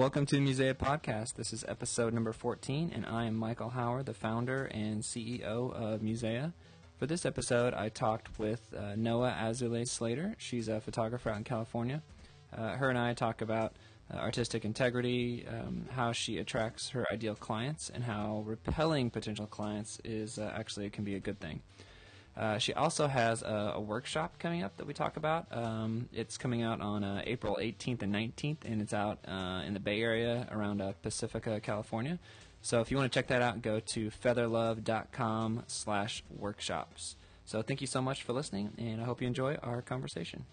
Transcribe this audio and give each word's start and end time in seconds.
Welcome 0.00 0.24
to 0.24 0.36
the 0.36 0.40
Musea 0.40 0.72
Podcast. 0.72 1.34
This 1.34 1.52
is 1.52 1.62
episode 1.68 2.14
number 2.14 2.32
14, 2.32 2.90
and 2.94 3.04
I 3.04 3.26
am 3.26 3.36
Michael 3.36 3.68
Howard, 3.68 4.06
the 4.06 4.14
founder 4.14 4.64
and 4.72 5.02
CEO 5.02 5.74
of 5.74 6.00
Musea. 6.00 6.54
For 6.96 7.04
this 7.04 7.26
episode, 7.26 7.74
I 7.74 7.90
talked 7.90 8.38
with 8.38 8.72
uh, 8.74 8.94
Noah 8.96 9.36
Azalea 9.38 9.84
Slater. 9.84 10.36
She's 10.38 10.68
a 10.68 10.80
photographer 10.80 11.28
out 11.28 11.36
in 11.36 11.44
California. 11.44 12.02
Uh, 12.50 12.76
her 12.76 12.88
and 12.88 12.98
I 12.98 13.12
talk 13.12 13.42
about 13.42 13.74
uh, 14.10 14.16
artistic 14.16 14.64
integrity, 14.64 15.44
um, 15.46 15.84
how 15.90 16.12
she 16.12 16.38
attracts 16.38 16.88
her 16.88 17.04
ideal 17.12 17.34
clients, 17.34 17.90
and 17.90 18.02
how 18.02 18.42
repelling 18.46 19.10
potential 19.10 19.46
clients 19.46 20.00
is 20.02 20.38
uh, 20.38 20.50
actually 20.56 20.88
can 20.88 21.04
be 21.04 21.16
a 21.16 21.20
good 21.20 21.40
thing. 21.40 21.60
Uh, 22.36 22.58
she 22.58 22.72
also 22.72 23.06
has 23.06 23.42
a, 23.42 23.72
a, 23.74 23.80
workshop 23.80 24.38
coming 24.38 24.62
up 24.62 24.76
that 24.76 24.86
we 24.86 24.94
talk 24.94 25.16
about. 25.16 25.46
Um, 25.50 26.08
it's 26.12 26.38
coming 26.38 26.62
out 26.62 26.80
on 26.80 27.02
uh, 27.02 27.22
April 27.26 27.58
18th 27.60 28.02
and 28.02 28.14
19th, 28.14 28.58
and 28.64 28.80
it's 28.80 28.94
out 28.94 29.18
uh, 29.26 29.62
in 29.66 29.74
the 29.74 29.80
Bay 29.80 30.00
Area 30.00 30.46
around 30.50 30.80
uh, 30.80 30.92
Pacifica, 31.02 31.60
California. 31.60 32.18
So 32.62 32.80
if 32.80 32.90
you 32.90 32.96
want 32.96 33.12
to 33.12 33.18
check 33.18 33.26
that 33.28 33.42
out, 33.42 33.62
go 33.62 33.80
to 33.80 34.10
featherlove.com 34.10 35.64
slash 35.66 36.22
workshops. 36.30 37.16
So 37.44 37.62
thank 37.62 37.80
you 37.80 37.86
so 37.86 38.00
much 38.00 38.22
for 38.22 38.32
listening, 38.32 38.72
and 38.78 39.00
I 39.00 39.04
hope 39.04 39.20
you 39.20 39.26
enjoy 39.26 39.56
our 39.56 39.82
conversation. 39.82 40.44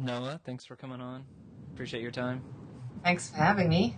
Noah, 0.00 0.40
thanks 0.44 0.64
for 0.64 0.76
coming 0.76 1.00
on. 1.00 1.24
Appreciate 1.74 2.02
your 2.02 2.10
time. 2.10 2.42
Thanks 3.04 3.28
for 3.28 3.36
having 3.36 3.68
me. 3.68 3.96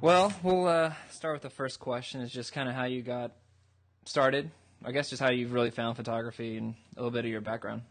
Well, 0.00 0.32
we'll 0.42 0.66
uh, 0.66 0.94
start 1.10 1.34
with 1.34 1.42
the 1.42 1.50
first 1.50 1.78
question. 1.80 2.22
Is 2.22 2.32
just 2.32 2.52
kind 2.52 2.68
of 2.68 2.74
how 2.74 2.84
you 2.84 3.02
got 3.02 3.32
started. 4.06 4.50
I 4.82 4.92
guess 4.92 5.10
just 5.10 5.20
how 5.20 5.30
you've 5.30 5.52
really 5.52 5.70
found 5.70 5.96
photography 5.96 6.56
and 6.56 6.74
a 6.96 7.00
little 7.00 7.10
bit 7.10 7.24
of 7.26 7.30
your 7.30 7.42
background. 7.42 7.82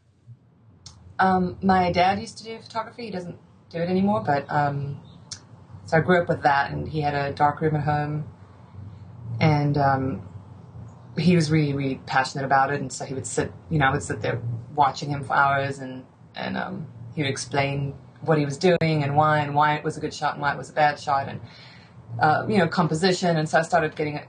Um, 1.19 1.57
my 1.61 1.91
dad 1.91 2.19
used 2.19 2.39
to 2.39 2.43
do 2.43 2.59
photography. 2.59 3.05
He 3.05 3.11
doesn't 3.11 3.37
do 3.69 3.77
it 3.77 3.89
anymore, 3.89 4.23
but 4.25 4.51
um, 4.51 5.01
so 5.85 5.97
I 5.97 5.99
grew 6.01 6.21
up 6.21 6.27
with 6.27 6.41
that, 6.41 6.71
and 6.71 6.87
he 6.87 7.01
had 7.01 7.13
a 7.13 7.33
dark 7.33 7.61
room 7.61 7.75
at 7.75 7.83
home, 7.83 8.25
and 9.39 9.77
um, 9.77 10.27
he 11.17 11.35
was 11.35 11.51
really, 11.51 11.73
really 11.73 12.01
passionate 12.05 12.45
about 12.45 12.73
it. 12.73 12.81
And 12.81 12.91
so 12.91 13.05
he 13.05 13.13
would 13.13 13.27
sit, 13.27 13.51
you 13.69 13.77
know, 13.77 13.85
I 13.85 13.91
would 13.91 14.03
sit 14.03 14.21
there 14.21 14.41
watching 14.73 15.09
him 15.09 15.23
for 15.23 15.33
hours 15.33 15.79
and 15.79 16.03
and 16.35 16.57
um, 16.57 16.87
he 17.15 17.21
would 17.21 17.29
explain 17.29 17.93
what 18.21 18.37
he 18.37 18.45
was 18.45 18.57
doing 18.57 18.77
and 18.81 19.15
why 19.15 19.39
and 19.39 19.55
why 19.55 19.75
it 19.75 19.83
was 19.83 19.97
a 19.97 19.99
good 19.99 20.13
shot 20.13 20.33
and 20.33 20.41
why 20.41 20.53
it 20.53 20.57
was 20.57 20.69
a 20.69 20.73
bad 20.73 20.99
shot 20.99 21.27
and 21.27 21.39
uh, 22.19 22.45
you 22.47 22.57
know 22.57 22.67
composition. 22.67 23.37
And 23.37 23.47
so 23.47 23.59
I 23.59 23.61
started 23.61 23.95
getting 23.95 24.17
a, 24.17 24.25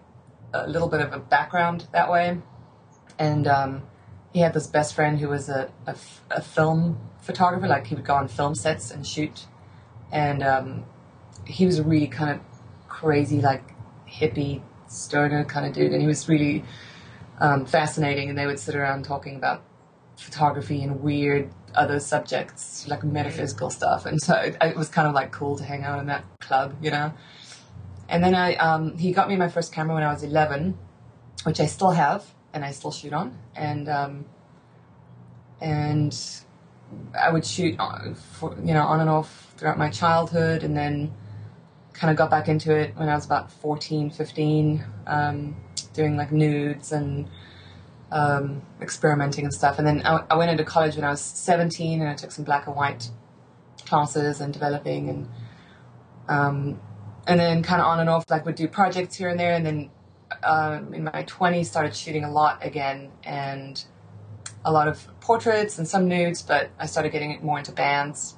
a, 0.54 0.66
little 0.66 0.88
bit 0.88 1.00
of 1.00 1.12
a 1.12 1.18
background 1.18 1.86
that 1.92 2.10
way. 2.10 2.38
And 3.18 3.46
um, 3.46 3.82
he 4.32 4.40
had 4.40 4.52
this 4.54 4.66
best 4.66 4.94
friend 4.94 5.18
who 5.18 5.28
was 5.28 5.48
a, 5.48 5.70
film 6.42 7.00
photographer. 7.20 7.66
Like 7.66 7.86
he 7.86 7.94
would 7.94 8.04
go 8.04 8.14
on 8.14 8.28
film 8.28 8.54
sets 8.54 8.90
and 8.90 9.06
shoot. 9.06 9.46
And 10.12 10.42
um, 10.42 10.84
he 11.46 11.66
was 11.66 11.78
a 11.78 11.82
really 11.82 12.08
kind 12.08 12.30
of 12.30 12.40
crazy 12.88 13.40
like 13.40 13.62
hippie 14.08 14.62
stoner 14.88 15.44
kind 15.44 15.66
of 15.66 15.72
dude. 15.72 15.92
And 15.92 16.00
he 16.00 16.06
was 16.06 16.28
really 16.28 16.64
um, 17.40 17.66
fascinating. 17.66 18.28
And 18.28 18.38
they 18.38 18.46
would 18.46 18.58
sit 18.58 18.74
around 18.74 19.04
talking 19.04 19.36
about 19.36 19.64
photography 20.16 20.82
and 20.82 21.02
weird 21.02 21.50
other 21.76 22.00
subjects 22.00 22.86
like 22.88 23.04
metaphysical 23.04 23.70
stuff, 23.70 24.06
and 24.06 24.20
so 24.20 24.34
it, 24.34 24.56
it, 24.60 24.76
was 24.76 24.88
kind 24.88 25.06
of 25.06 25.14
like 25.14 25.30
cool 25.32 25.56
to 25.56 25.64
hang 25.64 25.84
out 25.84 25.98
in 25.98 26.06
that 26.06 26.24
club, 26.40 26.74
you 26.80 26.90
know. 26.90 27.12
And 28.08 28.22
then 28.22 28.34
I, 28.34 28.54
um, 28.56 28.96
he 28.96 29.12
got 29.12 29.28
me 29.28 29.36
my 29.36 29.48
first 29.48 29.72
camera 29.72 29.94
when 29.94 30.02
I 30.02 30.12
was 30.12 30.22
eleven, 30.22 30.78
which 31.44 31.60
I 31.60 31.66
still 31.66 31.90
have 31.90 32.24
and 32.52 32.64
I 32.64 32.70
still 32.72 32.92
shoot 32.92 33.12
on, 33.12 33.38
and 33.54 33.88
um, 33.88 34.24
and 35.60 36.16
I 37.18 37.30
would 37.30 37.44
shoot, 37.44 37.78
on, 37.78 38.14
for, 38.14 38.54
you 38.64 38.74
know, 38.74 38.82
on 38.82 39.00
and 39.00 39.10
off 39.10 39.52
throughout 39.56 39.78
my 39.78 39.90
childhood, 39.90 40.62
and 40.62 40.76
then 40.76 41.12
kind 41.92 42.10
of 42.10 42.16
got 42.16 42.30
back 42.30 42.48
into 42.48 42.74
it 42.74 42.94
when 42.96 43.08
I 43.08 43.14
was 43.14 43.24
about 43.24 43.50
14, 43.50 44.10
15, 44.10 44.84
um, 45.06 45.56
doing 45.94 46.16
like 46.16 46.30
nudes 46.30 46.92
and 46.92 47.28
um, 48.12 48.62
experimenting 48.80 49.44
and 49.44 49.52
stuff. 49.52 49.78
And 49.78 49.86
then 49.86 50.02
I, 50.04 50.24
I, 50.30 50.36
went 50.36 50.50
into 50.50 50.64
college 50.64 50.96
when 50.96 51.04
I 51.04 51.10
was 51.10 51.20
17 51.20 52.00
and 52.00 52.08
I 52.08 52.14
took 52.14 52.30
some 52.30 52.44
black 52.44 52.66
and 52.66 52.76
white 52.76 53.10
classes 53.84 54.40
and 54.40 54.52
developing 54.52 55.08
and 55.08 55.28
um, 56.28 56.80
and 57.26 57.38
then 57.38 57.62
kind 57.62 57.80
of 57.80 57.86
on 57.86 58.00
and 58.00 58.08
off 58.08 58.24
like 58.30 58.44
would 58.46 58.54
do 58.54 58.68
projects 58.68 59.16
here 59.16 59.28
and 59.28 59.38
there. 59.38 59.54
And 59.54 59.66
then 59.66 59.90
um, 60.44 60.94
in 60.94 61.04
my 61.04 61.24
20s 61.24 61.66
started 61.66 61.94
shooting 61.94 62.24
a 62.24 62.30
lot 62.30 62.64
again 62.64 63.10
and 63.24 63.84
a 64.64 64.72
lot 64.72 64.88
of 64.88 65.08
portraits 65.20 65.78
and 65.78 65.86
some 65.86 66.08
nudes 66.08 66.42
but 66.42 66.70
I 66.78 66.86
started 66.86 67.10
getting 67.10 67.38
more 67.44 67.58
into 67.58 67.72
bands. 67.72 68.36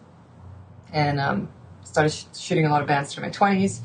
And 0.91 1.21
um, 1.21 1.50
started 1.85 2.11
sh- 2.11 2.25
shooting 2.35 2.65
a 2.65 2.71
lot 2.71 2.81
of 2.81 2.89
bands 2.89 3.12
through 3.12 3.25
my 3.25 3.31
20s 3.31 3.81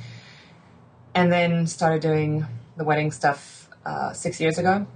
and 1.13 1.31
then 1.31 1.67
started 1.67 2.01
doing 2.01 2.45
the 2.77 2.85
wedding 2.85 3.11
stuff 3.11 3.69
uh, 3.85 4.13
six 4.13 4.39
years 4.39 4.57
ago 4.57 4.87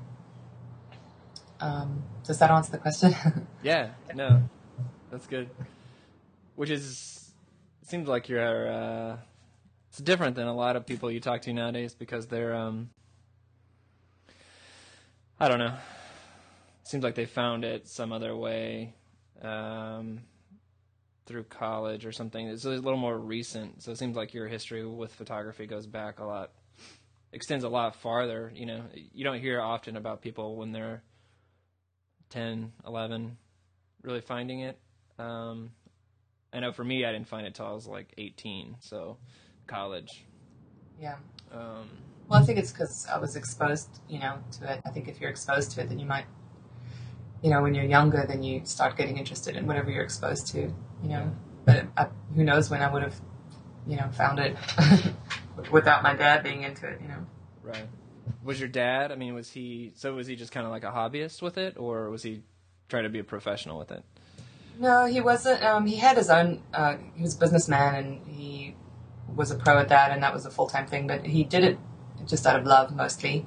um, 1.59 2.03
does 2.23 2.39
that 2.39 2.51
answer 2.51 2.71
the 2.71 2.77
question? 2.77 3.13
yeah, 3.63 3.89
no, 4.13 4.43
that's 5.11 5.27
good. 5.27 5.49
Which 6.55 6.69
is 6.69 7.31
seems 7.85 8.07
like 8.07 8.29
you're 8.29 8.71
uh, 8.71 9.17
it's 9.89 9.99
different 9.99 10.35
than 10.35 10.47
a 10.47 10.55
lot 10.55 10.75
of 10.75 10.85
people 10.85 11.09
you 11.09 11.19
talk 11.19 11.41
to 11.43 11.53
nowadays 11.53 11.93
because 11.93 12.27
they're 12.27 12.55
um, 12.55 12.89
I 15.39 15.47
don't 15.47 15.59
know. 15.59 15.73
Seems 16.83 17.03
like 17.03 17.15
they 17.15 17.25
found 17.25 17.63
it 17.63 17.87
some 17.87 18.11
other 18.11 18.35
way 18.35 18.93
um, 19.41 20.21
through 21.25 21.43
college 21.43 22.05
or 22.05 22.11
something. 22.11 22.47
It's 22.47 22.65
a 22.65 22.69
little 22.69 22.97
more 22.97 23.17
recent, 23.17 23.83
so 23.83 23.91
it 23.91 23.97
seems 23.97 24.15
like 24.15 24.33
your 24.33 24.47
history 24.47 24.85
with 24.85 25.13
photography 25.13 25.67
goes 25.67 25.85
back 25.85 26.19
a 26.19 26.23
lot, 26.23 26.51
extends 27.33 27.63
a 27.63 27.69
lot 27.69 27.95
farther. 27.95 28.51
You 28.55 28.65
know, 28.65 28.83
you 28.93 29.23
don't 29.23 29.39
hear 29.39 29.61
often 29.61 29.97
about 29.97 30.21
people 30.21 30.55
when 30.55 30.71
they're 30.71 31.03
10, 32.29 32.71
11, 32.85 33.37
really 34.01 34.21
finding 34.21 34.61
it. 34.61 34.77
Um, 35.19 35.71
I 36.53 36.59
know 36.59 36.71
for 36.71 36.83
me, 36.83 37.05
I 37.05 37.11
didn't 37.11 37.27
find 37.27 37.45
it 37.45 37.55
till 37.55 37.65
I 37.65 37.71
was 37.71 37.87
like 37.87 38.13
18, 38.17 38.77
so 38.79 39.17
college. 39.67 40.25
Yeah. 40.99 41.15
Um, 41.51 41.89
well, 42.27 42.41
I 42.41 42.43
think 42.43 42.59
it's 42.59 42.71
because 42.71 43.07
I 43.07 43.17
was 43.17 43.35
exposed, 43.35 44.01
you 44.09 44.19
know, 44.19 44.39
to 44.59 44.73
it. 44.73 44.81
I 44.85 44.89
think 44.89 45.07
if 45.07 45.19
you're 45.19 45.29
exposed 45.29 45.71
to 45.71 45.81
it, 45.81 45.89
then 45.89 45.99
you 45.99 46.05
might, 46.05 46.25
you 47.41 47.49
know, 47.49 47.61
when 47.61 47.73
you're 47.73 47.85
younger, 47.85 48.25
then 48.27 48.43
you 48.43 48.61
start 48.65 48.97
getting 48.97 49.17
interested 49.17 49.55
in 49.55 49.65
whatever 49.65 49.91
you're 49.91 50.03
exposed 50.03 50.47
to, 50.47 50.59
you 50.59 51.09
know. 51.09 51.31
But 51.65 51.85
I, 51.95 52.07
who 52.35 52.43
knows 52.43 52.69
when 52.69 52.81
I 52.81 52.91
would 52.91 53.03
have, 53.03 53.19
you 53.85 53.97
know, 53.97 54.09
found 54.11 54.39
it 54.39 54.55
without 55.71 56.03
my 56.03 56.15
dad 56.15 56.43
being 56.43 56.63
into 56.63 56.87
it, 56.87 57.01
you 57.01 57.07
know. 57.07 57.25
Right 57.61 57.87
was 58.43 58.59
your 58.59 58.69
dad? 58.69 59.11
I 59.11 59.15
mean, 59.15 59.33
was 59.33 59.51
he 59.51 59.91
so? 59.95 60.13
Was 60.13 60.27
he 60.27 60.35
just 60.35 60.51
kind 60.51 60.65
of 60.65 60.71
like 60.71 60.83
a 60.83 60.91
hobbyist 60.91 61.41
with 61.41 61.57
it, 61.57 61.75
or 61.77 62.09
was 62.09 62.23
he 62.23 62.43
trying 62.89 63.03
to 63.03 63.09
be 63.09 63.19
a 63.19 63.23
professional 63.23 63.77
with 63.77 63.91
it? 63.91 64.03
No, 64.79 65.05
he 65.05 65.21
wasn't. 65.21 65.63
Um, 65.63 65.85
he 65.85 65.95
had 65.95 66.17
his 66.17 66.29
own. 66.29 66.61
Uh, 66.73 66.97
he 67.15 67.23
was 67.23 67.35
a 67.35 67.39
businessman, 67.39 67.95
and 67.95 68.27
he 68.27 68.75
was 69.35 69.51
a 69.51 69.55
pro 69.55 69.77
at 69.79 69.89
that, 69.89 70.11
and 70.11 70.23
that 70.23 70.33
was 70.33 70.45
a 70.45 70.51
full 70.51 70.67
time 70.67 70.87
thing. 70.87 71.07
But 71.07 71.25
he 71.25 71.43
did 71.43 71.63
it 71.63 71.77
just 72.25 72.45
out 72.45 72.59
of 72.59 72.65
love, 72.65 72.95
mostly. 72.95 73.45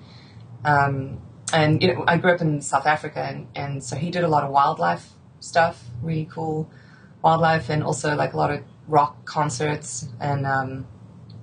Um, 0.64 1.20
and 1.52 1.82
you 1.82 1.94
know, 1.94 2.04
I 2.06 2.16
grew 2.16 2.32
up 2.32 2.40
in 2.40 2.60
South 2.60 2.86
Africa, 2.86 3.20
and, 3.20 3.48
and 3.54 3.82
so 3.82 3.96
he 3.96 4.10
did 4.10 4.24
a 4.24 4.28
lot 4.28 4.44
of 4.44 4.50
wildlife 4.50 5.10
stuff, 5.40 5.84
really 6.02 6.28
cool 6.30 6.70
wildlife, 7.22 7.68
and 7.68 7.82
also 7.82 8.14
like 8.14 8.32
a 8.32 8.36
lot 8.36 8.50
of 8.50 8.62
rock 8.88 9.24
concerts 9.24 10.08
and 10.20 10.46
um, 10.46 10.86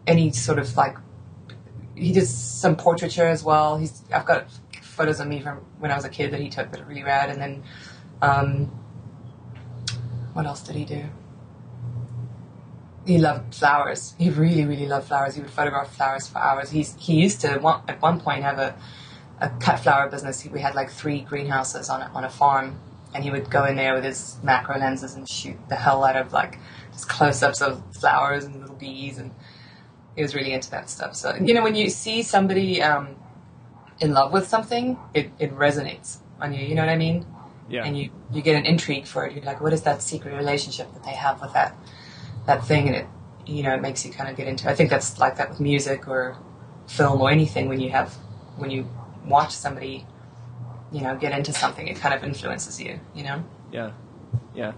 any 0.05 0.31
sort 0.31 0.59
of 0.59 0.75
like 0.75 0.97
he 1.97 2.13
did 2.13 2.27
some 2.27 2.75
portraiture 2.75 3.27
as 3.27 3.43
well. 3.43 3.77
He's 3.77 4.03
I've 4.13 4.25
got 4.25 4.47
photos 4.81 5.19
of 5.19 5.27
me 5.27 5.41
from 5.41 5.57
when 5.79 5.91
I 5.91 5.95
was 5.95 6.05
a 6.05 6.09
kid 6.09 6.31
that 6.31 6.39
he 6.39 6.49
took 6.49 6.71
that 6.71 6.81
are 6.81 6.85
really 6.85 7.03
rad. 7.03 7.29
And 7.29 7.41
then, 7.41 7.63
um, 8.21 8.65
what 10.33 10.45
else 10.45 10.61
did 10.61 10.75
he 10.75 10.85
do? 10.85 11.05
He 13.05 13.17
loved 13.17 13.55
flowers. 13.55 14.15
He 14.17 14.29
really, 14.29 14.65
really 14.65 14.85
loved 14.85 15.07
flowers. 15.07 15.35
He 15.35 15.41
would 15.41 15.49
photograph 15.49 15.95
flowers 15.95 16.27
for 16.27 16.39
hours. 16.39 16.69
He's 16.69 16.95
he 16.99 17.15
used 17.21 17.41
to 17.41 17.57
one, 17.59 17.81
at 17.87 18.01
one 18.01 18.19
point 18.19 18.43
have 18.43 18.59
a 18.59 18.75
a 19.39 19.49
cut 19.49 19.79
flower 19.79 20.09
business. 20.09 20.45
We 20.45 20.61
had 20.61 20.75
like 20.75 20.89
three 20.89 21.21
greenhouses 21.21 21.89
on 21.89 22.01
a, 22.01 22.11
on 22.13 22.23
a 22.23 22.29
farm, 22.29 22.79
and 23.13 23.23
he 23.23 23.31
would 23.31 23.49
go 23.49 23.65
in 23.65 23.75
there 23.75 23.93
with 23.93 24.03
his 24.03 24.37
macro 24.43 24.77
lenses 24.77 25.15
and 25.15 25.29
shoot 25.29 25.57
the 25.69 25.75
hell 25.75 26.03
out 26.03 26.15
of 26.15 26.33
like 26.33 26.57
just 26.91 27.07
close 27.07 27.41
ups 27.43 27.61
of 27.61 27.81
flowers 27.95 28.43
and 28.45 28.59
little 28.59 28.75
bees 28.75 29.17
and 29.17 29.31
he 30.17 30.23
was 30.23 30.35
really 30.35 30.51
into 30.51 30.69
that 30.71 30.89
stuff. 30.89 31.15
So 31.15 31.33
you 31.35 31.53
know, 31.53 31.63
when 31.63 31.75
you 31.75 31.89
see 31.89 32.23
somebody 32.23 32.81
um, 32.81 33.15
in 34.01 34.13
love 34.13 34.33
with 34.33 34.47
something, 34.47 34.97
it, 35.13 35.31
it 35.39 35.55
resonates 35.55 36.17
on 36.41 36.53
you. 36.53 36.65
You 36.65 36.75
know 36.75 36.81
what 36.81 36.89
I 36.89 36.97
mean? 36.97 37.25
Yeah. 37.69 37.85
And 37.85 37.97
you, 37.97 38.09
you 38.31 38.41
get 38.41 38.55
an 38.55 38.65
intrigue 38.65 39.05
for 39.05 39.25
it. 39.25 39.35
You're 39.35 39.43
like, 39.43 39.61
what 39.61 39.73
is 39.73 39.83
that 39.83 40.01
secret 40.01 40.35
relationship 40.35 40.91
that 40.93 41.03
they 41.03 41.11
have 41.11 41.39
with 41.39 41.53
that 41.53 41.77
that 42.47 42.65
thing? 42.65 42.87
And 42.87 42.95
it 42.95 43.05
you 43.45 43.63
know, 43.63 43.73
it 43.75 43.81
makes 43.81 44.05
you 44.05 44.11
kind 44.11 44.29
of 44.29 44.35
get 44.35 44.47
into 44.47 44.67
It. 44.67 44.71
I 44.71 44.75
think 44.75 44.89
that's 44.89 45.19
like 45.19 45.37
that 45.37 45.49
with 45.49 45.59
music 45.59 46.07
or 46.07 46.37
film 46.87 47.21
or 47.21 47.29
anything 47.29 47.69
when 47.69 47.79
you 47.79 47.91
have 47.91 48.13
when 48.57 48.71
you 48.71 48.89
watch 49.25 49.51
somebody, 49.51 50.05
you 50.91 51.01
know, 51.01 51.15
get 51.15 51.37
into 51.37 51.53
something, 51.53 51.87
it 51.87 51.97
kind 51.97 52.13
of 52.15 52.23
influences 52.23 52.81
you, 52.81 52.99
you 53.13 53.23
know? 53.23 53.43
Yeah. 53.71 53.91
Yeah. 54.55 54.73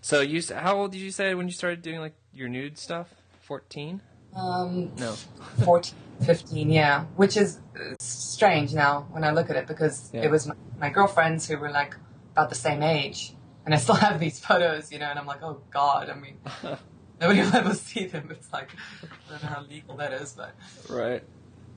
So 0.00 0.20
you 0.20 0.42
how 0.54 0.76
old 0.76 0.92
did 0.92 1.00
you 1.00 1.12
say 1.12 1.34
when 1.34 1.46
you 1.46 1.52
started 1.52 1.82
doing 1.82 2.00
like 2.00 2.14
your 2.32 2.48
nude 2.48 2.78
stuff? 2.78 3.14
14? 3.42 4.00
Um, 4.36 4.92
No. 4.98 5.12
14, 5.64 5.94
15, 6.24 6.70
yeah. 6.70 7.04
Which 7.16 7.36
is 7.36 7.58
uh, 7.74 7.94
strange 7.98 8.74
now 8.74 9.06
when 9.10 9.24
I 9.24 9.30
look 9.30 9.50
at 9.50 9.56
it 9.56 9.66
because 9.66 10.10
Yeah. 10.12 10.22
it 10.24 10.30
was 10.30 10.46
my, 10.46 10.54
my 10.78 10.90
girlfriends 10.90 11.48
who 11.48 11.56
were 11.56 11.70
like 11.70 11.96
about 12.32 12.48
the 12.50 12.54
same 12.54 12.82
age. 12.82 13.32
And 13.64 13.74
I 13.74 13.78
still 13.78 13.94
have 14.06 14.20
these 14.20 14.38
photos, 14.38 14.92
you 14.92 14.98
know, 14.98 15.06
and 15.06 15.18
I'm 15.18 15.26
like, 15.26 15.42
oh 15.42 15.60
God, 15.72 16.10
I 16.10 16.14
mean, 16.14 16.36
nobody 17.20 17.40
will 17.40 17.54
ever 17.56 17.74
see 17.74 18.06
them. 18.06 18.28
It's 18.30 18.52
like, 18.52 18.70
I 19.02 19.30
don't 19.32 19.42
know 19.42 19.48
how 19.48 19.62
legal 19.62 19.96
that 19.96 20.12
is, 20.12 20.32
but 20.36 20.52
Right. 20.88 21.22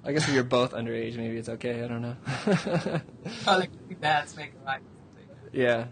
I 0.05 0.11
guess 0.13 0.27
if 0.27 0.33
you're 0.33 0.43
both 0.43 0.71
underage, 0.71 1.17
maybe 1.17 1.37
it's 1.37 1.49
okay. 1.49 1.83
I 1.83 1.87
don't 1.87 2.01
know. 2.01 2.15
probably 3.43 3.69
that's 3.99 4.35
making 4.37 4.63
right. 4.65 4.79
yeah. 5.51 5.87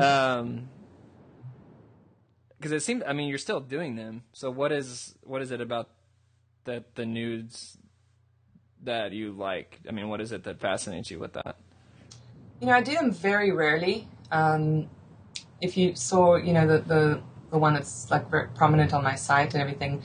Um. 0.00 0.68
Because 2.64 2.72
it 2.72 2.82
seems, 2.82 3.02
I 3.06 3.12
mean, 3.12 3.28
you're 3.28 3.36
still 3.36 3.60
doing 3.60 3.94
them. 3.94 4.22
So 4.32 4.50
what 4.50 4.72
is 4.72 5.16
what 5.22 5.42
is 5.42 5.50
it 5.50 5.60
about 5.60 5.90
that 6.64 6.94
the 6.94 7.04
nudes 7.04 7.76
that 8.82 9.12
you 9.12 9.32
like? 9.32 9.80
I 9.86 9.92
mean, 9.92 10.08
what 10.08 10.22
is 10.22 10.32
it 10.32 10.44
that 10.44 10.60
fascinates 10.60 11.10
you 11.10 11.18
with 11.18 11.34
that? 11.34 11.58
You 12.62 12.68
know, 12.68 12.72
I 12.72 12.80
do 12.80 12.94
them 12.94 13.12
very 13.12 13.52
rarely. 13.52 14.08
Um, 14.32 14.88
if 15.60 15.76
you 15.76 15.94
saw, 15.94 16.36
you 16.36 16.54
know, 16.54 16.66
the, 16.66 16.78
the, 16.78 17.22
the 17.50 17.58
one 17.58 17.74
that's 17.74 18.10
like 18.10 18.30
very 18.30 18.48
prominent 18.54 18.94
on 18.94 19.04
my 19.04 19.14
site 19.14 19.52
and 19.52 19.60
everything, 19.60 20.02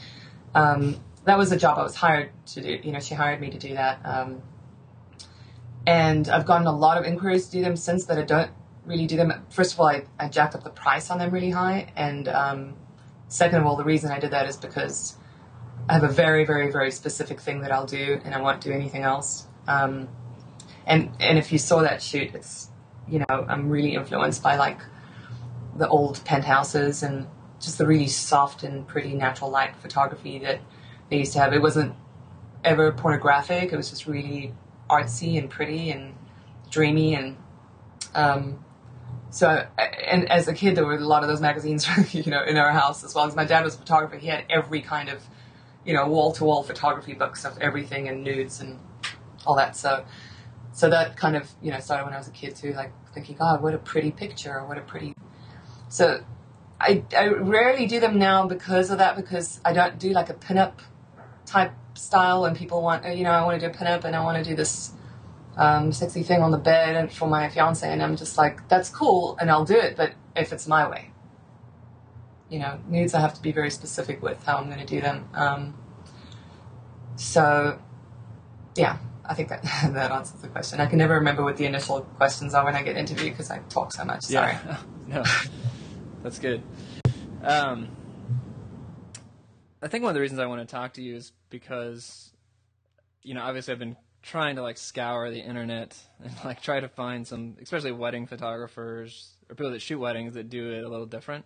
um, 0.54 1.00
that 1.24 1.38
was 1.38 1.54
a 1.54 1.58
job 1.58 1.78
I 1.80 1.84
was 1.84 1.96
hired 1.96 2.32
to 2.48 2.62
do. 2.62 2.78
You 2.84 2.92
know, 2.92 3.00
she 3.00 3.16
hired 3.16 3.40
me 3.40 3.52
to 3.52 3.58
do 3.58 3.74
that. 3.76 4.02
Um, 4.04 4.42
and 5.88 6.28
I've 6.28 6.46
gotten 6.46 6.68
a 6.68 6.76
lot 6.76 6.98
of 6.98 7.06
inquiries 7.06 7.46
to 7.46 7.52
do 7.54 7.62
them 7.62 7.78
since 7.78 8.04
that 8.08 8.18
I 8.18 8.24
don't 8.24 8.52
really 8.86 9.08
do 9.08 9.18
them. 9.18 9.34
First 9.50 9.74
of 9.74 9.80
all, 9.80 9.88
I, 9.88 10.04
I 10.20 10.28
jacked 10.28 10.56
up 10.56 10.64
the 10.64 10.70
price 10.70 11.10
on 11.10 11.20
them 11.20 11.32
really 11.32 11.52
high. 11.52 11.92
And 11.96 12.28
um, 12.28 12.74
second 13.28 13.60
of 13.60 13.66
all, 13.66 13.76
the 13.76 13.84
reason 13.84 14.12
I 14.12 14.20
did 14.20 14.32
that 14.32 14.48
is 14.48 14.58
because 14.58 15.16
I 15.88 15.94
have 15.94 16.04
a 16.04 16.10
very, 16.10 16.46
very, 16.46 16.72
very 16.72 16.92
specific 16.92 17.40
thing 17.40 17.62
that 17.62 17.72
I'll 17.72 17.86
do 17.86 18.20
and 18.24 18.34
I 18.34 18.42
won't 18.42 18.62
do 18.62 18.72
anything 18.72 19.04
else. 19.04 19.48
Um, 19.68 20.10
and 20.86 21.12
and 21.20 21.38
if 21.38 21.52
you 21.52 21.60
saw 21.60 21.84
that 21.84 22.02
shoot, 22.02 22.34
it's 22.34 22.70
you 23.08 23.20
know 23.20 23.26
I'm 23.30 23.70
really 23.70 23.94
influenced 23.94 24.42
by 24.42 24.58
like 24.58 24.80
the 25.76 25.88
old 25.88 26.24
penthouses 26.26 27.04
and 27.04 27.28
just 27.60 27.78
the 27.78 27.86
really 27.86 28.08
soft 28.08 28.64
and 28.64 28.88
pretty 28.88 29.14
natural 29.14 29.52
light 29.52 29.76
photography 29.76 30.40
that 30.40 30.60
they 31.10 31.18
used 31.18 31.34
to 31.34 31.40
have. 31.40 31.54
It 31.54 31.62
wasn't 31.62 31.94
ever 32.64 32.92
pornographic. 32.92 33.72
It 33.72 33.78
was 33.78 33.90
just 33.90 34.08
really 34.08 34.54
artsy 34.90 35.38
and 35.38 35.50
pretty 35.50 35.92
and 35.92 36.16
dreamy 36.72 37.16
and 37.16 37.38
um, 38.16 38.64
so 39.32 39.66
and 40.08 40.30
as 40.32 40.48
a 40.48 40.54
kid 40.54 40.76
there 40.76 40.86
were 40.86 40.96
a 40.96 41.00
lot 41.00 41.24
of 41.24 41.30
those 41.30 41.42
magazines 41.42 41.88
you 42.14 42.32
know 42.32 42.44
in 42.44 42.58
our 42.58 42.72
house 42.72 43.04
as 43.04 43.14
well 43.14 43.26
as 43.26 43.36
my 43.36 43.46
dad 43.46 43.64
was 43.64 43.76
a 43.76 43.78
photographer 43.78 44.18
he 44.18 44.28
had 44.28 44.44
every 44.50 44.82
kind 44.82 45.10
of 45.10 45.24
you 45.86 45.94
know 45.94 46.08
wall 46.08 46.32
to 46.32 46.44
wall 46.44 46.64
photography 46.64 47.14
books 47.14 47.46
of 47.46 47.58
everything 47.60 48.08
and 48.08 48.24
nudes 48.24 48.60
and 48.60 48.80
all 49.46 49.56
that 49.56 49.76
so 49.76 50.04
so 50.80 50.90
that 50.90 51.18
kind 51.18 51.36
of 51.36 51.50
you 51.62 51.72
know 51.72 51.80
started 51.80 52.06
when 52.06 52.14
I 52.14 52.18
was 52.18 52.28
a 52.28 52.32
kid 52.32 52.56
too, 52.56 52.74
like 52.74 52.92
thinking, 53.14 53.36
God, 53.36 53.62
what 53.62 53.74
a 53.74 53.78
pretty 53.78 54.12
picture, 54.12 54.54
or 54.54 54.66
what 54.66 54.78
a 54.78 54.82
pretty. 54.82 55.14
So 55.90 56.24
I 56.80 57.04
I 57.16 57.28
rarely 57.28 57.86
do 57.86 58.00
them 58.00 58.18
now 58.18 58.48
because 58.48 58.90
of 58.90 59.00
that, 59.00 59.16
because 59.16 59.60
I 59.66 59.74
don't 59.74 60.00
do 60.00 60.12
like 60.12 60.30
a 60.30 60.34
pinup 60.34 60.74
type 61.46 61.74
style, 61.96 62.46
and 62.46 62.56
people 62.56 62.82
want 62.82 63.06
you 63.16 63.24
know 63.24 63.32
I 63.32 63.44
want 63.44 63.60
to 63.60 63.68
do 63.68 63.74
a 63.74 63.76
pinup 63.76 64.04
and 64.06 64.16
I 64.16 64.24
want 64.24 64.44
to 64.44 64.50
do 64.50 64.56
this 64.56 64.94
um, 65.60 65.92
sexy 65.92 66.24
thing 66.24 66.42
on 66.42 66.52
the 66.52 66.58
bed 66.58 66.96
and 66.96 67.12
for 67.12 67.28
my 67.28 67.50
fiance, 67.50 67.88
and 67.88 68.02
I'm 68.02 68.16
just 68.16 68.38
like 68.38 68.68
that's 68.70 68.90
cool, 68.90 69.38
and 69.42 69.52
I'll 69.52 69.66
do 69.66 69.76
it, 69.76 69.98
but 69.98 70.14
if 70.36 70.54
it's 70.54 70.68
my 70.68 70.90
way. 70.90 71.12
You 72.50 72.60
know, 72.60 72.80
nudes 72.88 73.14
I 73.14 73.20
have 73.20 73.34
to 73.36 73.42
be 73.42 73.52
very 73.52 73.70
specific 73.70 74.24
with 74.24 74.44
how 74.46 74.58
I'm 74.58 74.68
going 74.68 74.80
to 74.80 74.86
do 74.86 75.02
them. 75.02 75.30
Um, 75.36 75.78
so, 77.18 77.78
yeah, 78.76 78.98
I 79.26 79.34
think 79.34 79.50
that 79.50 79.62
that 79.94 80.12
answers 80.12 80.42
the 80.42 80.48
question. 80.48 80.80
I 80.80 80.86
can 80.86 80.98
never 80.98 81.16
remember 81.16 81.44
what 81.44 81.58
the 81.58 81.66
initial 81.66 82.02
questions 82.02 82.54
are 82.54 82.64
when 82.64 82.76
I 82.76 82.82
get 82.82 82.96
interviewed 82.96 83.34
because 83.34 83.52
I 83.52 83.60
talk 83.70 83.92
so 83.92 84.06
much. 84.06 84.24
Sorry. 84.24 84.54
Yeah. 84.54 84.78
no, 85.08 85.24
that's 86.24 86.40
good. 86.40 86.64
Um, 87.44 87.90
I 89.82 89.90
think 89.90 90.04
one 90.04 90.12
of 90.12 90.16
the 90.16 90.22
reasons 90.22 90.40
I 90.40 90.46
want 90.46 90.68
to 90.68 90.72
talk 90.74 90.94
to 90.94 91.02
you 91.02 91.18
is 91.18 91.34
because, 91.50 92.32
you 93.24 93.34
know, 93.34 93.42
obviously 93.42 93.74
I've 93.74 93.80
been 93.80 93.98
trying 94.30 94.58
to 94.58 94.62
like 94.62 94.78
scour 94.78 95.32
the 95.32 95.40
internet 95.40 95.98
and 96.24 96.32
like 96.46 96.62
try 96.62 96.80
to 96.80 96.88
find 96.88 97.28
some, 97.28 97.58
especially 97.62 97.92
wedding 97.92 98.28
photographers 98.28 99.34
or 99.50 99.56
people 99.56 99.72
that 99.72 99.82
shoot 99.82 100.00
weddings 100.00 100.36
that 100.36 100.50
do 100.50 100.72
it 100.72 100.84
a 100.84 100.88
little 100.88 101.08
different. 101.08 101.46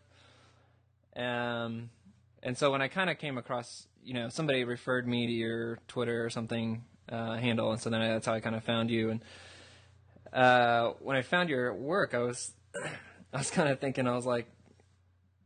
Um, 1.15 1.89
and 2.41 2.57
so 2.57 2.71
when 2.71 2.81
I 2.81 2.89
kind 2.89 3.09
of 3.09 3.17
came 3.17 3.37
across, 3.37 3.87
you 4.03 4.13
know, 4.13 4.27
somebody 4.27 4.65
referred 4.65 5.07
me 5.07 5.27
to 5.27 5.31
your 5.31 5.79
Twitter 5.87 6.25
or 6.25 6.29
something 6.29 6.83
uh, 7.07 7.37
handle, 7.37 7.71
and 7.71 7.79
so 7.79 7.89
then 7.89 8.01
that's 8.01 8.25
how 8.25 8.33
I 8.33 8.41
kind 8.41 8.55
of 8.55 8.63
found 8.65 8.91
you. 8.91 9.11
And 9.11 9.23
uh, 10.33 10.93
when 10.99 11.15
I 11.15 11.21
found 11.21 11.49
your 11.49 11.73
work, 11.73 12.13
I 12.13 12.19
was 12.19 12.51
I 13.33 13.37
was 13.37 13.49
kind 13.49 13.69
of 13.69 13.79
thinking, 13.79 14.07
I 14.07 14.15
was 14.15 14.25
like, 14.25 14.47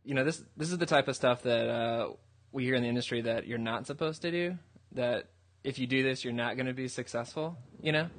you 0.04 0.16
know, 0.16 0.24
this 0.24 0.42
this 0.56 0.72
is 0.72 0.80
the 0.80 0.88
type 0.88 1.08
of 1.08 1.16
stuff 1.16 1.44
that 1.44 1.70
uh, 1.70 2.10
we 2.52 2.64
hear 2.64 2.74
in 2.74 2.82
the 2.82 2.90
industry 2.90 3.22
that 3.22 3.46
you're 3.46 3.60
not 3.60 3.86
supposed 3.86 4.24
to 4.24 4.32
do. 4.32 4.58
That 4.94 5.28
if 5.64 5.80
you 5.80 5.88
do 5.88 6.04
this, 6.04 6.24
you're 6.24 6.34
not 6.34 6.56
going 6.56 6.68
to 6.68 6.74
be 6.74 6.88
successful. 6.88 7.58
You 7.82 7.92
know, 7.92 8.10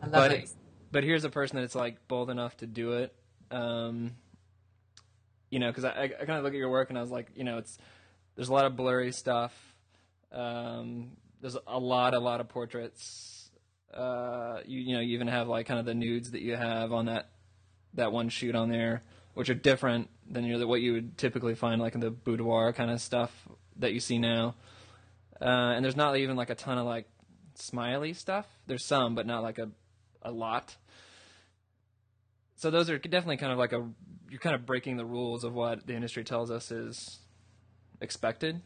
I 0.00 0.06
love 0.06 0.12
but 0.12 0.32
it. 0.32 0.50
but 0.90 1.04
here's 1.04 1.24
a 1.24 1.30
person 1.30 1.58
that's 1.58 1.74
like 1.74 2.06
bold 2.08 2.30
enough 2.30 2.56
to 2.58 2.66
do 2.66 2.92
it. 2.92 3.14
Um, 3.50 4.12
you 5.50 5.58
know, 5.58 5.68
because 5.68 5.84
I, 5.84 5.90
I, 5.90 6.02
I 6.04 6.24
kind 6.24 6.38
of 6.38 6.44
look 6.44 6.54
at 6.54 6.58
your 6.58 6.70
work 6.70 6.88
and 6.88 6.98
I 6.98 7.02
was 7.02 7.10
like, 7.10 7.28
you 7.34 7.44
know, 7.44 7.58
it's 7.58 7.78
there's 8.36 8.48
a 8.48 8.52
lot 8.52 8.64
of 8.64 8.76
blurry 8.76 9.12
stuff. 9.12 9.52
Um, 10.32 11.10
there's 11.40 11.56
a 11.66 11.78
lot, 11.78 12.14
a 12.14 12.18
lot 12.18 12.40
of 12.40 12.48
portraits. 12.48 13.50
Uh, 13.92 14.60
you 14.64 14.80
you 14.80 14.94
know, 14.94 15.00
you 15.00 15.14
even 15.14 15.28
have 15.28 15.48
like 15.48 15.66
kind 15.66 15.78
of 15.78 15.84
the 15.84 15.94
nudes 15.94 16.30
that 16.30 16.40
you 16.40 16.56
have 16.56 16.92
on 16.92 17.06
that 17.06 17.28
that 17.94 18.12
one 18.12 18.30
shoot 18.30 18.54
on 18.54 18.70
there, 18.70 19.02
which 19.34 19.50
are 19.50 19.54
different 19.54 20.08
than 20.30 20.44
you 20.44 20.56
know, 20.56 20.66
what 20.66 20.80
you 20.80 20.94
would 20.94 21.18
typically 21.18 21.54
find 21.54 21.80
like 21.80 21.94
in 21.94 22.00
the 22.00 22.10
boudoir 22.10 22.72
kind 22.72 22.90
of 22.90 23.00
stuff 23.00 23.30
that 23.76 23.92
you 23.92 24.00
see 24.00 24.18
now. 24.18 24.54
Uh, 25.42 25.72
and 25.74 25.84
there's 25.84 25.96
not 25.96 26.16
even 26.16 26.36
like 26.36 26.50
a 26.50 26.54
ton 26.54 26.78
of 26.78 26.86
like 26.86 27.08
smiley 27.54 28.12
stuff. 28.14 28.46
There's 28.66 28.84
some, 28.84 29.14
but 29.14 29.26
not 29.26 29.42
like 29.42 29.58
a 29.58 29.70
a 30.22 30.30
lot. 30.30 30.76
So 32.56 32.70
those 32.70 32.88
are 32.88 32.98
definitely 32.98 33.38
kind 33.38 33.52
of 33.52 33.58
like 33.58 33.72
a 33.72 33.88
you're 34.30 34.40
kind 34.40 34.54
of 34.54 34.64
breaking 34.64 34.96
the 34.96 35.04
rules 35.04 35.42
of 35.42 35.52
what 35.52 35.86
the 35.86 35.94
industry 35.94 36.22
tells 36.22 36.50
us 36.50 36.70
is 36.70 37.18
expected. 38.00 38.60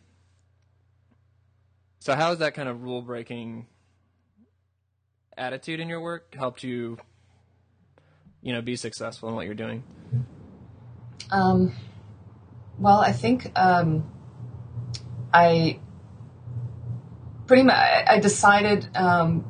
So 1.99 2.15
how 2.15 2.29
has 2.29 2.39
that 2.39 2.55
kind 2.55 2.69
of 2.69 2.83
rule 2.83 3.01
breaking 3.01 3.67
attitude 5.37 5.81
in 5.81 5.89
your 5.89 6.01
work 6.01 6.35
helped 6.35 6.63
you 6.63 6.99
you 8.43 8.53
know 8.53 8.61
be 8.61 8.77
successful 8.77 9.31
in 9.31 9.35
what 9.35 9.47
you're 9.47 9.55
doing? 9.55 9.83
Um, 11.31 11.73
well, 12.79 13.01
I 13.01 13.13
think 13.13 13.51
um, 13.59 14.13
I 15.33 15.81
pretty 17.47 17.63
much 17.63 17.77
I 17.77 18.19
decided 18.19 18.89
um, 18.97 19.45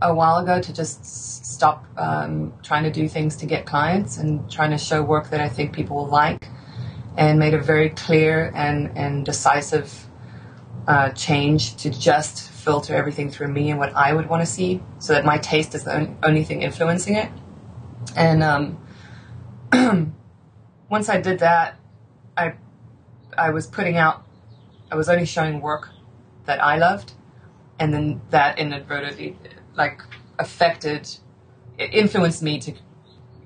a 0.00 0.14
while 0.14 0.38
ago 0.38 0.60
to 0.60 0.72
just 0.72 1.04
stop 1.04 1.84
um, 1.96 2.52
trying 2.62 2.84
to 2.84 2.90
do 2.90 3.08
things 3.08 3.36
to 3.36 3.46
get 3.46 3.66
clients 3.66 4.16
and 4.18 4.50
trying 4.50 4.70
to 4.70 4.78
show 4.78 5.02
work 5.02 5.30
that 5.30 5.40
I 5.40 5.48
think 5.48 5.72
people 5.72 5.96
will 5.96 6.08
like, 6.08 6.48
and 7.16 7.38
made 7.38 7.54
a 7.54 7.60
very 7.60 7.90
clear 7.90 8.52
and 8.54 8.96
and 8.96 9.24
decisive 9.24 10.06
uh, 10.86 11.10
change 11.10 11.76
to 11.76 11.90
just 11.90 12.50
filter 12.50 12.94
everything 12.94 13.30
through 13.30 13.48
me 13.48 13.70
and 13.70 13.78
what 13.78 13.94
I 13.94 14.12
would 14.12 14.28
want 14.28 14.42
to 14.42 14.46
see, 14.46 14.82
so 14.98 15.12
that 15.12 15.24
my 15.24 15.38
taste 15.38 15.74
is 15.74 15.84
the 15.84 15.94
on- 15.96 16.18
only 16.22 16.44
thing 16.44 16.62
influencing 16.62 17.16
it, 17.16 17.30
and 18.16 18.42
um, 18.42 18.78
once 20.88 21.08
I 21.08 21.20
did 21.20 21.40
that, 21.40 21.76
I 22.36 22.54
I 23.36 23.50
was 23.50 23.66
putting 23.66 23.96
out 23.96 24.24
I 24.90 24.96
was 24.96 25.08
only 25.08 25.26
showing 25.26 25.60
work 25.60 25.90
that 26.46 26.62
I 26.62 26.76
loved, 26.78 27.12
and 27.80 27.92
then 27.92 28.20
that 28.30 28.58
inadvertently 28.58 29.36
like 29.74 30.02
affected 30.38 31.08
it 31.78 31.94
influenced 31.94 32.42
me 32.42 32.60
to 32.60 32.74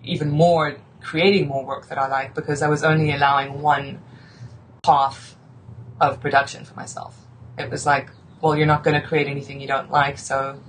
even 0.03 0.31
more 0.31 0.77
creating 1.01 1.47
more 1.47 1.65
work 1.65 1.89
that 1.89 1.99
I 1.99 2.09
like 2.09 2.35
because 2.35 2.61
I 2.61 2.69
was 2.69 2.83
only 2.83 3.13
allowing 3.13 3.63
one 3.63 4.03
path 4.83 5.37
of 6.01 6.21
production 6.21 6.65
for 6.65 6.75
myself. 6.75 7.17
It 7.57 7.71
was 7.71 7.87
like, 7.87 8.11
well, 8.41 8.57
you're 8.57 8.67
not 8.67 8.83
going 8.83 9.01
to 9.01 9.07
create 9.07 9.29
anything 9.29 9.61
you 9.61 9.69
don't 9.69 9.91
like, 9.91 10.19
so 10.19 10.61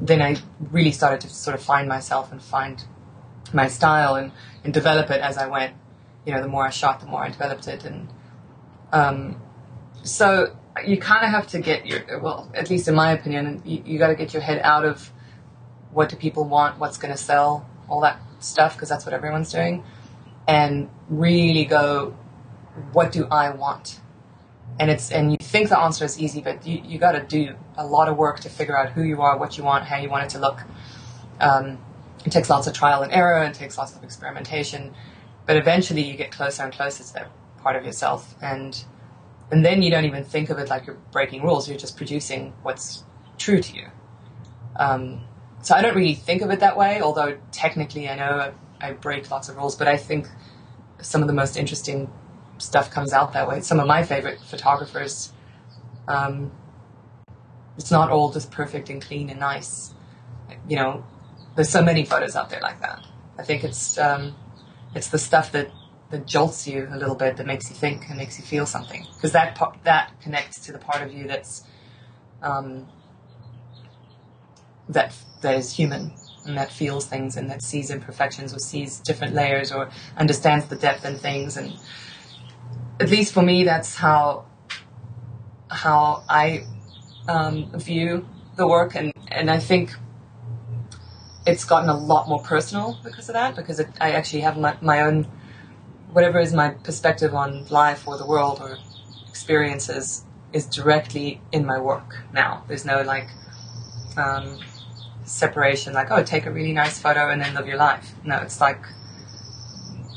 then 0.00 0.22
I 0.22 0.36
really 0.70 0.92
started 0.92 1.20
to 1.22 1.28
sort 1.28 1.54
of 1.54 1.62
find 1.62 1.88
myself 1.88 2.30
and 2.30 2.40
find 2.40 2.84
my 3.52 3.66
style 3.66 4.14
and, 4.14 4.30
and 4.62 4.72
develop 4.72 5.10
it 5.10 5.20
as 5.20 5.36
I 5.36 5.46
went. 5.48 5.74
You 6.24 6.34
know, 6.34 6.40
the 6.40 6.48
more 6.48 6.66
I 6.66 6.70
shot, 6.70 7.00
the 7.00 7.06
more 7.06 7.24
I 7.24 7.28
developed 7.30 7.66
it, 7.66 7.84
and 7.84 8.08
um, 8.92 9.40
so 10.04 10.56
you 10.86 10.96
kind 10.96 11.24
of 11.24 11.30
have 11.30 11.46
to 11.48 11.58
get 11.60 11.86
your 11.86 12.18
well, 12.20 12.50
at 12.54 12.70
least 12.70 12.88
in 12.88 12.94
my 12.94 13.12
opinion, 13.12 13.62
you, 13.64 13.82
you 13.84 13.98
got 13.98 14.08
to 14.08 14.14
get 14.14 14.32
your 14.32 14.42
head 14.42 14.60
out 14.62 14.84
of 14.84 15.10
what 15.90 16.08
do 16.08 16.16
people 16.16 16.44
want, 16.44 16.78
what's 16.78 16.96
going 16.96 17.12
to 17.12 17.18
sell, 17.18 17.68
all 17.88 18.00
that 18.00 18.18
stuff, 18.40 18.74
because 18.74 18.88
that's 18.88 19.04
what 19.04 19.12
everyone's 19.12 19.52
doing, 19.52 19.84
and 20.48 20.88
really 21.08 21.64
go, 21.64 22.16
what 22.92 23.12
do 23.12 23.26
I 23.30 23.50
want? 23.50 24.00
And 24.78 24.90
it's 24.90 25.10
and 25.10 25.30
you 25.30 25.36
think 25.40 25.68
the 25.68 25.78
answer 25.78 26.04
is 26.04 26.18
easy, 26.18 26.40
but 26.40 26.66
you, 26.66 26.80
you 26.84 26.98
got 26.98 27.12
to 27.12 27.22
do 27.22 27.54
a 27.76 27.86
lot 27.86 28.08
of 28.08 28.16
work 28.16 28.40
to 28.40 28.48
figure 28.48 28.76
out 28.76 28.90
who 28.90 29.02
you 29.02 29.20
are, 29.20 29.36
what 29.38 29.58
you 29.58 29.64
want, 29.64 29.84
how 29.84 29.98
you 29.98 30.08
want 30.08 30.24
it 30.24 30.30
to 30.30 30.38
look. 30.38 30.62
Um, 31.40 31.78
it 32.24 32.30
takes 32.30 32.48
lots 32.48 32.66
of 32.66 32.72
trial 32.72 33.02
and 33.02 33.12
error, 33.12 33.42
it 33.44 33.54
takes 33.54 33.76
lots 33.76 33.94
of 33.94 34.02
experimentation, 34.02 34.94
but 35.44 35.56
eventually 35.56 36.02
you 36.02 36.16
get 36.16 36.30
closer 36.30 36.62
and 36.62 36.72
closer 36.72 37.04
to 37.04 37.12
that 37.14 37.30
part 37.58 37.76
of 37.76 37.84
yourself, 37.84 38.34
and 38.40 38.84
and 39.52 39.62
then 39.62 39.82
you 39.82 39.90
don't 39.90 40.06
even 40.06 40.24
think 40.24 40.48
of 40.48 40.58
it 40.58 40.70
like 40.70 40.86
you're 40.86 40.96
breaking 41.12 41.42
rules. 41.42 41.68
You're 41.68 41.78
just 41.78 41.98
producing 41.98 42.54
what's 42.62 43.04
true 43.36 43.60
to 43.60 43.76
you. 43.76 43.86
Um, 44.76 45.26
so 45.60 45.74
I 45.76 45.82
don't 45.82 45.94
really 45.94 46.14
think 46.14 46.40
of 46.40 46.50
it 46.50 46.60
that 46.60 46.76
way, 46.76 47.02
although 47.02 47.36
technically 47.52 48.08
I 48.08 48.16
know 48.16 48.54
I, 48.80 48.92
break 48.92 49.30
lots 49.30 49.50
of 49.50 49.56
rules, 49.56 49.76
but 49.76 49.86
I 49.86 49.98
think 49.98 50.26
some 51.02 51.20
of 51.20 51.28
the 51.28 51.34
most 51.34 51.58
interesting 51.58 52.10
stuff 52.56 52.90
comes 52.90 53.12
out 53.12 53.34
that 53.34 53.46
way. 53.46 53.60
Some 53.60 53.78
of 53.78 53.86
my 53.86 54.02
favorite 54.02 54.40
photographers, 54.40 55.32
um, 56.08 56.50
it's 57.76 57.90
not 57.90 58.10
all 58.10 58.32
just 58.32 58.50
perfect 58.50 58.88
and 58.88 59.02
clean 59.02 59.28
and 59.28 59.38
nice. 59.38 59.92
You 60.66 60.76
know, 60.76 61.04
there's 61.56 61.68
so 61.68 61.82
many 61.82 62.06
photos 62.06 62.36
out 62.36 62.48
there 62.48 62.60
like 62.62 62.80
that. 62.80 63.06
I 63.38 63.42
think 63.42 63.64
it's 63.64 63.98
um, 63.98 64.34
it's 64.94 65.08
the 65.08 65.18
stuff 65.18 65.52
that 65.52 65.70
that 66.12 66.26
jolts 66.26 66.68
you 66.68 66.86
a 66.92 66.96
little 66.96 67.16
bit, 67.16 67.38
that 67.38 67.46
makes 67.46 67.68
you 67.70 67.74
think 67.74 68.08
and 68.08 68.18
makes 68.18 68.38
you 68.38 68.44
feel 68.44 68.66
something, 68.66 69.06
because 69.16 69.32
that 69.32 69.56
part, 69.56 69.76
that 69.82 70.12
connects 70.20 70.60
to 70.60 70.72
the 70.72 70.78
part 70.78 71.02
of 71.02 71.12
you 71.12 71.26
that's 71.26 71.64
um, 72.42 72.86
that 74.88 75.16
that 75.40 75.56
is 75.56 75.72
human 75.72 76.12
and 76.44 76.56
that 76.58 76.70
feels 76.70 77.06
things 77.06 77.36
and 77.36 77.48
that 77.50 77.62
sees 77.62 77.90
imperfections 77.90 78.52
or 78.52 78.58
sees 78.58 78.98
different 78.98 79.34
layers 79.34 79.72
or 79.72 79.88
understands 80.16 80.66
the 80.66 80.76
depth 80.76 81.04
in 81.04 81.16
things. 81.16 81.56
And 81.56 81.72
at 83.00 83.08
least 83.10 83.32
for 83.32 83.42
me 83.42 83.64
that's 83.64 83.94
how 83.96 84.44
how 85.70 86.24
I 86.28 86.66
um, 87.26 87.70
view 87.78 88.28
the 88.56 88.66
work. 88.66 88.94
And 88.94 89.12
and 89.28 89.50
I 89.50 89.58
think 89.58 89.94
it's 91.46 91.64
gotten 91.64 91.88
a 91.88 91.96
lot 91.96 92.28
more 92.28 92.40
personal 92.42 92.98
because 93.02 93.28
of 93.28 93.34
that 93.34 93.56
because 93.56 93.80
it, 93.80 93.88
I 94.00 94.12
actually 94.12 94.40
have 94.40 94.58
my, 94.58 94.76
my 94.80 95.00
own 95.00 95.26
whatever 96.12 96.38
is 96.38 96.52
my 96.52 96.70
perspective 96.70 97.34
on 97.34 97.66
life 97.66 98.06
or 98.06 98.16
the 98.18 98.26
world 98.26 98.60
or 98.60 98.78
experiences 99.28 100.24
is 100.52 100.66
directly 100.66 101.40
in 101.50 101.64
my 101.64 101.80
work 101.80 102.24
now. 102.32 102.64
There's 102.68 102.84
no 102.84 103.02
like 103.02 103.28
um, 104.16 104.60
separation, 105.24 105.94
like 105.94 106.10
oh, 106.10 106.22
take 106.22 106.46
a 106.46 106.50
really 106.50 106.72
nice 106.72 106.98
photo 106.98 107.30
and 107.30 107.40
then 107.40 107.54
live 107.54 107.66
your 107.66 107.78
life. 107.78 108.12
No, 108.24 108.36
it's 108.38 108.60
like 108.60 108.84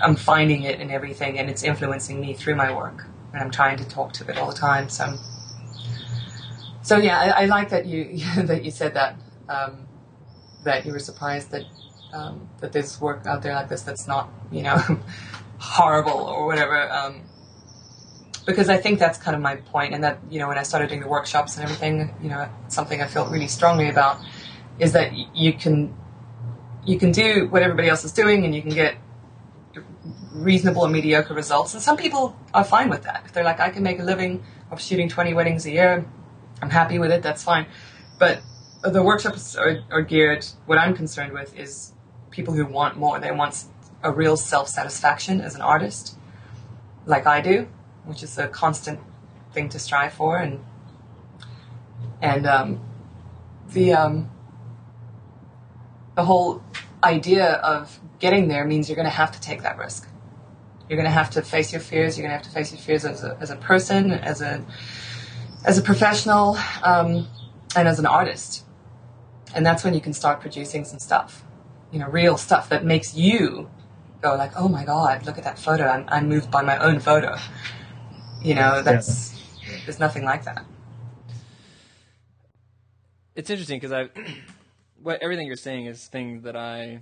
I'm 0.02 0.16
finding 0.16 0.64
it 0.64 0.82
in 0.82 0.92
everything, 0.92 1.40
and 1.40 1.50
it's 1.50 1.64
influencing 1.64 2.20
me 2.20 2.34
through 2.34 2.56
my 2.56 2.74
work, 2.74 3.08
and 3.34 3.42
I'm 3.42 3.52
trying 3.52 3.78
to 3.78 3.86
talk 3.86 4.12
to 4.14 4.30
it 4.30 4.38
all 4.38 4.50
the 4.50 4.58
time. 4.58 4.90
So, 4.90 5.18
so 6.82 6.98
yeah, 6.98 7.18
I, 7.18 7.44
I 7.44 7.46
like 7.46 7.70
that 7.70 7.86
you 7.86 8.20
that 8.44 8.66
you 8.66 8.72
said 8.72 8.94
that 8.96 9.16
um, 9.48 9.88
that 10.64 10.86
you 10.86 10.92
were 10.92 11.00
surprised 11.00 11.52
that 11.52 11.64
um, 12.14 12.50
that 12.60 12.74
there's 12.74 13.00
work 13.00 13.26
out 13.26 13.42
there 13.42 13.54
like 13.54 13.70
this 13.70 13.84
that's 13.84 14.08
not 14.08 14.30
you 14.52 14.64
know 14.64 14.82
horrible 15.60 16.20
or 16.20 16.46
whatever. 16.46 16.92
Um, 16.92 17.22
because 18.46 18.70
I 18.70 18.78
think 18.78 19.00
that's 19.00 19.18
kind 19.18 19.36
of 19.36 19.42
my 19.42 19.56
point, 19.56 19.94
and 19.94 20.04
that 20.04 20.20
you 20.30 20.40
know 20.40 20.48
when 20.48 20.58
I 20.58 20.64
started 20.64 20.90
doing 20.90 21.02
the 21.02 21.08
workshops 21.08 21.56
and 21.56 21.64
everything, 21.64 22.14
you 22.22 22.30
know, 22.30 22.48
something 22.68 23.02
I 23.02 23.08
felt 23.08 23.32
really 23.32 23.48
strongly 23.48 23.90
about 23.90 24.20
is 24.78 24.92
that 24.94 25.14
you 25.36 25.54
can 25.54 25.96
you 26.86 27.00
can 27.00 27.12
do 27.12 27.48
what 27.50 27.64
everybody 27.64 27.90
else 27.90 28.04
is 28.06 28.12
doing, 28.12 28.46
and 28.46 28.54
you 28.54 28.62
can 28.62 28.72
get 28.72 28.98
reasonable 30.32 30.84
and 30.84 30.94
mediocre 30.94 31.34
results. 31.34 31.74
And 31.74 31.82
some 31.82 31.98
people 31.98 32.38
are 32.54 32.64
fine 32.64 32.90
with 32.90 33.04
that. 33.04 33.24
If 33.26 33.34
they're 33.34 33.44
like, 33.44 33.60
I 33.60 33.70
can 33.70 33.84
make 33.84 34.00
a 34.00 34.04
living 34.04 34.44
of 34.70 34.82
shooting 34.82 35.10
20 35.10 35.34
weddings 35.34 35.66
a 35.66 35.72
year, 35.72 36.06
I'm 36.62 36.70
happy 36.70 37.00
with 37.00 37.12
it. 37.12 37.22
That's 37.24 37.44
fine. 37.44 37.66
But 38.20 38.42
the 38.84 39.02
workshops 39.02 39.56
are, 39.56 39.80
are 39.92 40.02
geared. 40.02 40.46
What 40.66 40.78
I'm 40.78 40.94
concerned 40.94 41.34
with 41.34 41.58
is 41.58 41.94
people 42.32 42.54
who 42.54 42.66
want 42.66 42.98
more. 42.98 43.20
They 43.20 43.32
want 43.32 43.66
a 44.06 44.12
real 44.12 44.38
self 44.38 44.70
satisfaction 44.70 45.42
as 45.42 45.56
an 45.56 45.62
artist, 45.62 46.16
like 47.06 47.26
I 47.26 47.42
do, 47.42 47.68
which 48.06 48.22
is 48.22 48.38
a 48.38 48.48
constant 48.48 49.00
thing 49.52 49.68
to 49.70 49.80
strive 49.80 50.14
for. 50.14 50.38
And 50.38 50.64
and 52.22 52.46
um, 52.46 52.80
the 53.68 53.94
um, 53.94 54.30
the 56.16 56.24
whole 56.24 56.64
idea 57.04 57.54
of 57.54 58.00
getting 58.20 58.48
there 58.48 58.64
means 58.64 58.88
you're 58.88 58.96
going 58.96 59.06
to 59.06 59.22
have 59.24 59.32
to 59.32 59.42
take 59.42 59.64
that 59.64 59.78
risk. 59.78 60.08
You're 60.88 60.98
going 60.98 61.10
to 61.10 61.12
have 61.12 61.32
to 61.32 61.42
face 61.42 61.72
your 61.72 61.82
fears. 61.82 62.16
You're 62.16 62.28
going 62.28 62.40
to 62.40 62.44
have 62.44 62.54
to 62.54 62.54
face 62.54 62.72
your 62.72 62.80
fears 62.80 63.06
as 63.06 63.24
a, 63.24 63.36
as 63.42 63.50
a 63.50 63.56
person, 63.56 64.12
as 64.12 64.42
a 64.42 64.64
as 65.66 65.80
a 65.80 65.82
professional, 65.82 66.58
um, 66.84 67.28
and 67.76 67.88
as 67.88 67.98
an 67.98 68.06
artist. 68.06 68.64
And 69.56 69.66
that's 69.66 69.84
when 69.84 69.96
you 69.96 70.02
can 70.02 70.14
start 70.14 70.42
producing 70.42 70.86
some 70.86 71.00
stuff, 71.00 71.44
you 71.92 71.98
know, 71.98 72.08
real 72.08 72.38
stuff 72.38 72.70
that 72.70 72.86
makes 72.86 73.16
you 73.16 73.68
go 74.26 74.36
like, 74.36 74.52
"Oh 74.56 74.68
my 74.68 74.84
God, 74.84 75.26
look 75.26 75.38
at 75.38 75.44
that 75.44 75.60
photo! 75.60 75.88
I'm, 75.88 76.06
I'm 76.08 76.28
moved 76.30 76.50
by 76.52 76.62
my 76.62 76.78
own 76.80 77.00
photo." 77.00 77.36
You 78.42 78.56
know, 78.56 78.82
that's 78.82 79.34
yeah. 79.64 79.78
there's 79.86 80.00
nothing 80.00 80.24
like 80.24 80.44
that. 80.46 80.66
It's 83.36 83.50
interesting 83.50 83.80
because 83.80 83.92
I, 83.92 84.10
what 85.02 85.22
everything 85.22 85.48
you're 85.48 85.56
saying 85.56 85.86
is 85.86 86.08
things 86.08 86.44
that 86.44 86.56
I 86.56 87.00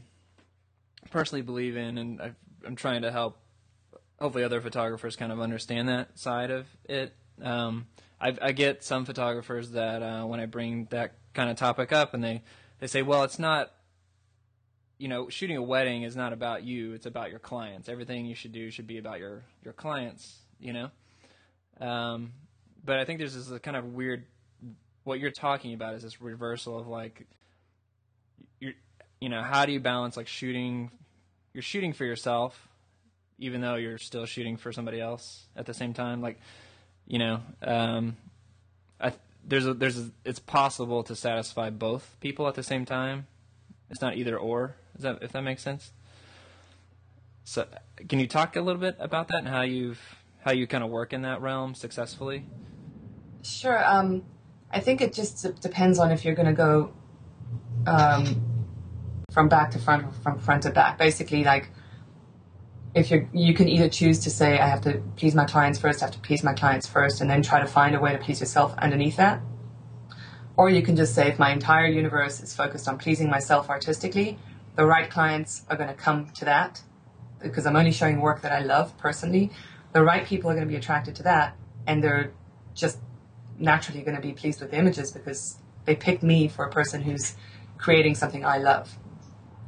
personally 1.11 1.41
believe 1.41 1.77
in, 1.77 1.97
and 1.97 2.21
i 2.21 2.31
am 2.65 2.75
trying 2.75 3.01
to 3.03 3.11
help. 3.11 3.37
Hopefully, 4.19 4.43
other 4.43 4.61
photographers 4.61 5.15
kind 5.15 5.31
of 5.31 5.39
understand 5.39 5.89
that 5.89 6.17
side 6.17 6.49
of 6.51 6.67
it. 6.85 7.13
Um, 7.41 7.87
I, 8.21 8.35
I, 8.41 8.51
get 8.51 8.83
some 8.83 9.05
photographers 9.05 9.71
that 9.71 10.01
uh, 10.01 10.23
when 10.25 10.39
I 10.39 10.45
bring 10.45 10.85
that 10.91 11.15
kind 11.33 11.49
of 11.49 11.57
topic 11.57 11.91
up, 11.91 12.13
and 12.13 12.23
they 12.23 12.43
they 12.79 12.87
say, 12.87 13.01
"Well, 13.01 13.23
it's 13.23 13.39
not." 13.39 13.71
You 15.03 15.09
know, 15.09 15.27
shooting 15.27 15.57
a 15.57 15.61
wedding 15.61 16.03
is 16.03 16.15
not 16.15 16.31
about 16.31 16.63
you; 16.63 16.93
it's 16.93 17.05
about 17.05 17.29
your 17.29 17.39
clients. 17.39 17.89
Everything 17.89 18.25
you 18.25 18.35
should 18.35 18.53
do 18.53 18.71
should 18.71 18.87
be 18.87 18.97
about 18.97 19.19
your 19.19 19.43
your 19.61 19.73
clients. 19.73 20.39
You 20.61 20.71
know, 20.71 20.91
um, 21.81 22.31
but 22.85 22.99
I 22.99 23.03
think 23.03 23.19
there's 23.19 23.35
this 23.35 23.59
kind 23.59 23.75
of 23.75 23.93
weird. 23.93 24.23
What 25.03 25.19
you're 25.19 25.31
talking 25.31 25.73
about 25.73 25.95
is 25.95 26.03
this 26.03 26.21
reversal 26.21 26.79
of 26.79 26.87
like, 26.87 27.27
you're, 28.61 28.71
you 29.19 29.27
know, 29.27 29.41
how 29.41 29.65
do 29.65 29.73
you 29.73 29.81
balance 29.81 30.15
like 30.15 30.29
shooting 30.29 30.89
you're 31.53 31.61
shooting 31.61 31.91
for 31.93 32.05
yourself, 32.05 32.67
even 33.39 33.59
though 33.59 33.75
you're 33.75 33.97
still 33.97 34.25
shooting 34.25 34.57
for 34.57 34.71
somebody 34.71 34.99
else 34.99 35.45
at 35.55 35.65
the 35.65 35.73
same 35.73 35.93
time. 35.93 36.21
Like, 36.21 36.39
you 37.07 37.19
know, 37.19 37.41
um, 37.61 38.15
I, 38.99 39.13
there's 39.45 39.67
a, 39.67 39.73
there's 39.73 39.99
a, 39.99 40.11
it's 40.25 40.39
possible 40.39 41.03
to 41.03 41.15
satisfy 41.15 41.69
both 41.69 42.15
people 42.21 42.47
at 42.47 42.55
the 42.55 42.63
same 42.63 42.85
time. 42.85 43.27
It's 43.89 44.01
not 44.01 44.15
either 44.15 44.37
or. 44.37 44.75
Is 44.95 45.03
that 45.03 45.19
if 45.21 45.31
that 45.31 45.41
makes 45.41 45.61
sense? 45.61 45.91
So, 47.43 47.67
can 48.07 48.19
you 48.19 48.27
talk 48.27 48.55
a 48.55 48.61
little 48.61 48.79
bit 48.79 48.95
about 48.99 49.27
that 49.29 49.39
and 49.39 49.47
how 49.47 49.61
you've 49.61 49.99
how 50.43 50.51
you 50.51 50.67
kind 50.67 50.83
of 50.83 50.89
work 50.89 51.13
in 51.13 51.21
that 51.23 51.41
realm 51.41 51.75
successfully? 51.75 52.45
Sure. 53.43 53.83
Um, 53.85 54.23
I 54.71 54.79
think 54.79 55.01
it 55.01 55.13
just 55.13 55.61
depends 55.61 55.99
on 55.99 56.11
if 56.11 56.25
you're 56.25 56.35
going 56.35 56.47
to 56.47 56.53
go 56.53 56.93
um, 57.85 58.41
from 59.31 59.49
back 59.49 59.71
to 59.71 59.79
front, 59.79 60.13
from 60.23 60.39
front 60.39 60.63
to 60.63 60.71
back. 60.71 60.97
Basically, 60.97 61.43
like 61.43 61.69
if 62.95 63.11
you 63.11 63.27
you 63.33 63.53
can 63.53 63.67
either 63.67 63.89
choose 63.89 64.19
to 64.19 64.29
say 64.29 64.59
I 64.59 64.67
have 64.67 64.81
to 64.81 65.01
please 65.15 65.35
my 65.35 65.45
clients 65.45 65.79
first, 65.79 66.01
I 66.01 66.05
have 66.05 66.13
to 66.13 66.19
please 66.19 66.43
my 66.43 66.53
clients 66.53 66.87
first, 66.87 67.21
and 67.21 67.29
then 67.29 67.41
try 67.41 67.59
to 67.59 67.67
find 67.67 67.95
a 67.95 67.99
way 67.99 68.13
to 68.13 68.19
please 68.19 68.39
yourself 68.39 68.73
underneath 68.77 69.17
that. 69.17 69.41
Or 70.55 70.69
you 70.69 70.83
can 70.83 70.95
just 70.95 71.15
say 71.15 71.27
if 71.27 71.39
my 71.39 71.51
entire 71.51 71.87
universe 71.87 72.41
is 72.41 72.55
focused 72.55 72.87
on 72.87 72.99
pleasing 72.99 73.29
myself 73.29 73.69
artistically, 73.69 74.37
the 74.75 74.85
right 74.85 75.09
clients 75.09 75.63
are 75.69 75.77
going 75.77 75.89
to 75.89 75.95
come 75.95 76.29
to 76.31 76.45
that 76.45 76.81
because 77.41 77.65
I'm 77.65 77.75
only 77.75 77.91
showing 77.91 78.21
work 78.21 78.41
that 78.41 78.51
I 78.51 78.59
love 78.59 78.97
personally. 78.97 79.51
The 79.91 80.03
right 80.03 80.25
people 80.25 80.49
are 80.49 80.53
going 80.55 80.65
to 80.65 80.71
be 80.71 80.77
attracted 80.77 81.15
to 81.15 81.23
that, 81.23 81.55
and 81.85 82.03
they're 82.03 82.33
just 82.73 82.99
naturally 83.59 84.01
going 84.01 84.15
to 84.15 84.21
be 84.21 84.33
pleased 84.33 84.61
with 84.61 84.71
the 84.71 84.77
images 84.77 85.11
because 85.11 85.57
they 85.85 85.95
picked 85.95 86.23
me 86.23 86.47
for 86.47 86.65
a 86.65 86.71
person 86.71 87.01
who's 87.01 87.35
creating 87.77 88.15
something 88.15 88.43
I 88.45 88.57
love 88.57 88.97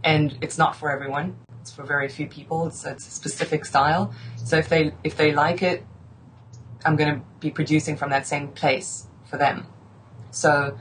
and 0.06 0.38
it's 0.40 0.58
not 0.58 0.76
for 0.76 0.90
everyone. 0.90 1.36
It's 1.60 1.72
for 1.72 1.84
very 1.84 2.08
few 2.08 2.28
people. 2.28 2.68
It's, 2.68 2.86
it's 2.86 3.08
a 3.08 3.12
specific 3.12 3.66
style. 3.66 4.14
So 4.38 4.56
if 4.58 4.70
they 4.70 4.94
if 5.04 5.18
they 5.18 5.34
like 5.34 5.64
it, 5.64 5.84
I'm 6.86 6.96
going 6.96 7.16
to 7.16 7.26
be 7.40 7.50
producing 7.50 7.98
from 7.98 8.12
that 8.12 8.28
same 8.28 8.50
place 8.50 9.08
for 9.26 9.38
them. 9.38 9.66
So 10.30 10.78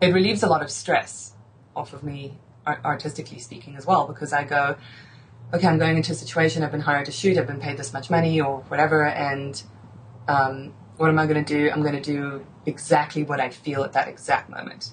it 0.00 0.08
relieves 0.14 0.42
a 0.42 0.48
lot 0.48 0.62
of 0.62 0.70
stress 0.70 1.34
off 1.76 1.92
of 1.92 2.02
me 2.02 2.38
artistically 2.66 3.38
speaking 3.38 3.76
as 3.76 3.86
well, 3.86 4.06
because 4.06 4.32
I 4.32 4.44
go, 4.44 4.76
okay, 5.52 5.66
I'm 5.66 5.78
going 5.78 5.96
into 5.96 6.12
a 6.12 6.14
situation, 6.14 6.62
I've 6.62 6.70
been 6.70 6.80
hired 6.80 7.06
to 7.06 7.12
shoot, 7.12 7.36
I've 7.36 7.46
been 7.46 7.60
paid 7.60 7.76
this 7.76 7.92
much 7.92 8.10
money 8.10 8.40
or 8.40 8.60
whatever, 8.68 9.06
and 9.06 9.62
um, 10.28 10.72
what 10.96 11.08
am 11.08 11.18
I 11.18 11.26
going 11.26 11.44
to 11.44 11.54
do? 11.54 11.70
I'm 11.70 11.82
going 11.82 11.94
to 11.94 12.00
do 12.00 12.46
exactly 12.64 13.22
what 13.22 13.40
I 13.40 13.50
feel 13.50 13.82
at 13.84 13.92
that 13.92 14.08
exact 14.08 14.48
moment. 14.48 14.92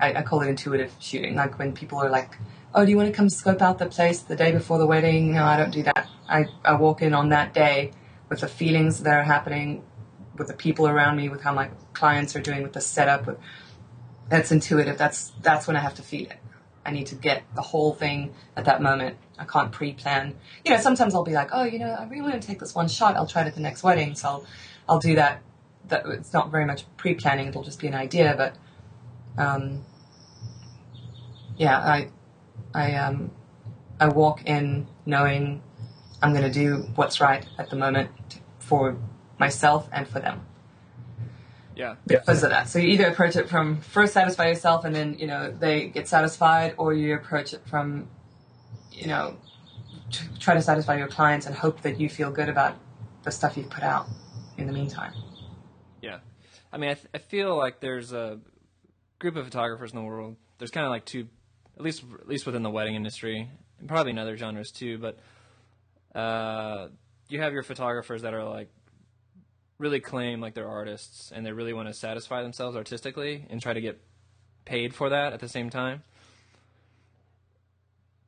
I, 0.00 0.14
I 0.14 0.22
call 0.22 0.40
it 0.42 0.48
intuitive 0.48 0.92
shooting, 1.00 1.34
like 1.34 1.58
when 1.58 1.72
people 1.72 1.98
are 1.98 2.10
like, 2.10 2.36
oh, 2.74 2.84
do 2.84 2.90
you 2.90 2.96
want 2.96 3.08
to 3.08 3.14
come 3.14 3.28
scope 3.28 3.62
out 3.62 3.78
the 3.78 3.86
place 3.86 4.20
the 4.20 4.36
day 4.36 4.52
before 4.52 4.78
the 4.78 4.86
wedding? 4.86 5.34
No, 5.34 5.44
I 5.44 5.56
don't 5.56 5.70
do 5.70 5.82
that. 5.84 6.08
I, 6.28 6.46
I 6.64 6.74
walk 6.74 7.02
in 7.02 7.14
on 7.14 7.28
that 7.28 7.54
day 7.54 7.92
with 8.28 8.40
the 8.40 8.48
feelings 8.48 9.02
that 9.02 9.14
are 9.14 9.22
happening, 9.22 9.84
with 10.36 10.48
the 10.48 10.54
people 10.54 10.88
around 10.88 11.16
me, 11.16 11.28
with 11.28 11.42
how 11.42 11.52
my 11.52 11.70
clients 11.92 12.34
are 12.34 12.40
doing, 12.40 12.62
with 12.62 12.72
the 12.72 12.80
setup. 12.80 13.38
That's 14.28 14.50
intuitive. 14.50 14.98
That's 14.98 15.32
that's 15.42 15.66
when 15.66 15.76
I 15.76 15.80
have 15.80 15.94
to 15.96 16.02
feel 16.02 16.26
it. 16.26 16.38
I 16.86 16.90
need 16.90 17.06
to 17.06 17.14
get 17.14 17.42
the 17.54 17.62
whole 17.62 17.94
thing 17.94 18.34
at 18.56 18.64
that 18.66 18.82
moment. 18.82 19.16
I 19.38 19.44
can't 19.44 19.72
pre-plan. 19.72 20.34
You 20.64 20.72
know, 20.72 20.80
sometimes 20.80 21.14
I'll 21.14 21.24
be 21.24 21.32
like, 21.32 21.50
oh, 21.52 21.64
you 21.64 21.78
know, 21.78 21.90
I 21.90 22.04
really 22.04 22.22
want 22.22 22.40
to 22.40 22.46
take 22.46 22.58
this 22.60 22.74
one 22.74 22.88
shot. 22.88 23.16
I'll 23.16 23.26
try 23.26 23.42
it 23.42 23.46
at 23.46 23.54
the 23.54 23.60
next 23.60 23.82
wedding, 23.82 24.14
so 24.14 24.28
I'll 24.28 24.46
I'll 24.88 24.98
do 24.98 25.14
that. 25.16 25.42
That 25.88 26.06
it's 26.06 26.32
not 26.32 26.50
very 26.50 26.64
much 26.64 26.84
pre-planning. 26.96 27.48
It'll 27.48 27.62
just 27.62 27.80
be 27.80 27.88
an 27.88 27.94
idea, 27.94 28.34
but 28.36 28.56
um, 29.42 29.84
yeah, 31.56 31.78
I 31.78 32.08
I 32.72 32.94
um 32.94 33.30
I 34.00 34.08
walk 34.08 34.44
in 34.46 34.86
knowing 35.06 35.62
I'm 36.22 36.32
going 36.32 36.44
to 36.44 36.50
do 36.50 36.88
what's 36.94 37.20
right 37.20 37.46
at 37.58 37.70
the 37.70 37.76
moment 37.76 38.10
for 38.58 38.96
myself 39.38 39.88
and 39.92 40.08
for 40.08 40.20
them. 40.20 40.46
Yeah. 41.76 41.96
Because 42.06 42.42
of 42.42 42.50
that. 42.50 42.68
So 42.68 42.78
you 42.78 42.88
either 42.88 43.08
approach 43.08 43.36
it 43.36 43.48
from 43.48 43.80
first 43.80 44.12
satisfy 44.12 44.48
yourself 44.48 44.84
and 44.84 44.94
then, 44.94 45.18
you 45.18 45.26
know, 45.26 45.50
they 45.50 45.88
get 45.88 46.06
satisfied, 46.08 46.74
or 46.76 46.92
you 46.92 47.14
approach 47.14 47.52
it 47.52 47.62
from, 47.66 48.08
you 48.92 49.06
know, 49.06 49.36
try 50.38 50.54
to 50.54 50.62
satisfy 50.62 50.96
your 50.96 51.08
clients 51.08 51.46
and 51.46 51.54
hope 51.54 51.82
that 51.82 51.98
you 51.98 52.08
feel 52.08 52.30
good 52.30 52.48
about 52.48 52.76
the 53.24 53.30
stuff 53.30 53.56
you've 53.56 53.70
put 53.70 53.82
out 53.82 54.06
in 54.56 54.66
the 54.66 54.72
meantime. 54.72 55.12
Yeah. 56.00 56.18
I 56.72 56.78
mean, 56.78 56.90
I, 56.90 56.94
th- 56.94 57.08
I 57.14 57.18
feel 57.18 57.56
like 57.56 57.80
there's 57.80 58.12
a 58.12 58.38
group 59.18 59.36
of 59.36 59.44
photographers 59.44 59.92
in 59.92 59.96
the 59.96 60.04
world. 60.04 60.36
There's 60.58 60.70
kind 60.70 60.86
of 60.86 60.90
like 60.90 61.04
two, 61.04 61.28
at 61.76 61.82
least 61.82 62.04
at 62.20 62.28
least 62.28 62.46
within 62.46 62.62
the 62.62 62.70
wedding 62.70 62.94
industry, 62.94 63.48
and 63.80 63.88
probably 63.88 64.10
in 64.12 64.18
other 64.18 64.36
genres 64.36 64.70
too. 64.70 64.98
But 64.98 65.18
uh, 66.18 66.88
you 67.28 67.40
have 67.40 67.52
your 67.52 67.62
photographers 67.62 68.22
that 68.22 68.34
are 68.34 68.44
like 68.44 68.68
really 69.78 70.00
claim 70.00 70.40
like 70.40 70.54
they're 70.54 70.68
artists 70.68 71.32
and 71.34 71.44
they 71.44 71.52
really 71.52 71.72
want 71.72 71.88
to 71.88 71.94
satisfy 71.94 72.42
themselves 72.42 72.76
artistically 72.76 73.46
and 73.50 73.60
try 73.60 73.72
to 73.72 73.80
get 73.80 74.00
paid 74.64 74.94
for 74.94 75.10
that 75.10 75.32
at 75.32 75.40
the 75.40 75.48
same 75.48 75.70
time. 75.70 76.02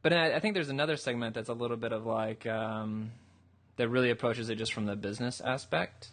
But 0.02 0.12
I, 0.12 0.36
I 0.36 0.40
think 0.40 0.54
there's 0.54 0.68
another 0.68 0.96
segment 0.96 1.34
that's 1.34 1.48
a 1.48 1.54
little 1.54 1.76
bit 1.76 1.92
of 1.92 2.06
like 2.06 2.46
um, 2.46 3.10
that 3.76 3.88
really 3.88 4.10
approaches 4.10 4.48
it 4.50 4.56
just 4.56 4.72
from 4.72 4.86
the 4.86 4.96
business 4.96 5.40
aspect, 5.40 6.08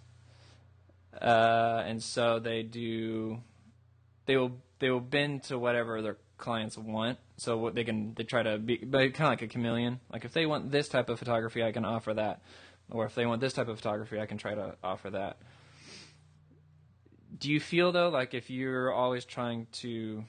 uh, 1.22 1.84
and 1.86 2.02
so 2.02 2.40
they 2.40 2.64
do 2.64 3.40
they 4.26 4.36
will 4.36 4.54
they 4.80 4.90
will 4.90 5.00
bend 5.00 5.44
to 5.44 5.60
whatever 5.60 6.02
their 6.02 6.18
clients 6.38 6.78
want. 6.78 7.20
So 7.38 7.58
what 7.58 7.76
they 7.76 7.84
can 7.84 8.14
they 8.16 8.24
try 8.24 8.44
to 8.44 8.58
be, 8.58 8.78
but 8.78 9.14
kind 9.14 9.28
of 9.28 9.32
like 9.32 9.42
a 9.44 9.48
chameleon. 9.48 10.00
Like 10.12 10.26
if 10.26 10.34
they 10.34 10.46
want 10.46 10.72
this 10.72 10.88
type 10.88 11.10
of 11.10 11.20
photography, 11.20 11.64
I 11.64 11.72
can 11.72 11.86
offer 11.86 12.14
that, 12.16 12.42
or 12.94 13.06
if 13.06 13.16
they 13.16 13.26
want 13.26 13.42
this 13.42 13.52
type 13.52 13.68
of 13.68 13.76
photography, 13.78 14.20
I 14.20 14.26
can 14.26 14.38
try 14.38 14.56
to 14.56 14.76
offer 14.82 15.10
that. 15.10 15.38
Do 17.38 17.52
you 17.52 17.60
feel 17.60 17.92
though, 17.92 18.10
like 18.10 18.34
if 18.34 18.50
you're 18.50 18.94
always 18.94 19.26
trying 19.26 19.68
to, 19.74 20.24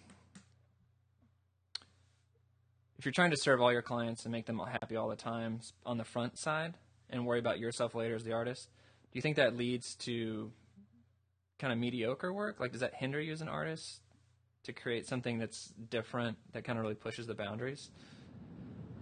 if 2.99 3.05
you're 3.05 3.13
trying 3.13 3.31
to 3.31 3.37
serve 3.37 3.61
all 3.61 3.73
your 3.73 3.83
clients 3.83 4.25
and 4.25 4.33
make 4.33 4.47
them 4.47 4.59
happy 4.59 4.97
all 4.97 5.09
the 5.09 5.17
time 5.17 5.61
on 5.87 5.99
the 5.99 6.05
front 6.05 6.39
side, 6.39 6.75
and 7.11 7.27
worry 7.27 7.39
about 7.39 7.61
yourself 7.61 7.95
later 7.95 8.17
as 8.17 8.25
the 8.25 8.33
artist, 8.33 8.71
do 9.13 9.19
you 9.19 9.23
think 9.23 9.37
that 9.37 9.57
leads 9.57 9.95
to 9.95 10.51
kind 11.61 11.73
of 11.73 11.79
mediocre 11.79 12.33
work? 12.33 12.59
Like, 12.59 12.73
does 12.73 12.81
that 12.81 12.95
hinder 12.95 13.21
you 13.21 13.33
as 13.33 13.43
an 13.43 13.49
artist? 13.49 14.01
to 14.65 14.73
create 14.73 15.07
something 15.07 15.39
that's 15.39 15.73
different 15.91 16.37
that 16.53 16.65
kind 16.65 16.79
of 16.79 16.83
really 16.83 16.95
pushes 16.95 17.27
the 17.27 17.35
boundaries? 17.35 17.91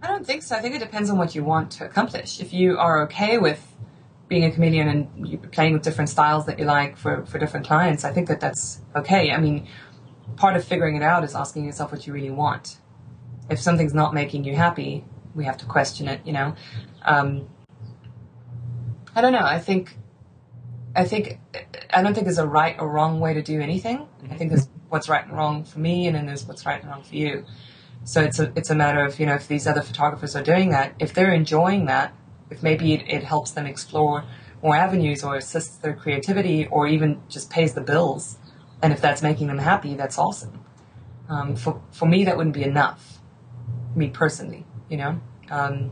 I 0.03 0.07
don't 0.07 0.27
think 0.27 0.43
so. 0.43 0.57
I 0.57 0.59
think 0.59 0.75
it 0.75 0.79
depends 0.79 1.09
on 1.09 1.17
what 1.17 1.33
you 1.33 1.45
want 1.45 1.71
to 1.71 1.85
accomplish. 1.85 2.41
If 2.41 2.51
you 2.51 2.77
are 2.77 3.03
okay 3.03 3.37
with 3.37 3.65
being 4.27 4.43
a 4.43 4.51
chameleon 4.51 4.89
and 4.89 5.51
playing 5.53 5.71
with 5.71 5.81
different 5.81 6.09
styles 6.09 6.45
that 6.47 6.59
you 6.59 6.65
like 6.65 6.97
for, 6.97 7.25
for 7.25 7.39
different 7.39 7.65
clients, 7.65 8.03
I 8.03 8.11
think 8.11 8.27
that 8.27 8.41
that's 8.41 8.81
okay. 8.97 9.31
I 9.31 9.37
mean, 9.39 9.65
part 10.35 10.57
of 10.57 10.65
figuring 10.65 10.97
it 10.97 11.03
out 11.03 11.23
is 11.23 11.35
asking 11.35 11.63
yourself 11.63 11.93
what 11.93 12.05
you 12.05 12.11
really 12.11 12.31
want. 12.31 12.79
If 13.49 13.59
something's 13.59 13.93
not 13.93 14.13
making 14.13 14.43
you 14.43 14.55
happy, 14.57 15.05
we 15.35 15.45
have 15.45 15.57
to 15.57 15.65
question 15.65 16.09
it, 16.09 16.19
you 16.25 16.33
know. 16.33 16.53
Um, 17.03 17.47
I 19.15 19.21
don't 19.21 19.31
know. 19.31 19.45
I 19.45 19.59
think, 19.59 19.97
I 20.97 21.05
think, 21.05 21.39
I 21.93 22.03
don't 22.03 22.13
think 22.13 22.25
there's 22.25 22.39
a 22.39 22.47
right 22.47 22.75
or 22.77 22.89
wrong 22.89 23.21
way 23.21 23.35
to 23.35 23.41
do 23.41 23.61
anything. 23.61 24.05
I 24.29 24.35
think 24.35 24.49
there's 24.49 24.67
what's 24.89 25.07
right 25.07 25.23
and 25.25 25.33
wrong 25.33 25.63
for 25.63 25.79
me, 25.79 26.07
and 26.07 26.15
then 26.15 26.25
there's 26.25 26.45
what's 26.45 26.65
right 26.65 26.81
and 26.81 26.89
wrong 26.91 27.03
for 27.03 27.15
you. 27.15 27.45
So 28.03 28.21
it's 28.21 28.39
a 28.39 28.51
it's 28.55 28.69
a 28.69 28.75
matter 28.75 29.03
of 29.03 29.19
you 29.19 29.25
know 29.25 29.35
if 29.35 29.47
these 29.47 29.65
other 29.67 29.81
photographers 29.81 30.35
are 30.35 30.43
doing 30.43 30.69
that, 30.69 30.93
if 30.99 31.13
they're 31.13 31.33
enjoying 31.33 31.85
that, 31.85 32.13
if 32.49 32.61
maybe 32.61 32.93
it, 32.93 33.03
it 33.07 33.23
helps 33.23 33.51
them 33.51 33.65
explore 33.65 34.25
more 34.61 34.75
avenues 34.75 35.23
or 35.23 35.35
assists 35.35 35.77
their 35.77 35.93
creativity 35.93 36.67
or 36.67 36.87
even 36.87 37.21
just 37.29 37.49
pays 37.49 37.73
the 37.73 37.81
bills, 37.81 38.37
and 38.81 38.93
if 38.93 39.01
that's 39.01 39.21
making 39.21 39.47
them 39.47 39.59
happy, 39.59 39.95
that's 39.95 40.17
awesome. 40.17 40.63
Um, 41.29 41.55
for 41.55 41.81
for 41.91 42.05
me, 42.05 42.23
that 42.25 42.37
wouldn't 42.37 42.55
be 42.55 42.63
enough. 42.63 43.19
Me 43.95 44.09
personally, 44.09 44.65
you 44.89 44.97
know. 44.97 45.21
Um, 45.49 45.91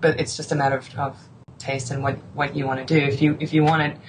but 0.00 0.18
it's 0.20 0.36
just 0.36 0.52
a 0.52 0.54
matter 0.54 0.76
of, 0.76 0.94
of 0.98 1.16
taste 1.58 1.90
and 1.90 2.02
what, 2.02 2.16
what 2.34 2.54
you 2.54 2.66
want 2.66 2.86
to 2.86 2.94
do. 2.98 3.04
If 3.04 3.22
you 3.22 3.36
if 3.40 3.52
you 3.52 3.62
want 3.62 3.94
to 3.94 4.00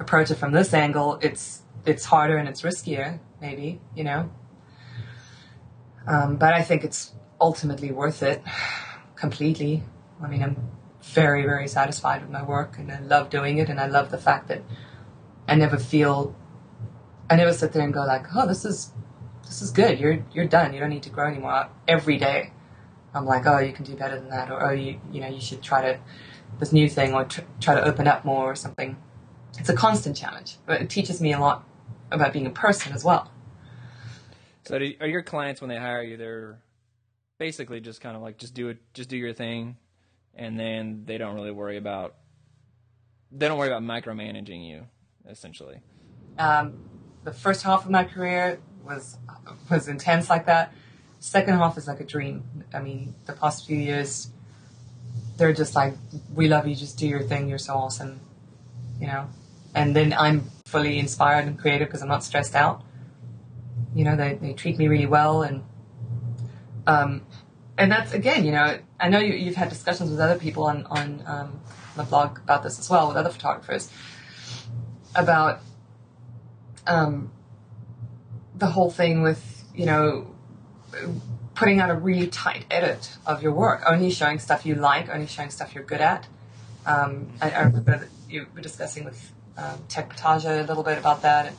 approach 0.00 0.30
it 0.30 0.36
from 0.36 0.52
this 0.52 0.74
angle, 0.74 1.18
it's 1.22 1.62
it's 1.84 2.04
harder 2.04 2.36
and 2.36 2.48
it's 2.48 2.62
riskier, 2.62 3.20
maybe, 3.40 3.80
you 3.94 4.04
know. 4.04 4.30
Um, 6.06 6.36
but 6.36 6.54
I 6.54 6.62
think 6.62 6.84
it's 6.84 7.12
ultimately 7.40 7.90
worth 7.90 8.22
it 8.22 8.42
completely. 9.16 9.82
I 10.22 10.28
mean, 10.28 10.42
I'm 10.42 10.70
very, 11.02 11.42
very 11.42 11.68
satisfied 11.68 12.22
with 12.22 12.30
my 12.30 12.42
work 12.42 12.78
and 12.78 12.90
I 12.90 13.00
love 13.00 13.30
doing 13.30 13.58
it 13.58 13.68
and 13.68 13.80
I 13.80 13.86
love 13.86 14.10
the 14.10 14.18
fact 14.18 14.48
that 14.48 14.62
I 15.48 15.54
never 15.54 15.78
feel, 15.78 16.34
I 17.30 17.36
never 17.36 17.52
sit 17.52 17.72
there 17.72 17.82
and 17.82 17.92
go 17.92 18.04
like, 18.04 18.26
oh, 18.34 18.46
this 18.46 18.64
is, 18.64 18.92
this 19.44 19.62
is 19.62 19.70
good. 19.70 19.98
You're, 19.98 20.24
you're 20.32 20.46
done. 20.46 20.72
You 20.74 20.80
don't 20.80 20.90
need 20.90 21.04
to 21.04 21.10
grow 21.10 21.28
anymore. 21.28 21.68
Every 21.86 22.18
day 22.18 22.52
I'm 23.14 23.24
like, 23.24 23.46
oh, 23.46 23.58
you 23.58 23.72
can 23.72 23.84
do 23.84 23.94
better 23.94 24.18
than 24.18 24.30
that. 24.30 24.50
Or, 24.50 24.70
oh, 24.70 24.72
you, 24.72 25.00
you 25.12 25.20
know, 25.20 25.28
you 25.28 25.40
should 25.40 25.62
try 25.62 25.82
to, 25.82 25.98
this 26.58 26.72
new 26.72 26.88
thing 26.88 27.14
or 27.14 27.24
tr- 27.24 27.42
try 27.60 27.74
to 27.74 27.84
open 27.84 28.06
up 28.06 28.24
more 28.24 28.50
or 28.50 28.54
something. 28.54 28.96
It's 29.58 29.68
a 29.68 29.74
constant 29.74 30.16
challenge, 30.16 30.56
but 30.66 30.80
it 30.80 30.90
teaches 30.90 31.20
me 31.20 31.32
a 31.32 31.38
lot 31.38 31.64
about 32.10 32.32
being 32.32 32.46
a 32.46 32.50
person 32.50 32.92
as 32.92 33.04
well. 33.04 33.30
So, 34.66 34.78
do, 34.78 34.92
are 35.00 35.06
your 35.06 35.22
clients 35.22 35.60
when 35.60 35.70
they 35.70 35.78
hire 35.78 36.02
you, 36.02 36.16
they're 36.16 36.58
basically 37.38 37.80
just 37.80 38.00
kind 38.00 38.16
of 38.16 38.22
like 38.22 38.36
just 38.36 38.52
do 38.52 38.68
it, 38.68 38.78
just 38.94 39.08
do 39.08 39.16
your 39.16 39.32
thing, 39.32 39.76
and 40.34 40.58
then 40.58 41.04
they 41.06 41.18
don't 41.18 41.34
really 41.34 41.52
worry 41.52 41.76
about 41.76 42.16
they 43.30 43.48
don't 43.48 43.58
worry 43.58 43.68
about 43.68 43.82
micromanaging 43.82 44.66
you, 44.68 44.86
essentially. 45.28 45.80
Um, 46.38 46.78
the 47.24 47.32
first 47.32 47.62
half 47.62 47.84
of 47.84 47.90
my 47.90 48.04
career 48.04 48.58
was 48.84 49.18
was 49.70 49.88
intense 49.88 50.28
like 50.28 50.46
that. 50.46 50.72
Second 51.20 51.54
half 51.58 51.78
is 51.78 51.86
like 51.86 52.00
a 52.00 52.04
dream. 52.04 52.44
I 52.74 52.80
mean, 52.80 53.14
the 53.26 53.32
past 53.32 53.66
few 53.66 53.78
years, 53.78 54.30
they're 55.36 55.52
just 55.52 55.74
like, 55.74 55.94
"We 56.34 56.48
love 56.48 56.66
you. 56.66 56.74
Just 56.74 56.98
do 56.98 57.06
your 57.06 57.22
thing. 57.22 57.48
You're 57.48 57.58
so 57.58 57.74
awesome," 57.74 58.20
you 59.00 59.06
know. 59.06 59.28
And 59.74 59.94
then 59.94 60.12
I'm 60.12 60.50
fully 60.66 60.98
inspired 60.98 61.46
and 61.46 61.58
creative 61.58 61.88
because 61.88 62.02
I'm 62.02 62.08
not 62.08 62.24
stressed 62.24 62.54
out. 62.54 62.82
You 63.96 64.04
know, 64.04 64.14
they, 64.14 64.34
they 64.34 64.52
treat 64.52 64.76
me 64.76 64.88
really 64.88 65.06
well 65.06 65.42
and, 65.42 65.64
um, 66.86 67.22
and 67.78 67.90
that's 67.90 68.12
again, 68.12 68.44
you 68.44 68.52
know, 68.52 68.78
I 69.00 69.08
know 69.08 69.18
you, 69.18 69.46
have 69.46 69.56
had 69.56 69.68
discussions 69.70 70.10
with 70.10 70.20
other 70.20 70.38
people 70.38 70.64
on, 70.64 70.84
on, 70.84 71.22
um, 71.26 71.60
the 71.96 72.02
blog 72.02 72.38
about 72.38 72.62
this 72.62 72.78
as 72.78 72.90
well 72.90 73.08
with 73.08 73.16
other 73.16 73.30
photographers 73.30 73.90
about, 75.14 75.60
um, 76.86 77.30
the 78.54 78.66
whole 78.66 78.90
thing 78.90 79.22
with, 79.22 79.64
you 79.74 79.86
know, 79.86 80.34
putting 81.54 81.80
out 81.80 81.88
a 81.88 81.94
really 81.94 82.26
tight 82.26 82.66
edit 82.70 83.16
of 83.24 83.42
your 83.42 83.52
work, 83.52 83.82
only 83.86 84.10
showing 84.10 84.38
stuff 84.38 84.66
you 84.66 84.74
like, 84.74 85.08
only 85.08 85.26
showing 85.26 85.48
stuff 85.48 85.74
you're 85.74 85.84
good 85.84 86.02
at. 86.02 86.28
Um, 86.84 87.32
I, 87.40 87.50
I 87.50 87.62
remember 87.62 88.08
you 88.28 88.46
were 88.54 88.60
discussing 88.60 89.04
with 89.04 89.32
um, 89.56 89.80
Tec 89.88 90.14
Petaja 90.14 90.62
a 90.62 90.66
little 90.66 90.82
bit 90.82 90.98
about 90.98 91.22
that. 91.22 91.46
And, 91.46 91.56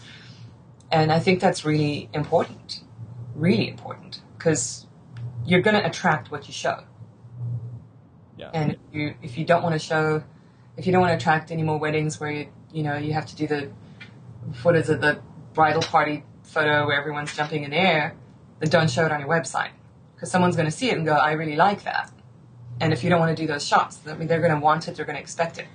and 0.91 1.11
I 1.11 1.19
think 1.19 1.39
that's 1.39 1.65
really 1.65 2.09
important, 2.13 2.81
really 3.35 3.69
important, 3.69 4.21
because 4.37 4.85
you're 5.45 5.61
going 5.61 5.75
to 5.75 5.85
attract 5.85 6.31
what 6.31 6.47
you 6.47 6.53
show. 6.53 6.83
Yeah. 8.37 8.51
And 8.53 8.71
if 8.71 8.79
you, 8.91 9.13
if 9.21 9.37
you 9.37 9.45
don't 9.45 9.63
want 9.63 9.73
to 9.73 9.79
show, 9.79 10.23
if 10.77 10.85
you 10.85 10.91
don't 10.91 11.01
want 11.01 11.11
to 11.11 11.17
attract 11.17 11.51
any 11.51 11.63
more 11.63 11.77
weddings 11.77 12.19
where 12.19 12.31
you, 12.31 12.47
you 12.71 12.83
know, 12.83 12.95
you 12.95 13.13
have 13.13 13.25
to 13.27 13.35
do 13.35 13.47
the, 13.47 13.71
what 14.63 14.75
is 14.75 14.89
it, 14.89 15.01
the 15.01 15.19
bridal 15.53 15.81
party 15.81 16.23
photo 16.43 16.85
where 16.85 16.99
everyone's 16.99 17.35
jumping 17.35 17.63
in 17.63 17.71
the 17.71 17.77
air, 17.77 18.15
then 18.59 18.69
don't 18.69 18.89
show 18.89 19.05
it 19.05 19.11
on 19.11 19.19
your 19.19 19.29
website 19.29 19.71
because 20.15 20.31
someone's 20.31 20.55
going 20.55 20.67
to 20.67 20.75
see 20.75 20.89
it 20.89 20.97
and 20.97 21.05
go, 21.05 21.13
I 21.13 21.33
really 21.33 21.55
like 21.55 21.83
that. 21.83 22.11
And 22.79 22.93
if 22.93 23.03
you 23.03 23.09
don't 23.09 23.19
want 23.19 23.35
to 23.35 23.41
do 23.41 23.47
those 23.47 23.65
shots, 23.65 23.99
I 24.07 24.15
mean, 24.15 24.27
they're 24.27 24.39
going 24.39 24.53
to 24.53 24.59
want 24.59 24.87
it, 24.87 24.95
they're 24.95 25.05
going 25.05 25.15
to 25.15 25.21
expect 25.21 25.57
it. 25.57 25.65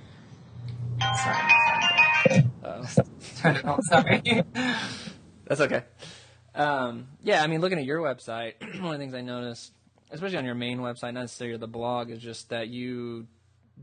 Sorry. 1.21 2.45
Uh, 2.63 2.85
Turn 3.37 3.55
it 3.57 3.65
on, 3.65 3.81
sorry. 3.83 4.21
That's 5.45 5.61
okay. 5.61 5.83
Um, 6.55 7.07
yeah, 7.23 7.43
I 7.43 7.47
mean, 7.47 7.61
looking 7.61 7.79
at 7.79 7.85
your 7.85 7.99
website, 7.99 8.53
one 8.81 8.85
of 8.85 8.91
the 8.91 8.97
things 8.97 9.13
I 9.13 9.21
noticed, 9.21 9.71
especially 10.11 10.37
on 10.37 10.45
your 10.45 10.55
main 10.55 10.79
website, 10.79 11.13
not 11.13 11.21
necessarily 11.21 11.57
the 11.57 11.67
blog, 11.67 12.09
is 12.11 12.19
just 12.19 12.49
that 12.49 12.67
you 12.69 13.27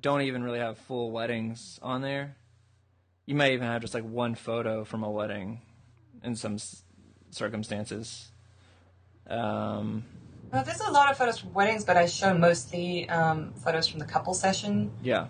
don't 0.01 0.23
even 0.23 0.42
really 0.42 0.61
have 0.61 0.79
full 0.79 1.11
weddings 1.11 1.79
on 1.83 2.01
there. 2.01 2.37
You 3.27 3.35
might 3.35 3.53
even 3.53 3.66
have 3.66 3.83
just 3.83 3.92
like 3.94 4.05
one 4.05 4.35
photo 4.35 4.85
from 4.85 5.03
a 5.03 5.11
wedding 5.11 5.61
in 6.23 6.37
some 6.37 6.55
s- 6.55 6.83
circumstances. 7.31 8.31
Um, 9.29 10.05
well, 10.53 10.64
there's 10.64 10.81
a 10.81 10.90
lot 10.90 11.11
of 11.11 11.16
photos 11.18 11.38
from 11.38 11.53
weddings, 11.53 11.85
but 11.85 11.96
I 11.96 12.07
show 12.07 12.35
mostly 12.35 13.09
um, 13.09 13.53
photos 13.53 13.87
from 13.87 13.99
the 14.01 14.05
couple 14.05 14.35
session. 14.35 14.90
yeah, 15.03 15.27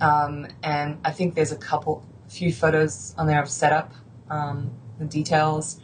Um, 0.00 0.46
and 0.62 0.98
I 1.04 1.10
think 1.10 1.34
there's 1.34 1.52
a 1.52 1.56
couple, 1.56 2.02
a 2.26 2.30
few 2.30 2.52
photos 2.52 3.14
on 3.18 3.26
there 3.26 3.42
of 3.42 3.48
setup, 3.50 3.92
um, 4.30 4.70
the 4.98 5.04
details. 5.04 5.80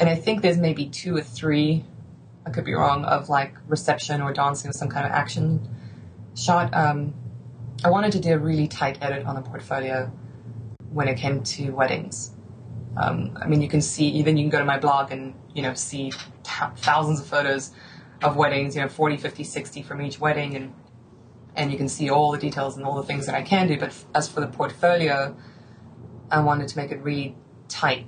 And 0.00 0.08
I 0.08 0.14
think 0.14 0.42
there's 0.42 0.58
maybe 0.58 0.86
two 0.86 1.16
or 1.16 1.22
three, 1.22 1.84
I 2.46 2.50
could 2.50 2.64
be 2.64 2.74
wrong, 2.74 3.04
of 3.04 3.28
like 3.28 3.54
reception 3.68 4.20
or 4.20 4.32
dancing 4.32 4.70
or 4.70 4.72
some 4.72 4.88
kind 4.88 5.06
of 5.06 5.12
action 5.12 5.68
shot. 6.34 6.74
Um, 6.74 7.14
I 7.84 7.90
wanted 7.90 8.12
to 8.12 8.20
do 8.20 8.32
a 8.34 8.38
really 8.38 8.66
tight 8.66 8.98
edit 9.00 9.26
on 9.26 9.34
the 9.34 9.42
portfolio 9.42 10.10
when 10.90 11.08
it 11.08 11.16
came 11.16 11.42
to 11.42 11.70
weddings. 11.70 12.32
Um, 12.96 13.36
I 13.40 13.46
mean, 13.46 13.60
you 13.60 13.68
can 13.68 13.80
see, 13.80 14.06
even 14.08 14.36
you 14.36 14.44
can 14.44 14.50
go 14.50 14.58
to 14.58 14.64
my 14.64 14.78
blog 14.78 15.10
and, 15.10 15.34
you 15.54 15.62
know, 15.62 15.74
see 15.74 16.10
th- 16.10 16.70
thousands 16.76 17.20
of 17.20 17.26
photos 17.26 17.72
of 18.22 18.36
weddings, 18.36 18.76
you 18.76 18.82
know, 18.82 18.88
40, 18.88 19.16
50, 19.16 19.44
60 19.44 19.82
from 19.82 20.00
each 20.00 20.20
wedding. 20.20 20.54
And 20.54 20.74
and 21.56 21.70
you 21.70 21.78
can 21.78 21.88
see 21.88 22.10
all 22.10 22.32
the 22.32 22.38
details 22.38 22.76
and 22.76 22.84
all 22.84 22.96
the 22.96 23.02
things 23.02 23.26
that 23.26 23.34
I 23.34 23.42
can 23.42 23.68
do. 23.68 23.78
But 23.78 23.90
f- 23.90 24.04
as 24.14 24.28
for 24.28 24.40
the 24.40 24.48
portfolio, 24.48 25.36
I 26.30 26.40
wanted 26.40 26.68
to 26.68 26.76
make 26.76 26.90
it 26.90 27.00
really 27.02 27.36
tight 27.68 28.06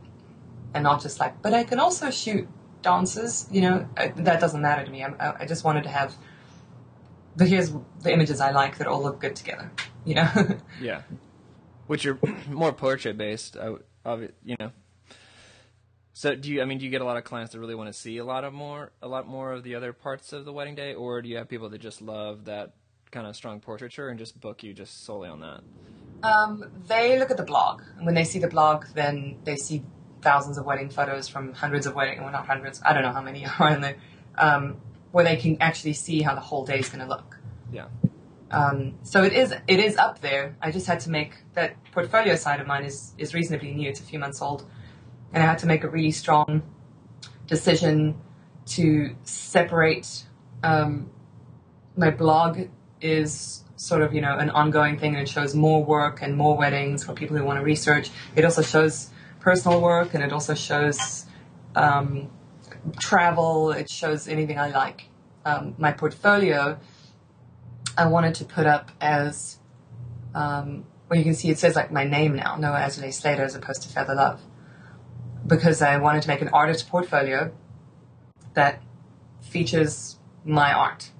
and 0.76 0.82
not 0.82 1.00
just 1.00 1.18
like, 1.18 1.40
but 1.40 1.54
I 1.54 1.64
can 1.64 1.80
also 1.80 2.10
shoot 2.10 2.46
dances. 2.82 3.48
You 3.50 3.62
know, 3.62 3.88
I, 3.96 4.08
that 4.08 4.40
doesn't 4.40 4.60
matter 4.60 4.84
to 4.84 4.90
me. 4.90 5.02
I, 5.02 5.34
I 5.40 5.46
just 5.46 5.64
wanted 5.64 5.84
to 5.84 5.88
have. 5.88 6.14
But 7.34 7.48
here's 7.48 7.72
the 8.02 8.12
images 8.12 8.40
I 8.40 8.50
like 8.50 8.78
that 8.78 8.86
all 8.86 9.02
look 9.02 9.18
good 9.18 9.34
together. 9.34 9.70
You 10.04 10.16
know, 10.16 10.58
yeah. 10.80 11.02
Which 11.86 12.04
are 12.04 12.18
more 12.48 12.72
portrait 12.72 13.16
based, 13.16 13.56
I 13.56 13.76
obvi- 14.04 14.32
you 14.44 14.56
know. 14.60 14.72
So 16.12 16.34
do 16.34 16.50
you? 16.50 16.60
I 16.60 16.66
mean, 16.66 16.78
do 16.78 16.84
you 16.84 16.90
get 16.90 17.00
a 17.00 17.04
lot 17.04 17.16
of 17.16 17.24
clients 17.24 17.52
that 17.52 17.58
really 17.58 17.74
want 17.74 17.88
to 17.88 17.98
see 17.98 18.18
a 18.18 18.24
lot 18.24 18.44
of 18.44 18.52
more, 18.52 18.92
a 19.00 19.08
lot 19.08 19.26
more 19.26 19.52
of 19.52 19.62
the 19.62 19.74
other 19.74 19.94
parts 19.94 20.34
of 20.34 20.44
the 20.44 20.52
wedding 20.52 20.74
day, 20.74 20.94
or 20.94 21.22
do 21.22 21.28
you 21.28 21.38
have 21.38 21.48
people 21.48 21.70
that 21.70 21.80
just 21.80 22.02
love 22.02 22.44
that 22.44 22.74
kind 23.10 23.26
of 23.26 23.34
strong 23.34 23.60
portraiture 23.60 24.08
and 24.08 24.18
just 24.18 24.38
book 24.40 24.62
you 24.62 24.74
just 24.74 25.04
solely 25.04 25.28
on 25.28 25.40
that? 25.40 25.62
um, 26.22 26.64
they 26.86 27.18
look 27.18 27.30
at 27.30 27.36
the 27.36 27.42
blog, 27.42 27.82
and 27.96 28.06
when 28.06 28.14
they 28.14 28.24
see 28.24 28.38
the 28.38 28.48
blog, 28.48 28.86
then 28.94 29.38
they 29.44 29.56
see 29.56 29.82
thousands 30.22 30.58
of 30.58 30.64
wedding 30.64 30.90
photos 30.90 31.28
from 31.28 31.52
hundreds 31.52 31.86
of 31.86 31.94
wedding, 31.94 32.22
well, 32.22 32.32
not 32.32 32.46
hundreds. 32.46 32.80
I 32.84 32.92
don't 32.92 33.02
know 33.02 33.12
how 33.12 33.22
many 33.22 33.46
are 33.58 33.70
in 33.70 33.80
there, 33.80 33.96
um, 34.36 34.76
where 35.12 35.24
they 35.24 35.36
can 35.36 35.56
actually 35.60 35.94
see 35.94 36.22
how 36.22 36.34
the 36.34 36.40
whole 36.40 36.64
day 36.64 36.78
is 36.78 36.88
going 36.88 37.00
to 37.00 37.08
look. 37.08 37.38
Yeah. 37.72 37.86
Um, 38.50 38.94
so 39.02 39.24
it 39.24 39.32
is 39.32 39.52
it 39.66 39.80
is 39.80 39.96
up 39.96 40.20
there. 40.20 40.56
I 40.62 40.70
just 40.70 40.86
had 40.86 41.00
to 41.00 41.10
make 41.10 41.34
that 41.54 41.76
portfolio 41.92 42.36
side 42.36 42.60
of 42.60 42.66
mine 42.66 42.84
is 42.84 43.12
is 43.18 43.34
reasonably 43.34 43.72
new. 43.72 43.88
It's 43.88 44.00
a 44.00 44.04
few 44.04 44.18
months 44.18 44.40
old, 44.40 44.64
and 45.32 45.42
I 45.42 45.46
had 45.46 45.58
to 45.60 45.66
make 45.66 45.82
a 45.82 45.88
really 45.88 46.12
strong 46.12 46.62
decision 47.46 48.20
to 48.66 49.16
separate. 49.24 50.24
Um, 50.62 51.10
my 51.96 52.10
blog 52.10 52.68
is 53.00 53.64
sort 53.74 54.02
of 54.02 54.14
you 54.14 54.20
know 54.20 54.38
an 54.38 54.50
ongoing 54.50 54.96
thing, 54.96 55.14
and 55.14 55.22
it 55.22 55.28
shows 55.28 55.54
more 55.54 55.84
work 55.84 56.22
and 56.22 56.36
more 56.36 56.56
weddings 56.56 57.02
for 57.02 57.14
people 57.14 57.36
who 57.36 57.44
want 57.44 57.58
to 57.58 57.64
research. 57.64 58.10
It 58.36 58.44
also 58.44 58.62
shows 58.62 59.10
personal 59.46 59.80
work, 59.80 60.12
and 60.12 60.24
it 60.24 60.32
also 60.32 60.54
shows 60.54 61.24
um, 61.76 62.28
travel. 62.98 63.70
It 63.70 63.88
shows 63.88 64.26
anything 64.26 64.58
I 64.58 64.70
like. 64.70 65.08
Um, 65.44 65.76
my 65.78 65.92
portfolio. 65.92 66.80
I 67.96 68.08
wanted 68.08 68.34
to 68.40 68.44
put 68.44 68.66
up 68.66 68.90
as, 69.00 69.60
um, 70.34 70.84
well, 71.08 71.16
you 71.16 71.24
can 71.24 71.34
see 71.34 71.48
it 71.48 71.60
says 71.60 71.76
like 71.76 71.92
my 71.92 72.02
name 72.02 72.34
now, 72.34 72.56
Noah 72.56 72.82
Azalea 72.86 73.12
Slater, 73.12 73.44
as 73.44 73.54
opposed 73.54 73.82
to 73.82 73.88
Feather 73.88 74.16
Love, 74.16 74.40
because 75.46 75.80
I 75.80 75.96
wanted 75.98 76.22
to 76.22 76.28
make 76.28 76.42
an 76.42 76.48
artist 76.48 76.88
portfolio 76.88 77.52
that 78.54 78.82
features 79.40 80.18
my 80.44 80.72
art 80.72 81.12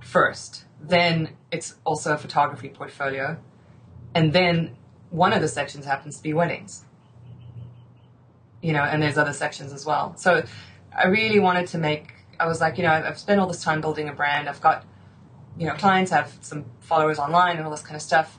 first. 0.00 0.64
Then 0.80 1.36
it's 1.52 1.76
also 1.84 2.14
a 2.14 2.18
photography 2.18 2.70
portfolio, 2.70 3.36
and 4.14 4.32
then 4.32 4.76
one 5.10 5.34
of 5.34 5.42
the 5.42 5.48
sections 5.48 5.84
happens 5.84 6.16
to 6.16 6.22
be 6.22 6.32
weddings. 6.32 6.86
You 8.62 8.72
know, 8.72 8.82
and 8.82 9.02
there's 9.02 9.16
other 9.18 9.32
sections 9.32 9.72
as 9.72 9.86
well. 9.86 10.16
So 10.16 10.44
I 10.96 11.06
really 11.06 11.40
wanted 11.40 11.66
to 11.68 11.78
make. 11.78 12.12
I 12.38 12.46
was 12.46 12.60
like, 12.60 12.78
you 12.78 12.84
know, 12.84 12.90
I've 12.90 13.18
spent 13.18 13.40
all 13.40 13.46
this 13.46 13.62
time 13.62 13.80
building 13.80 14.08
a 14.08 14.12
brand. 14.12 14.48
I've 14.48 14.60
got 14.60 14.84
you 15.60 15.66
know, 15.66 15.74
clients 15.74 16.10
have 16.10 16.38
some 16.40 16.64
followers 16.80 17.18
online 17.18 17.56
and 17.56 17.66
all 17.66 17.70
this 17.70 17.82
kind 17.82 17.96
of 17.96 18.02
stuff. 18.02 18.38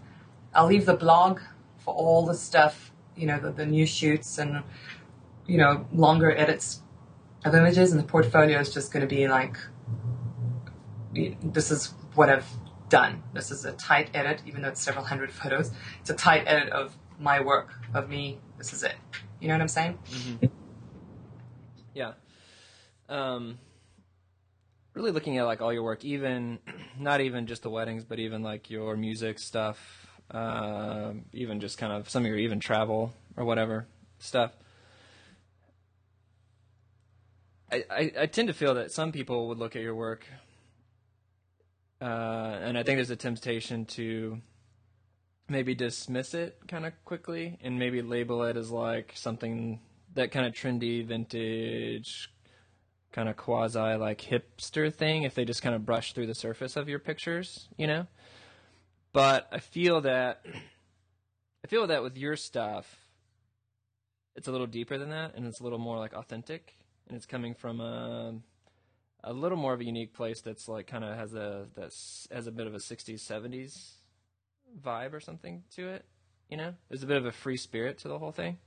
I'll 0.53 0.65
leave 0.65 0.85
the 0.85 0.95
blog 0.95 1.39
for 1.77 1.93
all 1.93 2.25
the 2.25 2.33
stuff, 2.33 2.91
you 3.15 3.27
know, 3.27 3.39
the, 3.39 3.51
the 3.51 3.65
new 3.65 3.85
shoots 3.85 4.37
and, 4.37 4.63
you 5.45 5.57
know, 5.57 5.85
longer 5.93 6.35
edits 6.35 6.81
of 7.45 7.53
images. 7.53 7.91
And 7.91 7.99
the 7.99 8.05
portfolio 8.05 8.59
is 8.59 8.73
just 8.73 8.91
going 8.91 9.07
to 9.07 9.15
be 9.15 9.27
like, 9.27 9.55
this 11.43 11.69
is 11.71 11.93
what 12.15 12.29
I've 12.29 12.47
done. 12.89 13.23
This 13.33 13.51
is 13.51 13.65
a 13.65 13.73
tight 13.73 14.09
edit, 14.13 14.41
even 14.45 14.61
though 14.61 14.69
it's 14.69 14.81
several 14.81 15.05
hundred 15.05 15.31
photos. 15.31 15.71
It's 15.99 16.09
a 16.09 16.15
tight 16.15 16.43
edit 16.47 16.69
of 16.69 16.97
my 17.19 17.39
work, 17.39 17.73
of 17.93 18.09
me. 18.09 18.39
This 18.57 18.73
is 18.73 18.83
it. 18.83 18.95
You 19.41 19.47
know 19.47 19.55
what 19.55 19.61
I'm 19.61 19.67
saying? 19.67 19.97
Yeah. 21.95 22.13
Um, 23.09 23.57
really 24.93 25.11
looking 25.11 25.39
at 25.39 25.45
like 25.45 25.61
all 25.61 25.73
your 25.73 25.81
work, 25.81 26.05
even 26.05 26.59
not 26.99 27.21
even 27.21 27.47
just 27.47 27.63
the 27.63 27.69
weddings, 27.69 28.03
but 28.03 28.19
even 28.19 28.43
like 28.43 28.69
your 28.69 28.95
music 28.95 29.39
stuff, 29.39 30.07
uh, 30.29 31.13
even 31.33 31.59
just 31.59 31.79
kind 31.79 31.91
of 31.91 32.07
some 32.07 32.23
of 32.23 32.27
your 32.27 32.37
even 32.37 32.59
travel 32.59 33.13
or 33.35 33.43
whatever 33.43 33.87
stuff. 34.19 34.51
I, 37.71 37.83
I, 37.89 38.11
I 38.19 38.25
tend 38.27 38.47
to 38.49 38.53
feel 38.53 38.75
that 38.75 38.91
some 38.91 39.11
people 39.11 39.47
would 39.47 39.57
look 39.57 39.75
at 39.75 39.81
your 39.81 39.95
work, 39.95 40.27
uh, 41.99 42.05
and 42.05 42.77
I 42.77 42.83
think 42.83 42.97
there's 42.97 43.09
a 43.09 43.15
temptation 43.15 43.85
to 43.85 44.41
maybe 45.51 45.75
dismiss 45.75 46.33
it 46.33 46.57
kind 46.67 46.85
of 46.85 46.93
quickly 47.03 47.59
and 47.61 47.77
maybe 47.77 48.01
label 48.01 48.43
it 48.43 48.55
as 48.55 48.71
like 48.71 49.11
something 49.15 49.79
that 50.15 50.31
kind 50.31 50.45
of 50.45 50.53
trendy 50.53 51.05
vintage 51.05 52.31
kind 53.11 53.27
of 53.27 53.35
quasi 53.35 53.79
like 53.79 54.21
hipster 54.21 54.93
thing 54.93 55.23
if 55.23 55.35
they 55.35 55.43
just 55.43 55.61
kind 55.61 55.75
of 55.75 55.85
brush 55.85 56.13
through 56.13 56.25
the 56.25 56.33
surface 56.35 56.77
of 56.77 56.87
your 56.87 56.99
pictures, 56.99 57.67
you 57.77 57.85
know? 57.85 58.07
But 59.11 59.49
I 59.51 59.59
feel 59.59 60.01
that 60.01 60.45
I 61.63 61.67
feel 61.67 61.85
that 61.87 62.01
with 62.01 62.17
your 62.17 62.37
stuff 62.37 62.97
it's 64.35 64.47
a 64.47 64.51
little 64.51 64.67
deeper 64.67 64.97
than 64.97 65.09
that 65.09 65.35
and 65.35 65.45
it's 65.45 65.59
a 65.59 65.63
little 65.63 65.77
more 65.77 65.97
like 65.97 66.13
authentic 66.13 66.77
and 67.07 67.17
it's 67.17 67.25
coming 67.25 67.53
from 67.53 67.81
a 67.81 68.35
a 69.23 69.33
little 69.33 69.57
more 69.57 69.73
of 69.73 69.81
a 69.81 69.85
unique 69.85 70.13
place 70.13 70.39
that's 70.39 70.69
like 70.69 70.87
kind 70.87 71.03
of 71.03 71.15
has 71.17 71.35
a 71.35 71.67
that's 71.75 72.27
has 72.31 72.47
a 72.47 72.51
bit 72.51 72.67
of 72.67 72.73
a 72.73 72.77
60s 72.77 73.19
70s 73.19 73.95
vibe 74.83 75.13
or 75.13 75.19
something 75.19 75.63
to 75.75 75.89
it, 75.89 76.05
you 76.49 76.57
know? 76.57 76.73
There's 76.89 77.03
a 77.03 77.07
bit 77.07 77.17
of 77.17 77.25
a 77.25 77.31
free 77.31 77.57
spirit 77.57 77.99
to 77.99 78.07
the 78.07 78.19
whole 78.19 78.31
thing. 78.31 78.57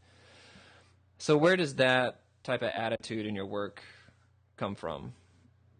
So 1.18 1.36
where 1.36 1.56
does 1.56 1.76
that 1.76 2.20
type 2.42 2.62
of 2.62 2.70
attitude 2.74 3.26
in 3.26 3.34
your 3.34 3.46
work 3.46 3.82
come 4.56 4.74
from 4.74 5.12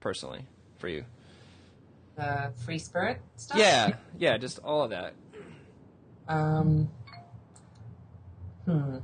personally 0.01 0.47
for 0.79 0.89
you? 0.89 1.05
The 2.17 2.53
free 2.65 2.79
spirit 2.79 3.21
stuff? 3.37 3.59
Yeah, 3.59 3.95
yeah, 4.19 4.39
just 4.39 4.61
all 4.61 4.85
of 4.85 4.91
that. 4.91 5.15
Um, 6.29 6.89
hmm. 8.65 8.99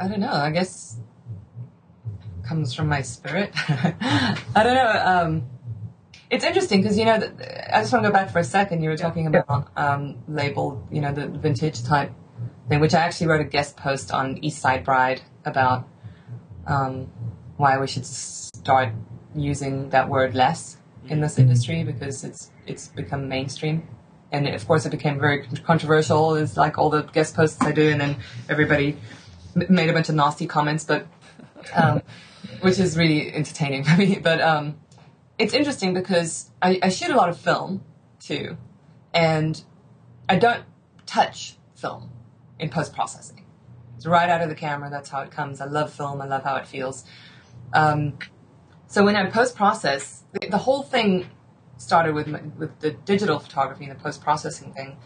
I 0.00 0.08
don't 0.08 0.20
know. 0.20 0.32
I 0.32 0.50
guess 0.50 0.96
comes 2.42 2.74
from 2.74 2.88
my 2.88 3.02
spirit. 3.02 3.52
I 3.54 4.36
don't 4.54 4.74
know. 4.74 5.02
Um, 5.04 5.49
it's 6.30 6.44
interesting 6.44 6.82
because 6.82 6.98
you 6.98 7.04
know, 7.04 7.14
I 7.14 7.80
just 7.80 7.92
want 7.92 8.04
to 8.04 8.10
go 8.10 8.12
back 8.12 8.30
for 8.30 8.38
a 8.38 8.44
second. 8.44 8.82
You 8.82 8.90
were 8.90 8.96
talking 8.96 9.26
about 9.26 9.68
um, 9.76 10.22
label, 10.28 10.86
you 10.90 11.00
know, 11.00 11.12
the 11.12 11.26
vintage 11.26 11.82
type 11.82 12.12
thing, 12.68 12.80
which 12.80 12.94
I 12.94 13.00
actually 13.00 13.26
wrote 13.26 13.40
a 13.40 13.44
guest 13.44 13.76
post 13.76 14.12
on 14.12 14.38
East 14.42 14.60
Side 14.60 14.84
Bride 14.84 15.22
about 15.44 15.88
um, 16.66 17.10
why 17.56 17.78
we 17.78 17.86
should 17.86 18.06
start 18.06 18.90
using 19.34 19.90
that 19.90 20.08
word 20.08 20.34
less 20.34 20.76
in 21.08 21.20
this 21.20 21.38
industry 21.38 21.82
because 21.82 22.24
it's 22.24 22.50
it's 22.66 22.88
become 22.88 23.28
mainstream 23.28 23.88
and 24.32 24.46
of 24.48 24.66
course 24.66 24.86
it 24.86 24.90
became 24.90 25.18
very 25.18 25.46
controversial. 25.64 26.34
It's 26.36 26.56
like 26.56 26.78
all 26.78 26.90
the 26.90 27.02
guest 27.02 27.34
posts 27.34 27.60
I 27.60 27.72
do, 27.72 27.88
and 27.88 28.00
then 28.00 28.16
everybody 28.48 28.96
made 29.54 29.90
a 29.90 29.92
bunch 29.92 30.08
of 30.08 30.14
nasty 30.14 30.46
comments, 30.46 30.84
but 30.84 31.06
um, 31.74 32.02
which 32.60 32.78
is 32.78 32.96
really 32.96 33.32
entertaining 33.32 33.84
for 33.84 33.96
me. 33.96 34.18
But 34.22 34.40
um, 34.40 34.76
it's 35.40 35.54
interesting 35.54 35.94
because 35.94 36.50
I, 36.60 36.78
I 36.82 36.90
shoot 36.90 37.08
a 37.08 37.16
lot 37.16 37.30
of 37.30 37.38
film 37.38 37.82
too, 38.20 38.58
and 39.14 39.62
I 40.28 40.36
don't 40.36 40.64
touch 41.06 41.56
film 41.74 42.10
in 42.58 42.68
post 42.68 42.92
processing. 42.92 43.46
It's 43.96 44.04
right 44.04 44.28
out 44.28 44.42
of 44.42 44.50
the 44.50 44.54
camera. 44.54 44.90
That's 44.90 45.08
how 45.08 45.22
it 45.22 45.30
comes. 45.30 45.62
I 45.62 45.64
love 45.64 45.92
film. 45.94 46.20
I 46.20 46.26
love 46.26 46.44
how 46.44 46.56
it 46.56 46.66
feels. 46.66 47.04
Um, 47.72 48.18
so 48.86 49.02
when 49.02 49.16
I 49.16 49.30
post 49.30 49.56
process, 49.56 50.24
the, 50.32 50.48
the, 50.48 50.58
whole 50.58 50.82
thing 50.82 51.30
started 51.78 52.14
with 52.14 52.26
my, 52.26 52.42
with 52.58 52.78
the 52.80 52.90
digital 52.90 53.38
photography 53.38 53.84
and 53.84 53.92
the 53.92 54.02
post 54.02 54.22
processing 54.22 54.74
thing 54.74 54.98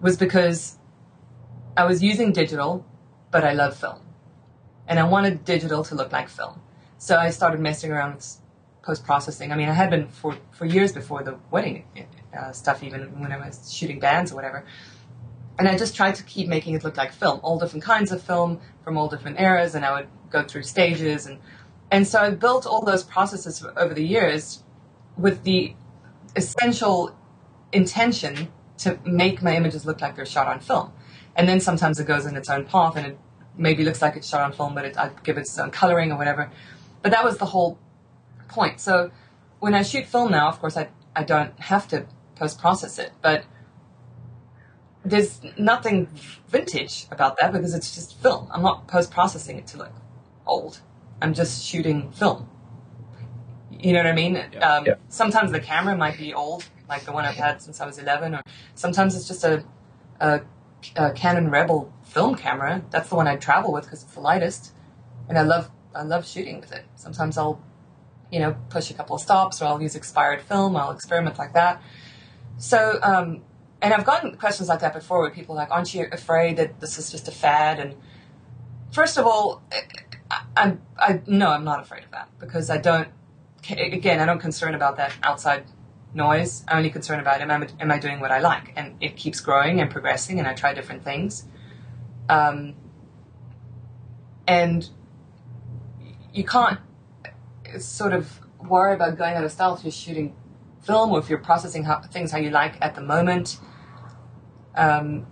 was 0.00 0.16
because 0.16 0.78
I 1.76 1.84
was 1.84 2.02
using 2.02 2.32
digital, 2.32 2.86
but 3.30 3.44
I 3.44 3.52
love 3.52 3.76
film, 3.76 4.00
and 4.86 4.98
I 4.98 5.04
wanted 5.04 5.44
digital 5.44 5.84
to 5.84 5.94
look 5.94 6.10
like 6.10 6.30
film. 6.30 6.62
So 6.96 7.18
I 7.18 7.30
started 7.30 7.60
messing 7.60 7.92
around 7.92 8.14
with 8.14 8.38
post 8.88 9.04
processing. 9.04 9.52
I 9.52 9.56
mean, 9.56 9.68
I 9.68 9.76
had 9.82 9.90
been 9.90 10.08
for 10.08 10.32
for 10.58 10.64
years 10.76 10.92
before 11.00 11.22
the 11.28 11.34
wedding 11.50 11.78
uh, 12.38 12.52
stuff, 12.52 12.82
even 12.82 13.00
when 13.20 13.30
I 13.36 13.38
was 13.44 13.54
shooting 13.76 13.98
bands 14.00 14.32
or 14.32 14.36
whatever. 14.36 14.64
And 15.58 15.68
I 15.68 15.76
just 15.76 15.94
tried 15.94 16.14
to 16.20 16.22
keep 16.22 16.46
making 16.48 16.72
it 16.76 16.84
look 16.84 16.96
like 16.96 17.12
film, 17.12 17.40
all 17.42 17.58
different 17.58 17.84
kinds 17.84 18.10
of 18.12 18.22
film 18.22 18.60
from 18.84 18.96
all 18.96 19.08
different 19.14 19.38
eras, 19.40 19.74
and 19.74 19.84
I 19.84 19.90
would 19.96 20.08
go 20.30 20.40
through 20.42 20.62
stages 20.62 21.26
and 21.26 21.38
and 21.90 22.06
so 22.06 22.18
I 22.20 22.30
built 22.30 22.66
all 22.66 22.82
those 22.92 23.04
processes 23.04 23.64
over 23.82 23.94
the 24.00 24.06
years 24.16 24.62
with 25.16 25.44
the 25.44 25.74
essential 26.36 26.98
intention 27.72 28.48
to 28.84 28.98
make 29.04 29.42
my 29.42 29.54
images 29.56 29.84
look 29.86 30.00
like 30.00 30.14
they're 30.16 30.32
shot 30.36 30.46
on 30.46 30.60
film. 30.60 30.92
And 31.36 31.48
then 31.48 31.60
sometimes 31.60 31.98
it 31.98 32.06
goes 32.06 32.24
in 32.26 32.36
its 32.36 32.50
own 32.50 32.64
path 32.64 32.94
and 32.96 33.06
it 33.06 33.18
maybe 33.56 33.84
looks 33.84 34.02
like 34.02 34.16
it's 34.16 34.28
shot 34.28 34.42
on 34.42 34.52
film, 34.52 34.74
but 34.74 34.84
it, 34.84 34.98
I 34.98 35.10
give 35.24 35.36
it 35.38 35.42
its 35.42 35.58
own 35.58 35.70
coloring 35.70 36.12
or 36.12 36.18
whatever. 36.18 36.50
But 37.02 37.12
that 37.12 37.24
was 37.24 37.38
the 37.38 37.46
whole 37.46 37.78
point. 38.48 38.80
So 38.80 39.10
when 39.60 39.74
I 39.74 39.82
shoot 39.82 40.06
film 40.06 40.30
now, 40.30 40.48
of 40.48 40.60
course, 40.60 40.76
I, 40.76 40.88
I 41.14 41.24
don't 41.24 41.58
have 41.60 41.88
to 41.88 42.06
post 42.36 42.58
process 42.60 42.98
it, 42.98 43.12
but 43.22 43.44
there's 45.04 45.40
nothing 45.56 46.08
vintage 46.48 47.06
about 47.10 47.36
that 47.40 47.52
because 47.52 47.74
it's 47.74 47.94
just 47.94 48.20
film. 48.20 48.48
I'm 48.50 48.62
not 48.62 48.86
post 48.88 49.10
processing 49.10 49.58
it 49.58 49.66
to 49.68 49.78
look 49.78 49.92
old. 50.46 50.80
I'm 51.20 51.34
just 51.34 51.64
shooting 51.64 52.12
film. 52.12 52.48
You 53.70 53.92
know 53.92 54.00
what 54.00 54.06
I 54.06 54.12
mean? 54.12 54.34
Yeah. 54.34 54.58
Um, 54.58 54.86
yeah. 54.86 54.94
Sometimes 55.08 55.52
the 55.52 55.60
camera 55.60 55.96
might 55.96 56.18
be 56.18 56.34
old, 56.34 56.68
like 56.88 57.04
the 57.04 57.12
one 57.12 57.24
I've 57.24 57.36
had 57.36 57.62
since 57.62 57.80
I 57.80 57.86
was 57.86 57.98
11, 57.98 58.34
or 58.34 58.42
sometimes 58.74 59.14
it's 59.14 59.28
just 59.28 59.44
a, 59.44 59.64
a, 60.20 60.40
a 60.96 61.12
Canon 61.12 61.50
Rebel 61.50 61.92
film 62.04 62.34
camera. 62.34 62.82
That's 62.90 63.08
the 63.08 63.14
one 63.14 63.28
I 63.28 63.36
travel 63.36 63.72
with 63.72 63.84
because 63.84 64.02
it's 64.02 64.14
the 64.14 64.20
lightest, 64.20 64.72
and 65.28 65.38
I 65.38 65.42
love 65.42 65.70
I 65.94 66.02
love 66.02 66.26
shooting 66.26 66.60
with 66.60 66.72
it. 66.72 66.84
Sometimes 66.94 67.36
I'll, 67.38 67.62
you 68.30 68.40
know, 68.40 68.56
push 68.68 68.90
a 68.90 68.94
couple 68.94 69.16
of 69.16 69.22
stops, 69.22 69.62
or 69.62 69.66
I'll 69.66 69.80
use 69.80 69.94
expired 69.94 70.42
film. 70.42 70.76
I'll 70.76 70.90
experiment 70.90 71.38
like 71.38 71.54
that. 71.54 71.82
So, 72.58 72.98
um, 73.02 73.42
and 73.80 73.94
I've 73.94 74.04
gotten 74.04 74.36
questions 74.36 74.68
like 74.68 74.80
that 74.80 74.92
before, 74.92 75.20
where 75.20 75.30
people 75.30 75.54
are 75.54 75.58
like, 75.58 75.70
"Aren't 75.70 75.94
you 75.94 76.06
afraid 76.10 76.56
that 76.56 76.80
this 76.80 76.98
is 76.98 77.10
just 77.10 77.28
a 77.28 77.30
fad?" 77.30 77.78
And 77.78 77.94
first 78.90 79.16
of 79.16 79.26
all, 79.26 79.62
I, 80.30 80.42
I, 80.56 80.76
I 80.98 81.20
no, 81.26 81.50
I'm 81.50 81.64
not 81.64 81.80
afraid 81.80 82.04
of 82.04 82.10
that 82.10 82.28
because 82.38 82.70
I 82.70 82.78
don't. 82.78 83.08
Again, 83.70 84.20
I 84.20 84.26
don't 84.26 84.40
concern 84.40 84.74
about 84.74 84.96
that 84.96 85.12
outside 85.22 85.64
noise. 86.14 86.64
I'm 86.68 86.78
only 86.78 86.90
concerned 86.90 87.20
about 87.20 87.40
am 87.40 87.50
I, 87.50 87.68
am 87.80 87.90
I 87.90 87.98
doing 87.98 88.20
what 88.20 88.30
I 88.30 88.40
like, 88.40 88.72
and 88.76 88.96
it 89.00 89.16
keeps 89.16 89.40
growing 89.40 89.80
and 89.80 89.90
progressing, 89.90 90.38
and 90.38 90.48
I 90.48 90.54
try 90.54 90.74
different 90.74 91.04
things. 91.04 91.44
Um, 92.28 92.74
and 94.46 94.88
you 96.32 96.44
can't 96.44 96.78
sort 97.78 98.12
of 98.12 98.40
worry 98.58 98.94
about 98.94 99.16
going 99.16 99.34
out 99.34 99.44
of 99.44 99.52
style 99.52 99.74
if 99.74 99.84
you're 99.84 99.92
shooting 99.92 100.34
film 100.82 101.12
or 101.12 101.18
if 101.18 101.28
you're 101.28 101.38
processing 101.38 101.84
how, 101.84 102.00
things 102.00 102.32
how 102.32 102.38
you 102.38 102.50
like 102.50 102.76
at 102.80 102.94
the 102.94 103.00
moment. 103.00 103.58
Um, 104.74 105.26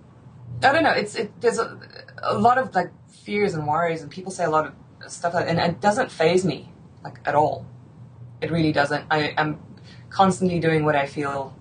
I 0.63 0.73
don't 0.73 0.83
know. 0.83 0.93
It's 0.93 1.15
it, 1.15 1.41
there's 1.41 1.59
a, 1.59 1.79
a 2.23 2.39
lot 2.39 2.59
of 2.59 2.75
like 2.75 2.91
fears 3.09 3.55
and 3.55 3.67
worries, 3.67 4.03
and 4.03 4.11
people 4.11 4.33
say 4.33 4.45
a 4.45 4.51
lot 4.51 4.67
of 4.67 5.11
stuff 5.11 5.35
like 5.35 5.49
and 5.49 5.59
it 5.59 5.81
doesn't 5.81 6.11
phase 6.11 6.45
me 6.45 6.73
like 7.05 7.19
at 7.25 7.35
all. 7.35 7.67
It 8.41 8.51
really 8.51 8.73
doesn't. 8.73 9.05
I 9.11 9.35
am 9.37 9.61
constantly 10.11 10.59
doing 10.61 10.85
what 10.85 10.97
I 10.97 11.07
feel 11.07 11.55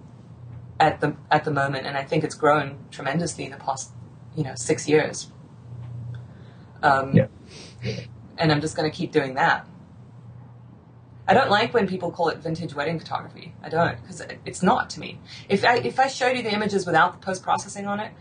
at 0.79 1.01
the 1.01 1.15
at 1.31 1.43
the 1.43 1.51
moment, 1.51 1.85
and 1.85 1.97
I 1.97 2.03
think 2.03 2.23
it's 2.23 2.35
grown 2.35 2.77
tremendously 2.91 3.45
in 3.45 3.51
the 3.51 3.57
past, 3.57 3.91
you 4.35 4.43
know, 4.43 4.55
six 4.55 4.87
years. 4.87 5.31
Um, 6.81 7.13
yeah. 7.13 7.27
And 8.37 8.51
I'm 8.51 8.61
just 8.61 8.75
going 8.75 8.89
to 8.89 8.95
keep 8.95 9.11
doing 9.11 9.35
that. 9.35 9.65
I 11.27 11.33
don't 11.33 11.49
like 11.49 11.73
when 11.73 11.87
people 11.87 12.11
call 12.11 12.29
it 12.29 12.37
vintage 12.37 12.75
wedding 12.75 12.99
photography. 12.99 13.53
I 13.63 13.69
don't 13.69 13.99
because 14.01 14.21
it's 14.45 14.61
not 14.61 14.89
to 14.91 14.99
me. 14.99 15.19
If 15.49 15.65
I 15.65 15.77
if 15.77 15.99
I 15.99 16.07
showed 16.07 16.37
you 16.37 16.43
the 16.43 16.53
images 16.53 16.85
without 16.85 17.19
the 17.19 17.25
post 17.25 17.41
processing 17.41 17.87
on 17.87 17.99
it, 17.99 18.11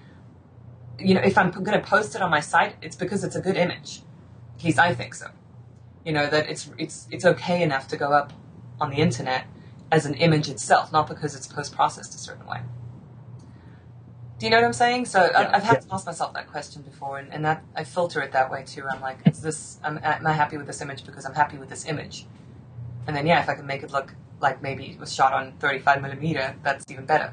you 0.99 1.15
know, 1.15 1.21
if 1.21 1.37
I'm 1.37 1.51
going 1.51 1.79
to 1.79 1.87
post 1.87 2.15
it 2.15 2.23
on 2.23 2.31
my 2.31 2.41
site, 2.41 2.77
it's 2.81 2.97
because 2.97 3.23
it's 3.23 3.37
a 3.37 3.41
good 3.41 3.57
image. 3.57 4.03
At 4.59 4.65
least 4.65 4.79
I 4.79 4.95
think 4.95 5.15
so. 5.15 5.29
You 6.05 6.13
know 6.13 6.27
that 6.27 6.49
it's 6.49 6.71
it's 6.79 7.07
it's 7.11 7.25
okay 7.25 7.63
enough 7.63 7.89
to 7.89 7.97
go 7.97 8.13
up 8.13 8.33
on 8.81 8.91
the 8.91 8.97
internet 8.97 9.47
as 9.93 10.07
an 10.07 10.15
image 10.15 10.49
itself, 10.49 10.91
not 10.91 11.07
because 11.07 11.37
it's 11.37 11.47
post 11.47 11.75
processed 11.75 12.15
a 12.15 12.19
certain 12.19 12.47
way. 12.47 12.61
Do 14.39 14.47
you 14.47 14.51
know 14.51 14.57
what 14.57 14.65
I'm 14.65 14.73
saying? 14.73 15.07
So 15.07 15.25
yeah, 15.31 15.51
I've 15.55 15.63
had 15.63 15.75
yeah. 15.75 15.81
to 15.81 15.95
ask 15.95 16.07
myself 16.07 16.33
that 16.35 16.51
question 16.51 16.83
before, 16.83 17.19
and, 17.19 17.33
and 17.33 17.45
that 17.45 17.63
I 17.77 17.85
filter 17.85 18.21
it 18.21 18.33
that 18.33 18.51
way 18.51 18.65
too. 18.67 18.85
I'm 18.91 19.01
like, 19.01 19.19
is 19.27 19.43
this? 19.43 19.79
I'm, 19.85 19.99
am 20.03 20.27
I 20.27 20.33
happy 20.33 20.57
with 20.57 20.67
this 20.67 20.81
image 20.81 21.05
because 21.05 21.25
I'm 21.25 21.35
happy 21.35 21.59
with 21.59 21.69
this 21.69 21.87
image? 21.87 22.27
And 23.07 23.17
then 23.17 23.27
yeah, 23.27 23.43
if 23.43 23.49
I 23.49 23.55
can 23.55 23.67
make 23.67 23.83
it 23.83 23.91
look 23.91 24.15
like 24.41 24.63
maybe 24.63 24.87
it 24.87 24.99
was 24.99 25.13
shot 25.15 25.33
on 25.33 25.53
35 25.59 26.03
millimeter, 26.03 26.55
that's 26.63 26.91
even 26.91 27.07
better. 27.07 27.33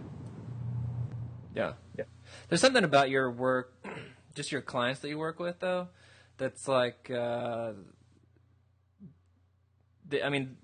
Yeah, 1.55 1.73
yeah. 1.97 2.05
There's 2.47 2.61
something 2.61 2.83
about 2.83 3.09
your 3.09 3.31
work, 3.31 3.73
just 4.35 4.51
your 4.51 4.61
clients 4.61 5.01
that 5.01 5.09
you 5.09 5.17
work 5.17 5.39
with, 5.39 5.59
though, 5.59 5.89
that's 6.37 6.67
like, 6.67 7.11
uh, 7.11 7.73
I 10.23 10.29
mean, 10.29 10.57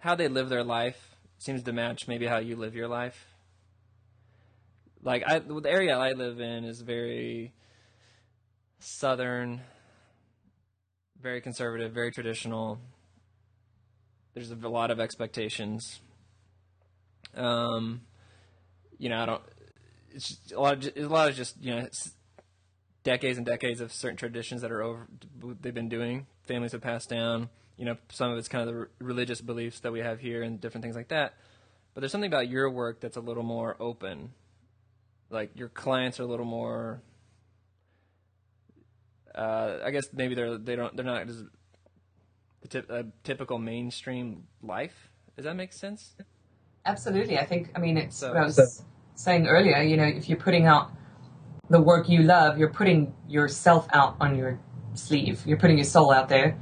how 0.00 0.14
they 0.14 0.28
live 0.28 0.48
their 0.48 0.64
life 0.64 1.16
seems 1.38 1.62
to 1.62 1.72
match 1.72 2.08
maybe 2.08 2.26
how 2.26 2.38
you 2.38 2.56
live 2.56 2.74
your 2.74 2.88
life. 2.88 3.34
Like 5.02 5.22
I, 5.26 5.38
the 5.38 5.60
area 5.66 5.96
I 5.96 6.12
live 6.12 6.40
in 6.40 6.64
is 6.64 6.80
very 6.80 7.52
southern, 8.78 9.60
very 11.20 11.40
conservative, 11.40 11.92
very 11.92 12.10
traditional. 12.10 12.78
There's 14.34 14.50
a 14.50 14.68
lot 14.68 14.90
of 14.90 14.98
expectations. 14.98 16.00
Um, 17.36 18.02
you 18.98 19.08
know, 19.08 19.18
I 19.18 19.26
don't. 19.26 19.42
It's 20.12 20.38
a 20.54 20.60
lot. 20.60 20.84
Of, 20.84 20.96
a 20.96 21.08
lot 21.08 21.28
of 21.28 21.36
just 21.36 21.56
you 21.60 21.74
know 21.74 21.88
decades 23.04 23.36
and 23.38 23.46
decades 23.46 23.80
of 23.80 23.92
certain 23.92 24.16
traditions 24.16 24.62
that 24.62 24.72
are 24.72 24.82
over 24.82 25.06
they've 25.60 25.74
been 25.74 25.88
doing. 25.88 26.26
Families 26.48 26.72
have 26.72 26.80
passed 26.80 27.08
down. 27.08 27.48
You 27.76 27.84
know, 27.84 27.96
some 28.10 28.32
of 28.32 28.38
it's 28.38 28.48
kind 28.48 28.68
of 28.68 28.74
the 28.74 28.88
religious 28.98 29.40
beliefs 29.40 29.80
that 29.80 29.92
we 29.92 30.00
have 30.00 30.20
here 30.20 30.42
and 30.42 30.60
different 30.60 30.82
things 30.82 30.96
like 30.96 31.08
that. 31.08 31.34
But 31.92 32.00
there's 32.00 32.12
something 32.12 32.30
about 32.30 32.48
your 32.48 32.70
work 32.70 33.00
that's 33.00 33.16
a 33.16 33.20
little 33.20 33.42
more 33.42 33.76
open. 33.78 34.32
Like 35.30 35.50
your 35.54 35.68
clients 35.68 36.18
are 36.18 36.24
a 36.24 36.26
little 36.26 36.46
more. 36.46 37.02
Uh, 39.34 39.78
I 39.84 39.90
guess 39.90 40.06
maybe 40.12 40.34
they're 40.34 40.58
they 40.58 40.76
don't 40.76 40.96
they're 40.96 41.04
not 41.04 41.28
as 41.28 41.42
the 42.70 42.84
a 42.88 43.04
typical 43.22 43.58
mainstream 43.58 44.44
life. 44.62 45.10
Does 45.36 45.44
that 45.44 45.56
make 45.56 45.72
sense? 45.72 46.14
Absolutely. 46.86 47.38
I 47.38 47.44
think. 47.44 47.70
I 47.74 47.78
mean, 47.78 47.96
it's 47.96 48.16
so, 48.16 48.28
what 48.28 48.38
I 48.38 48.44
was 48.44 48.84
saying 49.14 49.46
earlier. 49.46 49.80
You 49.82 49.96
know, 49.96 50.04
if 50.04 50.28
you're 50.28 50.38
putting 50.38 50.66
out 50.66 50.90
the 51.70 51.80
work 51.80 52.08
you 52.08 52.22
love, 52.22 52.58
you're 52.58 52.72
putting 52.72 53.14
yourself 53.28 53.88
out 53.92 54.16
on 54.20 54.36
your 54.36 54.58
sleeve. 54.94 55.42
You're 55.46 55.58
putting 55.58 55.78
your 55.78 55.84
soul 55.86 56.12
out 56.12 56.28
there, 56.28 56.58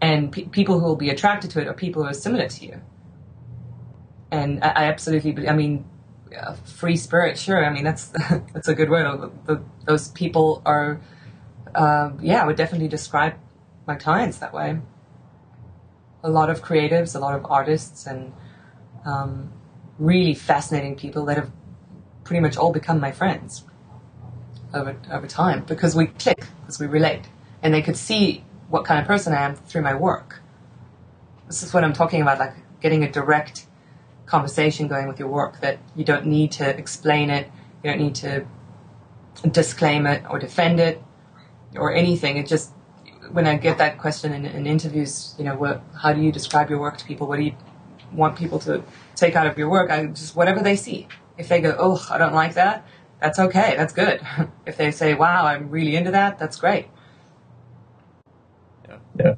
and 0.00 0.32
pe- 0.32 0.46
people 0.46 0.80
who 0.80 0.86
will 0.86 0.96
be 0.96 1.10
attracted 1.10 1.50
to 1.52 1.60
it 1.60 1.68
are 1.68 1.74
people 1.74 2.02
who 2.02 2.08
are 2.08 2.14
similar 2.14 2.48
to 2.48 2.66
you. 2.66 2.80
And 4.30 4.62
I, 4.62 4.68
I 4.68 4.84
absolutely, 4.84 5.32
believe, 5.32 5.50
I 5.50 5.54
mean, 5.54 5.84
uh, 6.36 6.54
free 6.54 6.96
spirit, 6.96 7.38
sure. 7.38 7.64
I 7.64 7.70
mean, 7.70 7.84
that's 7.84 8.06
that's 8.52 8.68
a 8.68 8.74
good 8.74 8.90
word. 8.90 9.04
The, 9.20 9.54
the, 9.54 9.62
those 9.84 10.08
people 10.08 10.62
are, 10.64 11.00
uh, 11.74 12.10
yeah, 12.20 12.42
I 12.42 12.46
would 12.46 12.56
definitely 12.56 12.88
describe 12.88 13.34
my 13.86 13.96
clients 13.96 14.38
that 14.38 14.52
way. 14.52 14.78
A 16.22 16.30
lot 16.30 16.50
of 16.50 16.62
creatives, 16.62 17.16
a 17.16 17.18
lot 17.18 17.34
of 17.34 17.46
artists, 17.50 18.06
and 18.06 18.32
um, 19.04 19.52
really 19.98 20.34
fascinating 20.34 20.96
people 20.96 21.24
that 21.26 21.36
have 21.36 21.50
pretty 22.24 22.40
much 22.40 22.56
all 22.56 22.72
become 22.72 23.00
my 23.00 23.12
friends 23.12 23.64
over 24.74 24.96
over 25.10 25.26
time 25.26 25.64
because 25.66 25.96
we 25.96 26.06
click, 26.06 26.44
because 26.62 26.78
we 26.80 26.86
relate, 26.86 27.22
and 27.62 27.74
they 27.74 27.82
could 27.82 27.96
see 27.96 28.44
what 28.68 28.84
kind 28.84 29.00
of 29.00 29.06
person 29.06 29.32
I 29.32 29.42
am 29.42 29.56
through 29.56 29.82
my 29.82 29.94
work. 29.94 30.42
This 31.46 31.62
is 31.62 31.74
what 31.74 31.84
I'm 31.84 31.92
talking 31.94 32.22
about, 32.22 32.38
like 32.38 32.54
getting 32.80 33.04
a 33.04 33.10
direct 33.10 33.66
conversation 34.26 34.88
going 34.88 35.08
with 35.08 35.18
your 35.18 35.28
work 35.28 35.60
that 35.60 35.78
you 35.96 36.04
don't 36.04 36.26
need 36.26 36.52
to 36.52 36.68
explain 36.78 37.30
it, 37.30 37.50
you 37.82 37.90
don't 37.90 38.00
need 38.00 38.14
to 38.16 38.46
disclaim 39.50 40.06
it 40.06 40.22
or 40.30 40.38
defend 40.38 40.80
it. 40.80 41.02
or 41.76 41.94
anything. 41.94 42.36
It 42.36 42.46
just 42.46 42.72
when 43.32 43.46
I 43.46 43.56
get 43.56 43.78
that 43.78 43.98
question 43.98 44.32
in, 44.32 44.44
in 44.46 44.66
interviews, 44.66 45.34
you 45.38 45.44
know, 45.44 45.56
what, 45.56 45.82
how 46.00 46.12
do 46.12 46.20
you 46.20 46.32
describe 46.32 46.70
your 46.70 46.78
work 46.78 46.98
to 46.98 47.04
people? 47.04 47.26
What 47.26 47.36
do 47.36 47.44
you 47.44 47.54
want 48.12 48.36
people 48.36 48.58
to 48.60 48.82
take 49.14 49.36
out 49.36 49.46
of 49.46 49.56
your 49.56 49.68
work? 49.68 49.90
I 49.90 50.06
just 50.06 50.36
whatever 50.36 50.60
they 50.60 50.76
see. 50.76 51.08
If 51.38 51.48
they 51.48 51.60
go, 51.60 51.74
oh, 51.78 52.06
I 52.10 52.18
don't 52.18 52.34
like 52.34 52.54
that, 52.54 52.86
that's 53.20 53.38
okay. 53.38 53.74
That's 53.76 53.92
good. 53.92 54.20
if 54.66 54.76
they 54.76 54.90
say, 54.90 55.14
wow, 55.14 55.46
I'm 55.46 55.70
really 55.70 55.96
into 55.96 56.10
that, 56.10 56.38
that's 56.38 56.58
great. 56.58 56.88
Yeah. 58.88 58.98
Yeah. 59.18 59.34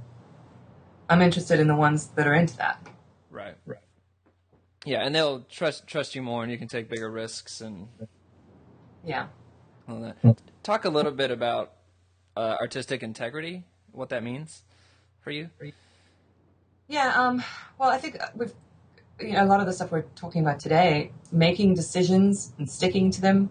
I'm 1.08 1.20
interested 1.20 1.60
in 1.60 1.68
the 1.68 1.76
ones 1.76 2.06
that 2.08 2.26
are 2.26 2.34
into 2.34 2.56
that. 2.56 2.84
Right. 3.30 3.54
Right. 3.66 3.78
Yeah, 4.84 5.04
and 5.04 5.14
they'll 5.14 5.42
trust 5.42 5.86
trust 5.86 6.14
you 6.14 6.22
more, 6.22 6.42
and 6.42 6.50
you 6.50 6.58
can 6.58 6.66
take 6.66 6.88
bigger 6.88 7.10
risks 7.10 7.60
and 7.60 7.86
Yeah. 9.04 9.28
Talk 10.62 10.84
a 10.84 10.88
little 10.88 11.12
bit 11.12 11.30
about 11.30 11.72
uh, 12.36 12.56
artistic 12.60 13.02
integrity, 13.02 13.64
what 13.92 14.08
that 14.10 14.22
means 14.22 14.62
for 15.20 15.30
you. 15.30 15.50
Yeah. 16.88 17.14
Um, 17.14 17.42
well, 17.78 17.90
I 17.90 17.98
think 17.98 18.18
with 18.34 18.54
you 19.20 19.32
know, 19.32 19.44
a 19.44 19.46
lot 19.46 19.60
of 19.60 19.66
the 19.66 19.72
stuff 19.72 19.92
we're 19.92 20.02
talking 20.14 20.42
about 20.42 20.60
today, 20.60 21.12
making 21.30 21.74
decisions 21.74 22.52
and 22.58 22.68
sticking 22.68 23.10
to 23.12 23.20
them, 23.20 23.50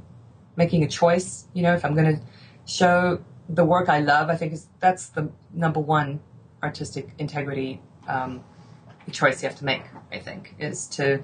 making 0.55 0.83
a 0.83 0.87
choice. 0.87 1.45
You 1.53 1.63
know, 1.63 1.73
if 1.73 1.85
I'm 1.85 1.95
going 1.95 2.17
to 2.17 2.21
show 2.65 3.21
the 3.49 3.65
work 3.65 3.89
I 3.89 3.99
love, 3.99 4.29
I 4.29 4.35
think 4.35 4.53
is 4.53 4.67
that's 4.79 5.07
the 5.07 5.29
number 5.53 5.79
one 5.79 6.19
artistic 6.63 7.09
integrity 7.17 7.81
um, 8.07 8.43
choice 9.11 9.41
you 9.41 9.49
have 9.49 9.57
to 9.57 9.65
make. 9.65 9.83
I 10.11 10.19
think 10.19 10.55
is 10.59 10.87
to 10.87 11.23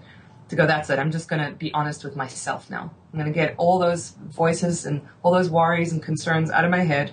to 0.50 0.56
go. 0.56 0.66
That's 0.66 0.90
it. 0.90 1.00
I'm 1.00 1.12
just 1.12 1.30
going 1.30 1.46
to 1.46 1.56
be 1.56 1.74
honest 1.74 2.04
with 2.04 2.16
myself 2.16 2.70
now. 2.70 2.92
I'm 3.12 3.20
going 3.20 3.32
to 3.32 3.38
get 3.38 3.56
all 3.58 3.80
those 3.80 4.12
voices 4.12 4.86
and 4.86 5.02
all 5.24 5.32
those 5.32 5.50
worries 5.50 5.92
and 5.92 6.02
concerns 6.02 6.50
out 6.52 6.66
of 6.66 6.72
my 6.72 6.84
head, 6.84 7.12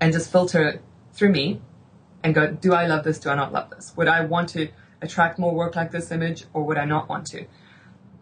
and 0.00 0.12
just 0.12 0.30
filter 0.30 0.80
through 1.18 1.30
me, 1.30 1.60
and 2.22 2.34
go. 2.34 2.52
Do 2.52 2.72
I 2.72 2.86
love 2.86 3.04
this? 3.04 3.18
Do 3.18 3.30
I 3.30 3.34
not 3.34 3.52
love 3.52 3.70
this? 3.70 3.92
Would 3.96 4.08
I 4.08 4.24
want 4.24 4.48
to 4.50 4.68
attract 5.02 5.38
more 5.38 5.54
work 5.54 5.76
like 5.76 5.90
this 5.90 6.10
image, 6.10 6.44
or 6.52 6.62
would 6.64 6.78
I 6.78 6.84
not 6.84 7.08
want 7.08 7.26
to? 7.28 7.46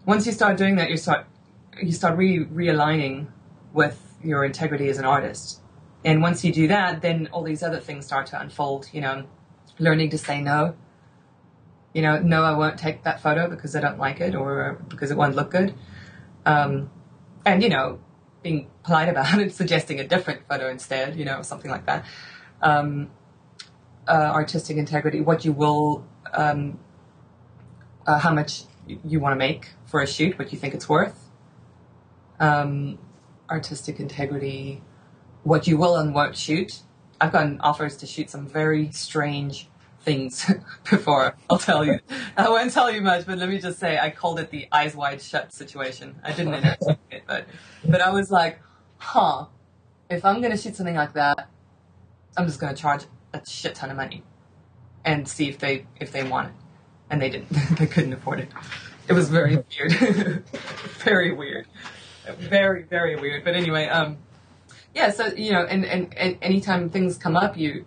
Once 0.07 0.27
you 0.27 0.33
start 0.33 0.57
doing 0.57 0.77
that, 0.77 0.91
you 0.91 0.97
start 0.97 1.27
you 1.83 1.93
start 1.93 2.17
really 2.17 2.45
realigning 2.47 3.29
with 3.73 4.01
your 4.23 4.45
integrity 4.45 4.89
as 4.89 4.99
an 4.99 5.05
artist. 5.05 5.61
And 6.05 6.23
once 6.23 6.45
you 6.45 6.53
do 6.53 6.69
that, 6.69 7.03
then 7.03 7.29
all 7.33 7.43
these 7.43 7.63
other 7.63 7.81
things 7.81 8.07
start 8.07 8.27
to 8.29 8.41
unfold. 8.41 8.89
You 8.93 9.03
know, 9.03 9.25
learning 9.79 10.11
to 10.11 10.19
say 10.19 10.41
no. 10.41 10.75
You 11.93 12.03
know, 12.03 12.21
no, 12.21 12.43
I 12.43 12.55
won't 12.55 12.79
take 12.79 13.05
that 13.05 13.21
photo 13.21 13.49
because 13.49 13.75
I 13.75 13.81
don't 13.81 13.99
like 13.99 14.21
it 14.21 14.35
or 14.35 14.79
because 14.89 15.11
it 15.11 15.17
won't 15.17 15.35
look 15.35 15.51
good. 15.51 15.75
Um, 16.45 16.91
and 17.45 17.63
you 17.63 17.69
know, 17.69 18.01
being 18.43 18.69
polite 18.85 19.09
about 19.09 19.39
it, 19.41 19.55
suggesting 19.55 20.01
a 20.01 20.07
different 20.07 20.47
photo 20.49 20.69
instead. 20.69 21.17
You 21.17 21.25
know, 21.25 21.43
something 21.43 21.71
like 21.71 21.87
that. 21.87 22.05
Um, 22.63 23.11
uh, 24.09 24.31
artistic 24.33 24.77
integrity, 24.77 25.21
what 25.21 25.45
you 25.45 25.53
will, 25.53 26.07
um, 26.33 26.79
uh, 28.07 28.19
how 28.19 28.33
much 28.33 28.63
you 29.05 29.19
want 29.21 29.33
to 29.33 29.37
make 29.37 29.71
for 29.85 30.01
a 30.01 30.07
shoot, 30.07 30.39
what 30.39 30.53
you 30.53 30.59
think 30.59 30.75
it's 30.75 30.89
worth. 30.89 31.29
Um, 32.39 32.99
artistic 33.51 33.99
integrity, 33.99 34.83
what 35.43 35.67
you 35.67 35.77
will 35.77 35.97
and 35.97 36.15
won't 36.15 36.37
shoot. 36.37 36.81
I've 37.21 37.33
gotten 37.33 37.61
offers 37.61 37.97
to 37.99 38.07
shoot 38.07 38.31
some 38.31 38.47
very 38.47 38.91
strange 38.93 39.69
things 40.01 40.51
before. 40.91 41.37
I'll 41.51 41.59
tell 41.59 41.85
you. 41.85 41.99
I 42.37 42.49
won't 42.49 42.73
tell 42.73 42.91
you 42.91 43.01
much, 43.01 43.27
but 43.27 43.39
let 43.39 43.49
me 43.49 43.59
just 43.59 43.79
say 43.79 43.99
I 43.99 44.11
called 44.11 44.39
it 44.39 44.51
the 44.51 44.69
eyes 44.71 44.95
wide 44.95 45.23
shut 45.23 45.53
situation. 45.53 46.17
I 46.23 46.33
didn't 46.33 46.55
it, 47.11 47.23
but 47.27 47.47
but 47.85 48.01
I 48.01 48.11
was 48.11 48.31
like, 48.31 48.61
huh, 48.99 49.47
if 50.11 50.25
I'm 50.25 50.41
gonna 50.41 50.57
shoot 50.57 50.77
something 50.77 50.95
like 50.95 51.15
that, 51.15 51.49
I'm 52.37 52.47
just 52.47 52.61
gonna 52.61 52.75
charge 52.75 53.05
a 53.33 53.41
shit 53.47 53.75
ton 53.75 53.91
of 53.91 53.97
money 53.97 54.23
and 55.05 55.27
see 55.27 55.49
if 55.49 55.59
they 55.59 55.87
if 55.99 56.13
they 56.13 56.25
want 56.25 56.49
it. 56.49 56.55
And 57.09 57.23
they 57.23 57.31
didn't. 57.31 57.49
they 57.79 57.87
couldn't 57.87 58.13
afford 58.13 58.41
it. 58.41 58.49
It 59.09 59.13
was 59.13 59.29
very 59.31 59.57
weird. 59.79 59.93
very 61.05 61.33
weird. 61.33 61.67
Very, 62.39 62.83
very 62.83 63.17
weird. 63.17 63.45
But 63.45 63.55
anyway, 63.55 63.87
um 63.87 64.19
yeah, 64.95 65.11
so 65.11 65.27
you 65.27 65.53
know, 65.53 65.63
and, 65.63 65.85
and, 65.85 66.15
and 66.17 66.39
anytime 66.43 66.91
things 66.91 67.17
come 67.17 67.37
up 67.37 67.57
you 67.57 67.85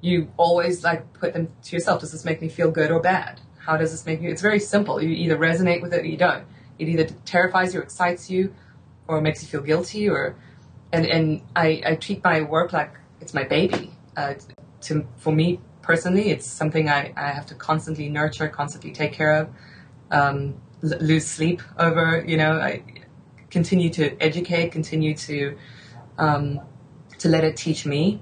you 0.00 0.30
always 0.36 0.84
like 0.84 1.12
put 1.14 1.34
them 1.34 1.48
to 1.64 1.76
yourself. 1.76 2.00
Does 2.00 2.12
this 2.12 2.24
make 2.24 2.40
me 2.40 2.48
feel 2.48 2.70
good 2.70 2.90
or 2.90 3.00
bad? 3.00 3.40
How 3.58 3.76
does 3.76 3.90
this 3.90 4.06
make 4.06 4.22
you 4.22 4.30
it's 4.30 4.42
very 4.42 4.60
simple. 4.60 5.02
You 5.02 5.10
either 5.10 5.36
resonate 5.36 5.82
with 5.82 5.92
it 5.92 6.02
or 6.02 6.06
you 6.06 6.16
don't. 6.16 6.44
It 6.78 6.88
either 6.88 7.06
terrifies 7.24 7.74
you, 7.74 7.80
excites 7.80 8.30
you, 8.30 8.54
or 9.08 9.20
makes 9.20 9.42
you 9.42 9.48
feel 9.48 9.62
guilty 9.62 10.08
or 10.08 10.36
and 10.92 11.04
and 11.04 11.42
I, 11.56 11.82
I 11.84 11.94
treat 11.96 12.22
my 12.22 12.42
work 12.42 12.72
like 12.72 12.92
it's 13.20 13.34
my 13.34 13.44
baby. 13.44 13.92
Uh, 14.16 14.34
to 14.82 15.06
for 15.16 15.32
me 15.32 15.60
personally, 15.82 16.30
it's 16.30 16.46
something 16.46 16.88
I, 16.88 17.12
I 17.16 17.30
have 17.30 17.46
to 17.46 17.54
constantly 17.54 18.08
nurture, 18.08 18.48
constantly 18.48 18.92
take 18.92 19.12
care 19.12 19.34
of, 19.34 19.48
um, 20.10 20.60
l- 20.82 20.98
lose 21.00 21.26
sleep 21.26 21.62
over. 21.78 22.24
You 22.26 22.36
know, 22.36 22.52
I 22.60 22.82
continue 23.50 23.90
to 23.90 24.20
educate, 24.22 24.72
continue 24.72 25.14
to 25.16 25.56
um, 26.18 26.60
to 27.18 27.28
let 27.28 27.44
it 27.44 27.56
teach 27.56 27.86
me. 27.86 28.20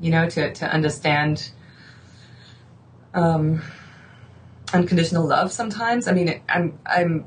You 0.00 0.10
know, 0.10 0.28
to 0.30 0.52
to 0.54 0.66
understand 0.66 1.50
um, 3.14 3.62
unconditional 4.72 5.26
love. 5.26 5.52
Sometimes, 5.52 6.08
I 6.08 6.12
mean, 6.12 6.40
I'm 6.48 6.78
I'm. 6.86 7.26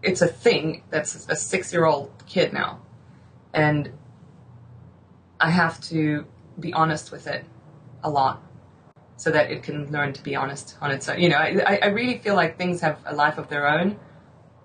It's 0.00 0.22
a 0.22 0.28
thing 0.28 0.84
that's 0.90 1.28
a 1.28 1.34
six 1.34 1.72
year 1.72 1.84
old 1.84 2.12
kid 2.26 2.52
now, 2.52 2.80
and 3.52 3.90
I 5.40 5.50
have 5.50 5.80
to 5.82 6.26
be 6.58 6.72
honest 6.72 7.12
with 7.12 7.26
it 7.26 7.44
a 8.02 8.10
lot 8.10 8.42
so 9.16 9.30
that 9.30 9.50
it 9.50 9.62
can 9.62 9.90
learn 9.90 10.12
to 10.12 10.22
be 10.22 10.36
honest 10.36 10.76
on 10.80 10.90
its 10.90 11.08
own. 11.08 11.20
You 11.20 11.28
know, 11.28 11.36
I, 11.36 11.78
I 11.82 11.86
really 11.86 12.18
feel 12.18 12.34
like 12.34 12.56
things 12.56 12.80
have 12.80 12.98
a 13.04 13.14
life 13.14 13.38
of 13.38 13.48
their 13.48 13.68
own 13.68 13.98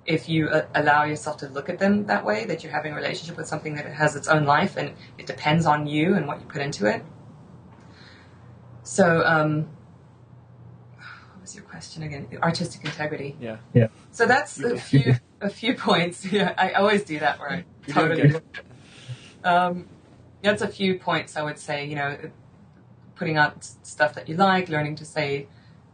if 0.05 0.27
you 0.27 0.49
uh, 0.49 0.65
allow 0.75 1.03
yourself 1.03 1.37
to 1.37 1.47
look 1.49 1.69
at 1.69 1.79
them 1.79 2.05
that 2.07 2.25
way, 2.25 2.45
that 2.45 2.63
you're 2.63 2.71
having 2.71 2.93
a 2.93 2.95
relationship 2.95 3.37
with 3.37 3.47
something 3.47 3.75
that 3.75 3.85
has 3.85 4.15
its 4.15 4.27
own 4.27 4.45
life 4.45 4.75
and 4.77 4.91
it 5.17 5.25
depends 5.25 5.65
on 5.65 5.87
you 5.87 6.15
and 6.15 6.27
what 6.27 6.39
you 6.39 6.45
put 6.45 6.61
into 6.61 6.85
it. 6.85 7.03
So, 8.83 9.23
um, 9.25 9.69
what 10.97 11.41
was 11.41 11.55
your 11.55 11.63
question 11.63 12.03
again? 12.03 12.27
Artistic 12.41 12.83
integrity. 12.83 13.37
Yeah. 13.39 13.57
Yeah. 13.73 13.87
So 14.11 14.25
that's 14.25 14.59
a 14.59 14.77
few 14.77 15.15
a 15.39 15.49
few 15.49 15.73
points. 15.77 16.25
Yeah, 16.25 16.53
I 16.57 16.71
always 16.73 17.03
do 17.03 17.19
that 17.19 17.39
where 17.39 17.49
I 17.49 17.65
You're 17.87 17.95
totally. 17.95 18.41
Um, 19.43 19.87
that's 20.43 20.61
a 20.61 20.67
few 20.67 20.99
points 20.99 21.35
I 21.35 21.43
would 21.43 21.57
say. 21.57 21.85
You 21.85 21.95
know, 21.95 22.17
putting 23.15 23.37
out 23.37 23.63
stuff 23.83 24.13
that 24.15 24.29
you 24.29 24.35
like, 24.35 24.69
learning 24.69 24.95
to 24.97 25.05
say 25.05 25.47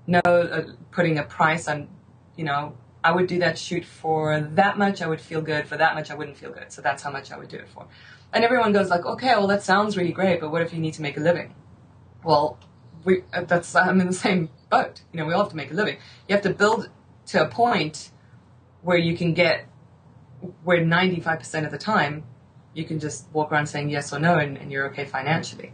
no, 0.08 0.20
uh, 0.26 0.64
putting 0.92 1.18
a 1.18 1.24
price 1.24 1.68
on. 1.68 1.88
You 2.36 2.46
know, 2.46 2.78
I 3.04 3.12
would 3.12 3.28
do 3.28 3.40
that 3.40 3.58
shoot 3.58 3.86
for 3.86 4.42
that 4.56 4.78
much. 4.78 5.02
I 5.02 5.08
would 5.08 5.22
feel 5.22 5.42
good. 5.42 5.68
For 5.68 5.78
that 5.78 5.96
much, 5.96 6.10
I 6.12 6.16
wouldn't 6.16 6.38
feel 6.38 6.52
good. 6.52 6.72
So 6.72 6.82
that's 6.82 7.04
how 7.04 7.12
much 7.12 7.32
I 7.32 7.38
would 7.38 7.50
do 7.50 7.58
it 7.58 7.70
for. 7.70 7.88
And 8.34 8.44
everyone 8.44 8.74
goes 8.74 8.90
like, 8.90 9.06
okay, 9.06 9.30
well 9.30 9.48
that 9.48 9.64
sounds 9.64 9.98
really 9.98 10.12
great, 10.12 10.40
but 10.40 10.52
what 10.52 10.62
if 10.62 10.74
you 10.74 10.80
need 10.80 10.94
to 10.96 11.02
make 11.02 11.18
a 11.18 11.20
living? 11.20 11.56
Well, 12.24 12.60
we 13.04 13.24
uh, 13.34 13.44
that's 13.44 13.76
I'm 13.88 14.02
in 14.02 14.08
the 14.08 14.14
same 14.14 14.50
boat. 14.70 15.02
You 15.12 15.20
know, 15.20 15.26
we 15.26 15.34
all 15.34 15.44
have 15.44 15.50
to 15.52 15.56
make 15.56 15.72
a 15.72 15.76
living. 15.76 15.98
You 16.28 16.36
have 16.36 16.44
to 16.44 16.54
build 16.54 16.90
to 17.28 17.44
a 17.44 17.48
point 17.48 18.12
where 18.82 18.98
you 18.98 19.16
can 19.16 19.34
get 19.34 19.68
where 20.64 20.80
95% 20.80 21.66
of 21.66 21.72
the 21.72 21.78
time 21.78 22.24
you 22.74 22.86
can 22.86 23.00
just 23.00 23.28
walk 23.34 23.52
around 23.52 23.68
saying 23.68 23.90
yes 23.90 24.14
or 24.14 24.20
no 24.20 24.38
and, 24.38 24.58
and 24.58 24.72
you're 24.72 24.88
okay 24.90 25.06
financially. 25.06 25.72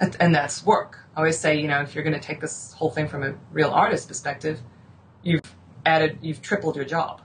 And, 0.00 0.16
and 0.18 0.34
that's 0.34 0.64
work. 0.64 0.98
I 1.14 1.18
always 1.18 1.38
say, 1.38 1.60
you 1.60 1.68
know, 1.68 1.82
if 1.82 1.94
you're 1.94 2.04
going 2.04 2.18
to 2.18 2.26
take 2.26 2.40
this 2.40 2.72
whole 2.72 2.90
thing 2.90 3.06
from 3.06 3.22
a 3.22 3.34
real 3.52 3.70
artist 3.70 4.08
perspective, 4.08 4.60
you've 5.22 5.54
added, 5.84 6.18
you've 6.22 6.40
tripled 6.40 6.76
your 6.76 6.86
job. 6.86 7.20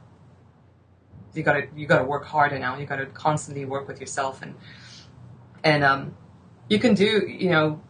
You 1.34 1.43
got 1.43 1.53
to, 1.53 1.67
you 1.76 1.86
got 1.86 1.99
to 1.99 2.05
work 2.05 2.26
harder 2.26 2.59
now. 2.59 2.78
You 2.78 2.86
got 2.86 2.97
to 2.97 3.05
constantly 3.07 3.65
work 3.65 3.88
with 3.88 3.99
yourself 3.99 4.41
and, 4.41 4.55
and, 5.63 5.84
um, 5.84 6.15
you 6.67 6.80
can 6.80 6.95
do, 6.95 7.28
you 7.28 7.49
know, 7.49 7.82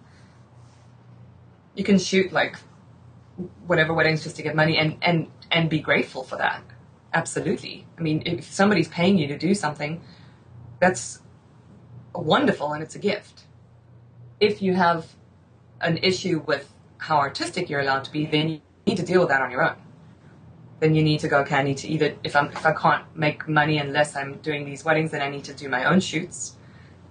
you 1.75 1.83
can 1.83 1.97
shoot 1.97 2.31
like 2.31 2.57
whatever 3.67 3.93
weddings 3.93 4.23
just 4.23 4.35
to 4.35 4.43
get 4.43 4.55
money 4.55 4.77
and, 4.77 4.97
and, 5.01 5.27
and 5.51 5.69
be 5.69 5.79
grateful 5.79 6.23
for 6.23 6.37
that. 6.37 6.61
Absolutely. 7.13 7.87
I 7.97 8.01
mean, 8.01 8.23
if 8.25 8.51
somebody's 8.51 8.89
paying 8.89 9.17
you 9.17 9.27
to 9.27 9.37
do 9.37 9.53
something, 9.53 10.01
that's 10.79 11.21
wonderful 12.13 12.73
and 12.73 12.83
it's 12.83 12.95
a 12.95 12.99
gift. 12.99 13.43
If 14.39 14.61
you 14.61 14.73
have 14.73 15.07
an 15.81 15.97
issue 15.97 16.43
with 16.45 16.71
how 16.97 17.17
artistic 17.17 17.69
you're 17.69 17.81
allowed 17.81 18.03
to 18.05 18.11
be, 18.11 18.25
then 18.25 18.49
you 18.49 18.61
need 18.85 18.97
to 18.97 19.03
deal 19.03 19.19
with 19.19 19.29
that 19.29 19.41
on 19.41 19.51
your 19.51 19.63
own. 19.63 19.75
Then 20.79 20.93
you 20.93 21.03
need 21.03 21.19
to 21.21 21.27
go, 21.27 21.39
okay, 21.39 21.55
I 21.55 21.63
need 21.63 21.77
to 21.77 21.87
either, 21.87 22.15
if, 22.23 22.35
I'm, 22.35 22.47
if 22.51 22.65
I 22.65 22.73
can't 22.73 23.03
make 23.15 23.47
money 23.47 23.77
unless 23.77 24.15
I'm 24.15 24.37
doing 24.39 24.65
these 24.65 24.83
weddings, 24.83 25.11
then 25.11 25.21
I 25.21 25.29
need 25.29 25.45
to 25.45 25.53
do 25.53 25.69
my 25.69 25.85
own 25.85 25.99
shoots. 25.99 26.57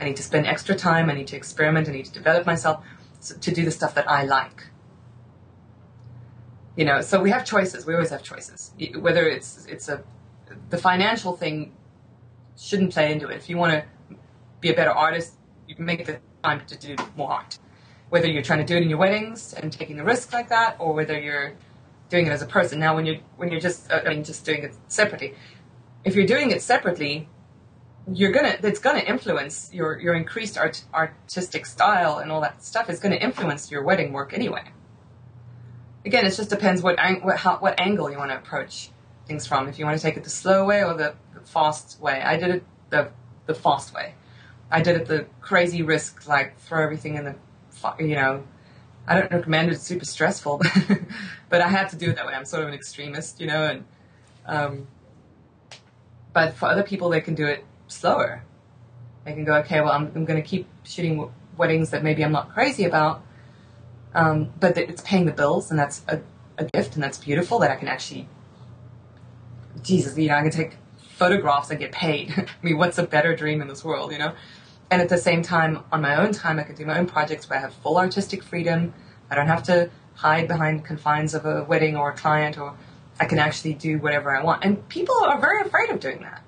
I 0.01 0.05
need 0.05 0.17
to 0.17 0.23
spend 0.23 0.47
extra 0.47 0.75
time. 0.75 1.09
I 1.09 1.15
need 1.15 1.29
to 1.29 1.37
experiment. 1.37 1.89
I 1.89 1.93
need 1.93 2.05
to 2.07 2.12
develop 2.12 2.47
myself 2.47 2.85
to 3.41 3.51
do 3.51 3.65
the 3.65 3.71
stuff 3.71 3.95
that 3.95 4.09
I 4.11 4.25
like. 4.25 4.67
You 6.77 6.85
know, 6.85 7.01
so 7.01 7.23
we 7.23 7.31
have 7.31 7.45
choices. 7.45 7.87
We 7.87 7.95
always 7.95 8.11
have 8.11 8.23
choices. 8.23 8.73
Whether 8.99 9.29
it's 9.29 9.65
it's 9.67 9.89
a 9.89 10.03
the 10.71 10.77
financial 10.79 11.37
thing 11.37 11.73
shouldn't 12.57 12.93
play 12.93 13.13
into 13.13 13.29
it. 13.29 13.37
If 13.37 13.49
you 13.49 13.57
want 13.57 13.73
to 13.73 14.17
be 14.61 14.71
a 14.71 14.75
better 14.75 14.91
artist, 14.91 15.35
you 15.67 15.75
can 15.75 15.85
make 15.85 16.05
the 16.07 16.21
time 16.43 16.63
to 16.67 16.79
do 16.79 16.97
more 17.17 17.33
art. 17.33 17.59
Whether 18.11 18.29
you're 18.29 18.43
trying 18.43 18.61
to 18.61 18.65
do 18.65 18.77
it 18.77 18.83
in 18.83 18.89
your 18.89 18.99
weddings 18.99 19.53
and 19.55 19.73
taking 19.73 19.97
the 19.97 20.05
risk 20.05 20.33
like 20.33 20.49
that, 20.49 20.77
or 20.79 20.93
whether 20.93 21.19
you're 21.19 21.55
doing 22.09 22.27
it 22.27 22.31
as 22.31 22.43
a 22.43 22.47
person. 22.47 22.79
Now, 22.79 22.95
when 22.95 23.07
you're 23.07 23.19
when 23.37 23.51
you're 23.51 23.61
just 23.61 23.93
I 23.93 24.05
mean 24.09 24.25
just 24.25 24.45
doing 24.45 24.63
it 24.63 24.75
separately, 24.89 25.35
if 26.05 26.15
you're 26.15 26.27
doing 26.27 26.51
it 26.51 26.63
separately, 26.63 27.29
you're 28.13 28.33
gonna 28.33 28.57
it's 28.63 28.79
gonna 28.79 29.01
influence 29.01 29.71
your 29.73 29.99
your 29.99 30.15
increased 30.15 30.59
art, 30.59 30.85
artistic 30.93 31.67
style 31.67 32.19
and 32.19 32.31
all 32.31 32.41
that 32.43 32.63
stuff 32.63 32.89
is 32.91 33.01
gonna 33.01 33.17
influence 33.17 33.71
your 33.71 33.83
wedding 33.83 34.13
work 34.13 34.33
anyway. 34.33 34.65
Again, 36.05 36.27
it 36.27 36.35
just 36.37 36.51
depends 36.51 36.83
what 36.83 36.99
ang- 36.99 37.23
what 37.25 37.39
how, 37.39 37.57
what 37.59 37.81
angle 37.81 38.11
you 38.11 38.19
want 38.19 38.31
to 38.31 38.37
approach 38.37 38.91
things 39.27 39.47
from. 39.47 39.68
If 39.68 39.79
you 39.79 39.85
want 39.85 39.99
to 39.99 40.03
take 40.03 40.16
it 40.16 40.25
the 40.25 40.31
slow 40.31 40.64
way 40.64 40.85
or 40.85 40.95
the, 40.95 41.14
fast 41.45 42.01
way, 42.01 42.22
I 42.22 42.39
did 42.39 42.51
it 42.51 42.64
the 42.89 43.11
the 43.45 43.55
fast 43.55 43.95
way. 43.95 44.14
I 44.70 44.81
did 44.81 44.97
it 44.97 45.07
the 45.07 45.27
crazy 45.43 45.83
risk, 45.83 46.27
like 46.27 46.59
throw 46.59 46.83
everything 46.83 47.16
in 47.16 47.25
the, 47.25 47.35
you 47.99 48.14
know, 48.14 48.45
I 49.07 49.20
don't 49.20 49.31
recommend 49.31 49.68
it. 49.68 49.75
It's 49.75 49.83
super 49.83 50.07
stressful, 50.07 50.62
but 51.51 51.61
I 51.61 51.68
had 51.68 51.91
to 51.91 51.97
do 51.97 52.09
it 52.09 52.16
that 52.16 52.27
way. 52.27 52.33
I'm 52.33 52.47
sort 52.47 52.62
of 52.62 52.68
an 52.68 52.75
extremist, 52.75 53.41
you 53.41 53.47
know, 53.47 53.66
and 53.66 53.85
um, 54.47 54.87
but 56.33 56.55
for 56.55 56.66
other 56.66 56.83
people, 56.83 57.09
they 57.09 57.20
can 57.20 57.35
do 57.35 57.47
it 57.47 57.64
slower. 57.87 58.43
They 59.25 59.33
can 59.33 59.45
go, 59.45 59.55
okay, 59.57 59.81
well, 59.81 59.93
I'm, 59.93 60.11
I'm 60.14 60.25
going 60.25 60.43
to 60.43 60.47
keep 60.47 60.66
shooting 60.83 61.31
weddings 61.57 61.91
that 61.91 62.03
maybe 62.03 62.25
I'm 62.25 62.33
not 62.33 62.53
crazy 62.53 62.85
about, 62.85 63.22
um, 64.14 64.53
but 64.61 64.77
it's 64.77 65.03
paying 65.03 65.27
the 65.27 65.33
bills, 65.33 65.70
and 65.70 65.79
that's 65.79 66.03
a, 66.09 66.20
a 66.59 66.64
gift, 66.64 66.95
and 66.95 67.03
that's 67.03 67.18
beautiful 67.18 67.59
that 67.61 67.70
I 67.70 67.77
can 67.77 67.89
actually, 67.89 68.29
Jesus, 69.85 70.18
you 70.18 70.28
know, 70.28 70.35
I 70.35 70.43
can 70.43 70.51
take 70.51 70.76
photographs 70.99 71.70
and 71.70 71.78
get 71.78 71.93
paid. 71.93 72.32
I 72.37 72.47
mean, 72.62 72.76
what's 72.76 72.99
a 72.99 73.05
better 73.05 73.37
dream 73.37 73.62
in 73.62 73.68
this 73.68 73.85
world, 73.85 74.11
you 74.11 74.18
know? 74.18 74.35
And 74.91 75.01
at 75.01 75.09
the 75.09 75.18
same 75.18 75.43
time, 75.43 75.85
on 75.93 76.03
my 76.03 76.16
own 76.16 76.32
time, 76.32 76.59
I 76.59 76.64
can 76.64 76.74
do 76.74 76.85
my 76.85 76.99
own 76.99 77.07
projects 77.07 77.49
where 77.49 77.59
I 77.59 77.62
have 77.62 77.72
full 77.74 77.97
artistic 77.97 78.43
freedom. 78.43 78.93
I 79.30 79.35
don't 79.35 79.47
have 79.47 79.62
to 79.64 79.91
hide 80.14 80.49
behind 80.49 80.85
confines 80.85 81.35
of 81.35 81.47
a 81.47 81.64
wedding 81.64 81.97
or 81.97 82.11
a 82.11 82.14
client, 82.14 82.59
or 82.59 82.76
I 83.18 83.24
can 83.26 83.39
actually 83.39 83.74
do 83.74 83.99
whatever 83.99 84.37
I 84.37 84.43
want. 84.43 84.64
And 84.64 84.89
people 84.89 85.16
are 85.24 85.41
very 85.41 85.62
afraid 85.62 85.91
of 85.91 86.01
doing 86.01 86.20
that. 86.20 86.43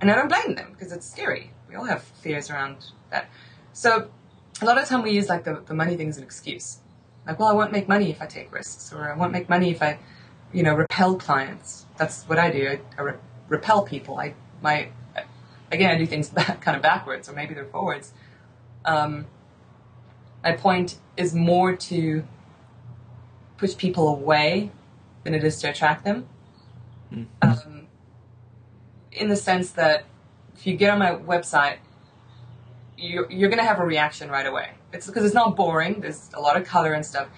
And 0.00 0.10
I 0.10 0.14
don't 0.14 0.28
blame 0.28 0.56
them 0.56 0.72
because 0.72 0.92
it's 0.92 1.08
scary. 1.08 1.52
We 1.68 1.76
all 1.76 1.84
have 1.84 2.02
fears 2.02 2.50
around 2.50 2.84
that. 3.10 3.28
So 3.72 4.10
a 4.60 4.64
lot 4.64 4.78
of 4.78 4.88
time 4.88 5.02
we 5.02 5.12
use 5.12 5.28
like 5.28 5.44
the, 5.44 5.62
the 5.66 5.74
money 5.74 5.96
thing 5.96 6.08
as 6.08 6.18
an 6.18 6.24
excuse. 6.24 6.78
Like, 7.26 7.38
well, 7.38 7.48
I 7.48 7.52
won't 7.52 7.72
make 7.72 7.88
money 7.88 8.10
if 8.10 8.20
I 8.20 8.26
take 8.26 8.52
risks, 8.52 8.92
or 8.92 9.12
I 9.12 9.16
won't 9.16 9.32
make 9.32 9.48
money 9.48 9.70
if 9.70 9.80
I, 9.80 9.98
you 10.52 10.62
know, 10.62 10.74
repel 10.74 11.16
clients. 11.16 11.86
That's 12.02 12.24
what 12.24 12.36
I 12.36 12.50
do. 12.50 12.66
I, 12.66 12.80
I 12.98 13.02
re- 13.02 13.14
repel 13.48 13.84
people. 13.84 14.18
I 14.18 14.34
my 14.60 14.88
again, 15.70 15.88
I 15.94 15.96
do 15.96 16.04
things 16.04 16.28
back, 16.38 16.60
kind 16.60 16.76
of 16.76 16.82
backwards, 16.82 17.28
or 17.28 17.32
maybe 17.32 17.54
they're 17.54 17.64
forwards. 17.64 18.12
Um, 18.84 19.26
my 20.42 20.52
point 20.52 20.98
is 21.16 21.32
more 21.32 21.76
to 21.76 22.24
push 23.56 23.76
people 23.76 24.08
away 24.08 24.72
than 25.22 25.32
it 25.32 25.44
is 25.44 25.60
to 25.60 25.70
attract 25.70 26.04
them. 26.04 26.26
Mm-hmm. 27.12 27.48
Um, 27.48 27.86
in 29.12 29.28
the 29.28 29.36
sense 29.36 29.70
that 29.70 30.04
if 30.56 30.66
you 30.66 30.76
get 30.76 30.90
on 30.90 30.98
my 30.98 31.12
website, 31.14 31.76
you're, 32.98 33.30
you're 33.30 33.48
going 33.48 33.60
to 33.60 33.64
have 33.64 33.78
a 33.78 33.86
reaction 33.86 34.28
right 34.28 34.46
away. 34.46 34.70
It's 34.92 35.06
because 35.06 35.24
it's 35.24 35.34
not 35.34 35.54
boring. 35.54 36.00
There's 36.00 36.30
a 36.34 36.40
lot 36.40 36.56
of 36.56 36.66
color 36.66 36.94
and 36.94 37.06
stuff. 37.06 37.28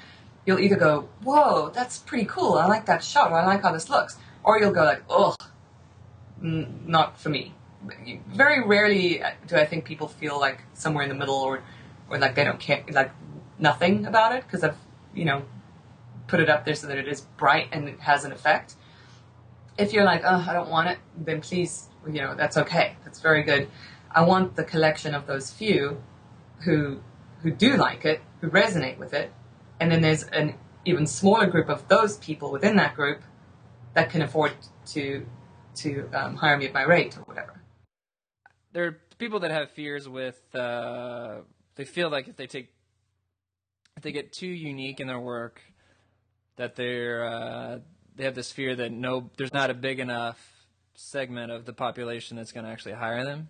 You'll 0.46 0.60
either 0.60 0.76
go, 0.76 1.08
"Whoa, 1.22 1.68
that's 1.68 1.98
pretty 1.98 2.24
cool. 2.24 2.54
I 2.54 2.66
like 2.66 2.86
that 2.86 3.04
shot. 3.04 3.30
Or 3.30 3.38
I 3.38 3.44
like 3.44 3.62
how 3.62 3.72
this 3.72 3.90
looks," 3.90 4.16
or 4.44 4.60
you'll 4.60 4.72
go 4.72 4.84
like, 4.84 5.02
"Ugh, 5.10 5.36
not 6.40 7.18
for 7.18 7.30
me." 7.30 7.54
very 8.28 8.64
rarely 8.64 9.22
do 9.46 9.56
I 9.56 9.66
think 9.66 9.84
people 9.84 10.08
feel 10.08 10.40
like 10.40 10.62
somewhere 10.72 11.02
in 11.02 11.10
the 11.10 11.14
middle 11.14 11.34
or 11.34 11.62
or 12.08 12.18
like 12.18 12.34
they 12.34 12.42
don't 12.42 12.58
care 12.58 12.82
like 12.90 13.10
nothing 13.58 14.06
about 14.06 14.34
it 14.34 14.44
because 14.44 14.64
I've 14.64 14.78
you 15.14 15.24
know 15.26 15.42
put 16.26 16.40
it 16.40 16.48
up 16.48 16.64
there 16.64 16.74
so 16.74 16.86
that 16.86 16.98
it 16.98 17.08
is 17.08 17.22
bright 17.36 17.68
and 17.72 17.88
it 17.88 18.00
has 18.00 18.24
an 18.24 18.32
effect. 18.32 18.74
If 19.76 19.92
you're 19.92 20.04
like, 20.04 20.22
oh, 20.24 20.44
I 20.48 20.52
don't 20.52 20.70
want 20.70 20.88
it, 20.88 20.98
then 21.16 21.40
please, 21.40 21.88
you 22.06 22.20
know, 22.22 22.34
that's 22.34 22.56
okay. 22.56 22.96
That's 23.04 23.20
very 23.20 23.42
good. 23.42 23.68
I 24.10 24.22
want 24.22 24.56
the 24.56 24.64
collection 24.64 25.14
of 25.14 25.26
those 25.26 25.50
few 25.50 26.02
who 26.64 27.00
who 27.42 27.50
do 27.50 27.76
like 27.76 28.04
it, 28.04 28.22
who 28.40 28.48
resonate 28.48 28.96
with 28.96 29.12
it, 29.12 29.32
and 29.78 29.90
then 29.92 30.00
there's 30.00 30.22
an 30.22 30.54
even 30.84 31.06
smaller 31.06 31.46
group 31.46 31.68
of 31.68 31.88
those 31.88 32.16
people 32.18 32.50
within 32.50 32.76
that 32.76 32.94
group 32.94 33.22
that 33.94 34.10
can 34.10 34.22
afford 34.22 34.52
to 34.86 35.26
to 35.76 36.08
um, 36.12 36.36
hire 36.36 36.56
me 36.56 36.66
at 36.66 36.72
my 36.72 36.82
rate 36.82 37.16
or 37.16 37.22
whatever. 37.22 37.60
There 38.72 38.84
are 38.84 38.98
people 39.18 39.40
that 39.40 39.50
have 39.50 39.70
fears 39.70 40.08
with 40.08 40.54
uh, 40.54 41.38
they 41.76 41.84
feel 41.84 42.10
like 42.10 42.28
if 42.28 42.36
they 42.36 42.46
take 42.46 42.72
if 43.96 44.02
they 44.02 44.12
get 44.12 44.32
too 44.32 44.46
unique 44.46 45.00
in 45.00 45.06
their 45.06 45.20
work 45.20 45.60
that 46.56 46.76
they're 46.76 47.24
uh, 47.24 47.78
they 48.16 48.24
have 48.24 48.34
this 48.34 48.52
fear 48.52 48.74
that 48.76 48.92
no 48.92 49.30
there's 49.36 49.52
not 49.52 49.70
a 49.70 49.74
big 49.74 50.00
enough 50.00 50.38
segment 50.94 51.50
of 51.50 51.64
the 51.64 51.72
population 51.72 52.36
that's 52.36 52.52
going 52.52 52.64
to 52.64 52.70
actually 52.70 52.92
hire 52.92 53.24
them. 53.24 53.48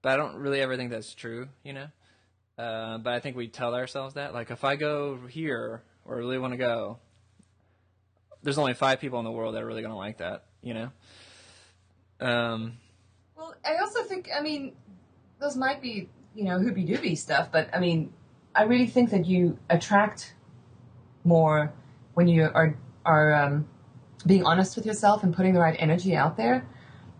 But 0.00 0.12
i 0.12 0.16
don't 0.16 0.36
really 0.36 0.60
ever 0.60 0.76
think 0.76 0.90
that's 0.90 1.14
true 1.14 1.48
you 1.64 1.72
know? 1.72 1.86
Uh, 2.56 2.98
but 2.98 3.14
i 3.14 3.20
think 3.20 3.36
we 3.36 3.48
tell 3.48 3.74
ourselves 3.74 4.14
that. 4.14 4.34
Like 4.34 4.50
if 4.50 4.64
i 4.64 4.76
go 4.76 5.18
here 5.28 5.82
or 6.04 6.16
really 6.16 6.38
want 6.38 6.52
to 6.52 6.56
go 6.56 6.98
there's 8.42 8.58
only 8.58 8.74
five 8.74 9.00
people 9.00 9.18
in 9.18 9.24
the 9.24 9.32
world 9.32 9.54
that 9.54 9.62
are 9.62 9.66
really 9.66 9.82
going 9.82 9.92
to 9.92 9.96
like 9.96 10.18
that 10.18 10.44
you 10.62 10.74
know 10.74 10.90
um, 12.20 12.78
well, 13.36 13.54
I 13.64 13.76
also 13.76 14.02
think, 14.02 14.28
I 14.36 14.40
mean, 14.40 14.74
those 15.40 15.56
might 15.56 15.80
be, 15.80 16.08
you 16.34 16.44
know, 16.44 16.58
hoopy 16.58 16.88
doopy 16.88 17.16
stuff, 17.16 17.50
but 17.52 17.68
I 17.72 17.78
mean, 17.78 18.12
I 18.54 18.64
really 18.64 18.86
think 18.86 19.10
that 19.10 19.26
you 19.26 19.58
attract 19.70 20.34
more 21.24 21.72
when 22.14 22.26
you 22.26 22.44
are 22.44 22.76
are 23.04 23.34
um, 23.34 23.68
being 24.26 24.44
honest 24.44 24.76
with 24.76 24.84
yourself 24.84 25.22
and 25.22 25.34
putting 25.34 25.54
the 25.54 25.60
right 25.60 25.76
energy 25.78 26.16
out 26.16 26.36
there. 26.36 26.66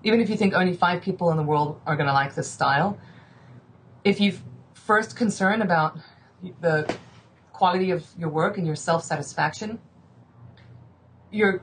Even 0.02 0.20
if 0.20 0.28
you 0.28 0.36
think 0.36 0.54
only 0.54 0.74
five 0.74 1.02
people 1.02 1.30
in 1.30 1.36
the 1.36 1.42
world 1.42 1.80
are 1.86 1.96
going 1.96 2.06
to 2.06 2.12
like 2.12 2.34
this 2.34 2.50
style, 2.50 2.98
if 4.04 4.20
you've 4.20 4.42
first 4.74 5.16
concern 5.16 5.62
about 5.62 5.98
the 6.60 6.92
quality 7.52 7.90
of 7.90 8.04
your 8.18 8.28
work 8.28 8.58
and 8.58 8.66
your 8.66 8.76
self 8.76 9.04
satisfaction, 9.04 9.78
you're 11.30 11.62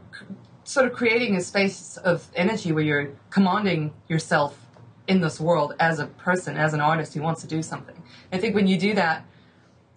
sort 0.63 0.86
of 0.88 0.93
creating 0.93 1.36
a 1.36 1.41
space 1.41 1.97
of 1.97 2.28
energy 2.36 2.72
where 2.72 2.84
you're 2.84 3.11
commanding 3.30 3.93
yourself 4.07 4.59
in 5.07 5.22
this 5.22 5.39
world 5.39 5.76
as 5.80 5.99
a 5.99 6.07
person, 6.07 6.57
as 6.57 6.74
an 6.74 6.82
artist 6.82 7.13
who 7.13 7.22
wants 7.22 7.41
to 7.41 7.47
do 7.47 7.61
something. 7.61 8.01
I 8.32 8.39
think 8.39 8.55
when 8.55 8.68
you 8.68 8.78
do 8.78 8.93
that, 8.95 9.26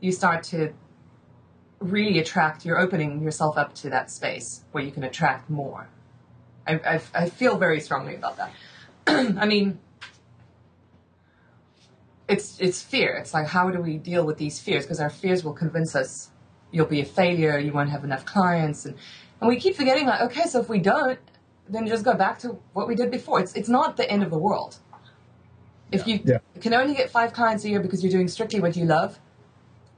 you 0.01 0.12
start 0.12 0.43
to 0.45 0.73
really 1.81 2.19
attract, 2.19 2.64
you're 2.64 2.79
opening 2.79 3.23
yourself 3.23 3.57
up 3.57 3.75
to 3.77 3.91
that 3.91 4.11
space 4.11 4.64
where 4.73 4.85
you 4.85 4.91
can 4.91 5.05
attract 5.05 5.49
more. 5.49 5.89
I, 6.66 6.75
I, 6.75 7.01
I 7.14 7.31
feel 7.31 7.57
very 7.57 7.81
strongly 7.81 8.14
about 8.14 8.37
that. 8.37 8.53
I 9.07 9.47
mean, 9.47 9.79
it's 12.29 12.61
it's 12.61 12.83
fear. 12.83 13.14
It's 13.14 13.33
like 13.33 13.47
how 13.47 13.71
do 13.71 13.81
we 13.81 13.97
deal 13.97 14.27
with 14.27 14.37
these 14.37 14.61
fears? 14.61 14.85
Because 14.85 15.01
our 15.01 15.09
fears 15.09 15.43
will 15.43 15.55
convince 15.55 15.97
us 15.97 16.31
you'll 16.71 16.87
be 16.87 17.01
a 17.01 17.05
failure, 17.05 17.59
you 17.59 17.73
won't 17.73 17.89
have 17.89 18.05
enough 18.05 18.27
clients, 18.27 18.85
and 18.85 18.95
and 19.41 19.49
we 19.49 19.57
keep 19.59 19.76
forgetting, 19.76 20.07
like, 20.07 20.20
okay, 20.20 20.45
so 20.45 20.61
if 20.61 20.68
we 20.68 20.78
don't, 20.78 21.18
then 21.68 21.86
just 21.86 22.05
go 22.05 22.14
back 22.14 22.39
to 22.41 22.59
what 22.72 22.89
we 22.89 22.95
did 22.95 23.11
before. 23.11 23.41
It's 23.41 23.55
it's 23.55 23.68
not 23.68 23.97
the 23.97 24.11
end 24.11 24.22
of 24.22 24.30
the 24.30 24.39
world. 24.39 24.78
If 25.91 26.07
you 26.07 26.20
yeah. 26.24 26.39
can 26.61 26.74
only 26.74 26.95
get 26.95 27.11
five 27.11 27.32
clients 27.32 27.64
a 27.64 27.70
year 27.70 27.80
because 27.80 28.03
you're 28.03 28.12
doing 28.12 28.28
strictly 28.28 28.61
what 28.61 28.76
you 28.76 28.84
love, 28.84 29.18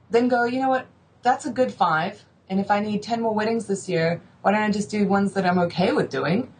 then 0.09 0.27
go, 0.27 0.45
you 0.45 0.59
know 0.59 0.69
what, 0.69 0.87
that's 1.21 1.45
a 1.45 1.51
good 1.51 1.73
five. 1.73 2.23
And 2.49 2.59
if 2.59 2.71
I 2.71 2.79
need 2.79 3.01
10 3.01 3.21
more 3.21 3.33
weddings 3.33 3.67
this 3.67 3.89
year, 3.89 4.21
why 4.41 4.51
don't 4.51 4.61
I 4.61 4.69
just 4.71 4.89
do 4.89 5.05
ones 5.07 5.33
that 5.33 5.45
I'm 5.45 5.59
okay 5.59 5.91
with 5.91 6.09
doing? 6.09 6.53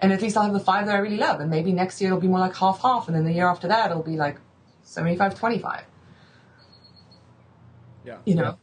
And 0.00 0.12
at 0.12 0.20
least 0.20 0.36
I'll 0.36 0.44
have 0.44 0.52
the 0.52 0.60
five 0.60 0.86
that 0.86 0.94
I 0.94 0.98
really 0.98 1.16
love. 1.16 1.40
And 1.40 1.50
maybe 1.50 1.72
next 1.72 2.00
year 2.00 2.10
it'll 2.10 2.20
be 2.20 2.28
more 2.28 2.40
like 2.40 2.56
half 2.56 2.82
half. 2.82 3.06
And 3.06 3.16
then 3.16 3.24
the 3.24 3.32
year 3.32 3.46
after 3.46 3.68
that, 3.68 3.90
it'll 3.90 4.02
be 4.02 4.16
like 4.16 4.38
75 4.82 5.38
25. 5.38 5.84
Yeah. 8.04 8.18
You 8.24 8.34
know? 8.34 8.58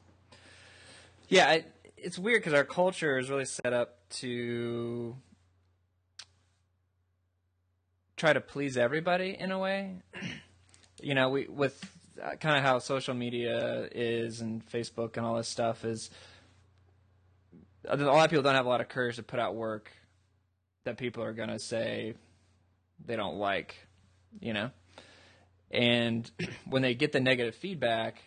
Yeah. 1.30 1.47
I, 1.47 1.65
it's 2.04 2.20
weird 2.20 2.41
because 2.41 2.54
our 2.54 2.64
culture 2.64 3.18
is 3.18 3.30
really 3.30 3.45
set 3.45 3.74
up 3.74 3.97
to 4.10 5.16
try 8.18 8.34
to 8.34 8.41
please 8.41 8.78
everybody 8.78 9.36
in 9.39 9.52
a 9.52 9.60
way. 9.60 10.02
you 11.02 11.16
know, 11.16 11.30
we 11.30 11.47
with 11.47 11.80
uh, 12.22 12.36
kind 12.36 12.58
of 12.58 12.64
how 12.64 12.80
social 12.80 13.14
media 13.14 13.88
is 13.91 14.41
and 14.41 14.66
Facebook 14.70 15.18
and 15.18 15.26
all 15.26 15.36
this 15.36 15.47
stuff 15.47 15.86
is 15.86 16.10
a 17.88 17.95
lot 17.95 18.26
of 18.26 18.30
people 18.30 18.43
don't 18.43 18.56
have 18.56 18.66
a 18.66 18.70
lot 18.70 18.82
of 18.82 18.89
courage 18.89 19.16
to 19.16 19.24
put 19.24 19.39
out 19.39 19.56
work 19.56 19.91
that 20.84 20.97
people 20.97 21.24
are 21.24 21.34
going 21.34 21.50
to 21.50 21.60
say 21.60 22.14
they 23.06 23.16
don't 23.16 23.38
like, 23.38 23.76
you 24.39 24.54
know. 24.54 24.72
And 25.72 26.30
when 26.70 26.82
they 26.82 26.93
get 26.93 27.12
the 27.12 27.20
negative 27.20 27.56
feedback, 27.56 28.22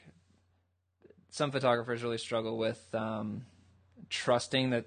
some 1.31 1.51
photographers 1.51 2.03
really 2.03 2.19
struggle 2.19 2.57
with 2.57 2.83
um, 2.95 3.45
trusting 4.13 4.71
that 4.71 4.85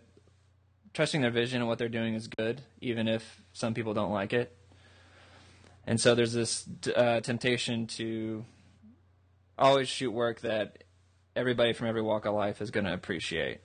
trusting 0.93 1.19
their 1.19 1.31
vision 1.31 1.59
and 1.59 1.67
what 1.67 1.77
they're 1.77 1.89
doing 1.89 2.13
is 2.13 2.27
good, 2.27 2.61
even 2.79 3.09
if 3.09 3.41
some 3.51 3.73
people 3.73 3.93
don't 3.93 4.11
like 4.11 4.31
it. 4.31 4.55
and 5.85 5.99
so 5.99 6.15
there's 6.15 6.31
this 6.31 6.65
uh, 6.95 7.19
temptation 7.19 7.85
to 7.85 8.45
always 9.57 9.89
shoot 9.89 10.11
work 10.11 10.39
that 10.41 10.83
everybody 11.35 11.73
from 11.73 11.87
every 11.87 12.01
walk 12.01 12.25
of 12.25 12.33
life 12.33 12.61
is 12.61 12.71
going 12.71 12.85
to 12.85 12.93
appreciate. 12.93 13.59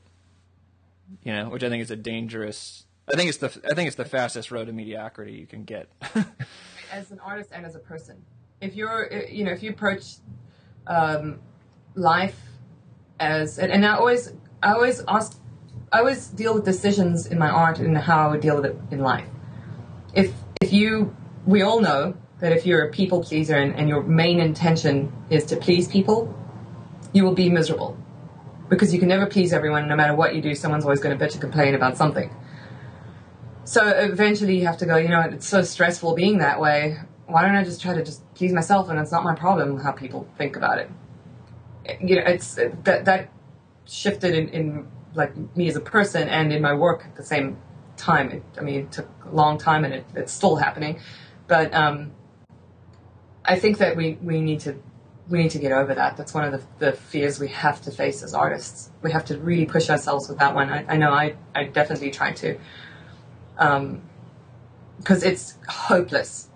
You 1.23 1.33
know, 1.33 1.51
which 1.51 1.63
I 1.63 1.69
think 1.69 1.83
is 1.83 1.91
a 1.91 1.97
dangerous. 1.97 2.85
I 3.13 3.17
think 3.17 3.29
it's 3.29 3.39
the 3.39 3.49
I 3.71 3.75
think 3.75 3.89
it's 3.89 3.97
the 3.97 4.05
fastest 4.05 4.51
road 4.51 4.67
to 4.67 4.73
mediocrity 4.73 5.33
you 5.33 5.47
can 5.47 5.65
get. 5.65 5.91
as 6.93 7.11
an 7.11 7.21
artist 7.21 7.51
and 7.53 7.67
as 7.67 7.75
a 7.75 7.81
person, 7.81 8.25
if 8.61 8.75
you're 8.75 9.11
you 9.29 9.45
know 9.45 9.53
if 9.53 9.63
you 9.63 9.71
approach 9.71 10.17
um, 10.87 11.41
life 11.95 12.41
as 13.19 13.59
and, 13.59 13.73
and 13.73 13.85
I 13.85 13.97
always 13.97 14.33
I 14.63 14.73
always 14.73 15.03
ask 15.09 15.40
I 15.93 15.99
always 15.99 16.29
deal 16.29 16.55
with 16.55 16.65
decisions 16.65 17.27
in 17.27 17.39
my 17.39 17.49
art 17.49 17.81
and 17.81 17.99
how 17.99 18.29
I 18.29 18.31
would 18.31 18.41
deal 18.41 18.57
with 18.57 18.67
it 18.67 18.77
in 18.93 19.01
life. 19.01 19.27
If 20.15 20.33
if 20.61 20.73
you 20.73 21.17
we 21.47 21.63
all 21.63 21.81
know 21.81 22.15
that 22.39 22.53
if 22.53 22.65
you're 22.65 22.85
a 22.85 22.91
people 22.91 23.23
pleaser 23.23 23.57
and, 23.57 23.75
and 23.75 23.89
your 23.89 24.03
main 24.03 24.39
intention 24.41 25.13
is 25.31 25.45
to 25.47 25.57
please 25.57 25.89
people, 25.89 26.33
you 27.13 27.25
will 27.25 27.35
be 27.35 27.51
miserable 27.51 27.99
because 28.69 28.95
you 28.95 29.01
can 29.01 29.09
never 29.09 29.27
please 29.27 29.53
everyone. 29.53 29.89
No 29.89 29.97
matter 29.97 30.15
what 30.15 30.35
you 30.35 30.41
do, 30.41 30.55
someone's 30.55 30.85
always 30.85 31.01
going 31.01 31.19
to 31.19 31.25
bitch 31.25 31.33
and 31.33 31.41
complain 31.41 31.75
about 31.75 31.97
something. 31.97 32.35
So 33.65 33.87
eventually, 33.89 34.59
you 34.59 34.67
have 34.67 34.79
to 34.79 34.87
go. 34.87 34.97
You 34.97 35.09
know, 35.09 35.21
it's 35.23 35.49
so 35.49 35.63
stressful 35.63 36.15
being 36.15 36.39
that 36.39 36.61
way. 36.61 36.99
Why 37.27 37.43
don't 37.43 37.57
I 37.57 37.65
just 37.65 37.83
try 37.83 37.95
to 37.95 38.05
just 38.05 38.23
please 38.35 38.53
myself, 38.53 38.89
and 38.91 38.99
it's 39.01 39.13
not 39.13 39.25
my 39.25 39.35
problem 39.35 39.79
how 39.81 39.91
people 39.91 40.29
think 40.39 40.55
about 40.55 40.79
it. 40.79 40.91
You 42.01 42.17
know, 42.17 42.23
it's 42.27 42.55
that 42.55 43.05
that 43.05 43.31
shifted 43.87 44.35
in, 44.35 44.49
in 44.51 44.87
like 45.15 45.35
me 45.57 45.69
as 45.69 45.77
a 45.77 45.81
person 45.81 46.29
and 46.29 46.53
in 46.53 46.63
my 46.63 46.73
work 46.73 47.05
at 47.05 47.17
the 47.17 47.25
same 47.25 47.59
time. 47.97 48.31
It, 48.31 48.43
I 48.59 48.63
mean, 48.63 48.81
it 48.81 48.93
took 48.93 49.09
a 49.27 49.35
long 49.35 49.59
time, 49.59 49.85
and 49.85 49.95
it, 49.95 50.07
it's 50.15 50.33
still 50.33 50.57
happening. 50.57 51.01
But 51.47 51.73
um, 51.75 52.13
I 53.45 53.59
think 53.59 53.79
that 53.79 53.97
we 53.97 54.19
we 54.23 54.41
need 54.41 54.61
to 54.61 54.77
we 55.29 55.43
need 55.43 55.51
to 55.53 55.59
get 55.59 55.73
over 55.73 55.95
that. 55.95 56.17
That's 56.17 56.35
one 56.35 56.45
of 56.45 56.53
the, 56.53 56.87
the 56.87 56.93
fears 56.93 57.39
we 57.39 57.49
have 57.49 57.81
to 57.83 57.91
face 57.91 58.23
as 58.23 58.35
artists. 58.35 58.91
We 59.01 59.13
have 59.13 59.25
to 59.27 59.39
really 59.39 59.65
push 59.65 59.89
ourselves 59.89 60.29
with 60.29 60.39
that 60.39 60.55
one. 60.55 60.69
I, 60.69 60.85
I 60.89 60.97
know 60.97 61.13
I, 61.13 61.37
I 61.55 61.65
definitely 61.65 62.11
try 62.11 62.33
to. 62.33 62.59
Because 63.55 63.79
um, 63.79 65.31
it's 65.31 65.57
hopeless. 65.69 66.49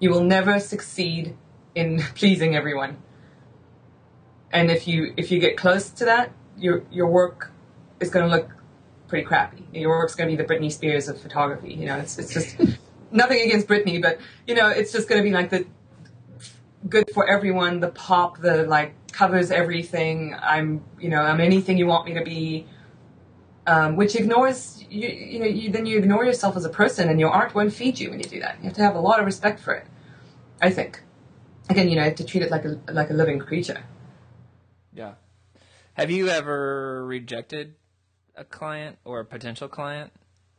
You 0.00 0.10
will 0.10 0.24
never 0.24 0.58
succeed 0.60 1.36
in 1.74 1.98
pleasing 2.14 2.56
everyone. 2.56 2.96
And 4.50 4.70
if 4.70 4.88
you 4.88 5.12
if 5.16 5.30
you 5.30 5.38
get 5.38 5.56
close 5.56 5.90
to 5.90 6.04
that, 6.06 6.32
your 6.56 6.82
your 6.90 7.06
work 7.06 7.52
is 8.00 8.10
going 8.10 8.28
to 8.28 8.34
look 8.34 8.50
pretty 9.08 9.24
crappy. 9.24 9.66
Your 9.72 9.90
work's 9.90 10.14
going 10.14 10.30
to 10.30 10.36
be 10.36 10.42
the 10.42 10.48
Britney 10.48 10.72
Spears 10.72 11.08
of 11.08 11.20
photography. 11.20 11.74
You 11.74 11.86
know, 11.86 11.98
it's 11.98 12.18
it's 12.18 12.32
just 12.32 12.56
nothing 13.10 13.40
against 13.42 13.66
Britney, 13.66 14.00
but 14.00 14.18
you 14.46 14.54
know, 14.54 14.68
it's 14.68 14.92
just 14.92 15.08
going 15.08 15.22
to 15.22 15.28
be 15.28 15.34
like 15.34 15.50
the 15.50 15.66
good 16.88 17.10
for 17.12 17.28
everyone. 17.28 17.80
The 17.80 17.88
pop, 17.88 18.40
the 18.40 18.64
like 18.64 18.94
covers 19.12 19.50
everything. 19.50 20.34
I'm, 20.40 20.82
you 20.98 21.10
know, 21.10 21.20
I'm 21.20 21.40
anything 21.40 21.76
you 21.76 21.86
want 21.86 22.06
me 22.06 22.14
to 22.14 22.24
be. 22.24 22.66
Um, 23.66 23.94
which 23.94 24.16
ignores 24.16 24.82
you, 24.88 25.06
you 25.08 25.38
know, 25.38 25.46
you, 25.46 25.70
then 25.70 25.86
you 25.86 25.98
ignore 25.98 26.24
yourself 26.24 26.56
as 26.56 26.64
a 26.64 26.70
person, 26.70 27.08
and 27.08 27.20
your 27.20 27.30
art 27.30 27.54
won't 27.54 27.72
feed 27.72 28.00
you 28.00 28.10
when 28.10 28.18
you 28.18 28.24
do 28.24 28.40
that. 28.40 28.56
You 28.58 28.64
have 28.64 28.74
to 28.74 28.82
have 28.82 28.96
a 28.96 29.00
lot 29.00 29.20
of 29.20 29.26
respect 29.26 29.60
for 29.60 29.74
it. 29.74 29.86
I 30.62 30.70
think. 30.70 31.02
Again, 31.68 31.88
you 31.88 31.94
know, 31.94 32.10
to 32.10 32.24
treat 32.24 32.42
it 32.42 32.50
like 32.50 32.64
a 32.64 32.80
like 32.90 33.10
a 33.10 33.12
living 33.12 33.38
creature. 33.38 33.84
Yeah. 34.92 35.14
Have 35.94 36.10
you 36.10 36.28
ever 36.28 37.04
rejected 37.04 37.74
a 38.40 38.44
client 38.44 38.98
or 39.04 39.20
a 39.20 39.24
potential 39.24 39.68
client? 39.68 40.12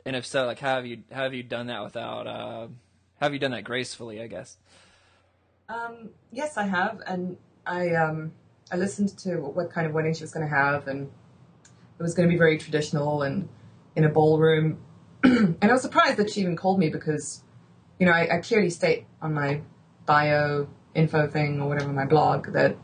And 0.06 0.16
if 0.16 0.24
so, 0.24 0.46
like, 0.46 0.60
how 0.60 0.76
have 0.76 0.86
you 0.86 1.02
how 1.12 1.24
have 1.24 1.34
you 1.34 1.42
done 1.42 1.66
that 1.66 1.82
without? 1.82 2.26
Uh, 2.26 2.68
have 3.20 3.32
you 3.32 3.38
done 3.38 3.50
that 3.50 3.64
gracefully? 3.64 4.22
I 4.22 4.28
guess. 4.28 4.56
Um, 5.68 6.10
yes, 6.32 6.56
I 6.56 6.64
have, 6.64 7.00
and 7.06 7.36
I 7.66 7.94
um, 7.94 8.32
I 8.72 8.76
listened 8.76 9.16
to 9.18 9.36
what 9.36 9.70
kind 9.70 9.86
of 9.86 9.92
wedding 9.92 10.14
she 10.14 10.22
was 10.22 10.32
going 10.32 10.48
to 10.48 10.54
have, 10.54 10.88
and 10.88 11.10
it 11.98 12.02
was 12.02 12.14
going 12.14 12.28
to 12.28 12.32
be 12.32 12.38
very 12.38 12.58
traditional 12.58 13.22
and 13.22 13.48
in 13.94 14.04
a 14.04 14.08
ballroom. 14.08 14.78
and 15.22 15.56
I 15.62 15.72
was 15.72 15.82
surprised 15.82 16.16
that 16.16 16.30
she 16.30 16.40
even 16.40 16.56
called 16.56 16.78
me 16.78 16.88
because, 16.88 17.42
you 17.98 18.06
know, 18.06 18.12
I, 18.12 18.38
I 18.38 18.40
clearly 18.40 18.70
state 18.70 19.06
on 19.20 19.34
my 19.34 19.60
bio 20.06 20.68
info 20.94 21.28
thing 21.28 21.60
or 21.60 21.68
whatever 21.68 21.92
my 21.92 22.06
blog 22.06 22.52
that 22.52 22.76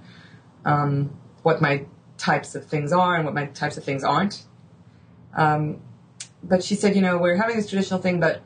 um, 0.65 1.19
what 1.43 1.61
my 1.61 1.85
types 2.17 2.55
of 2.55 2.67
things 2.67 2.93
are 2.93 3.17
and 3.17 3.25
what 3.25 3.35
my 3.35 3.47
types 3.47 3.77
of 3.77 3.85
things 3.85 4.05
aren't. 4.05 4.45
Um, 5.39 5.81
but 6.43 6.63
she 6.63 6.75
said, 6.75 6.95
you 6.95 7.03
know, 7.03 7.17
we're 7.17 7.37
having 7.37 7.57
this 7.57 7.69
traditional 7.69 8.01
thing, 8.01 8.21
but 8.21 8.43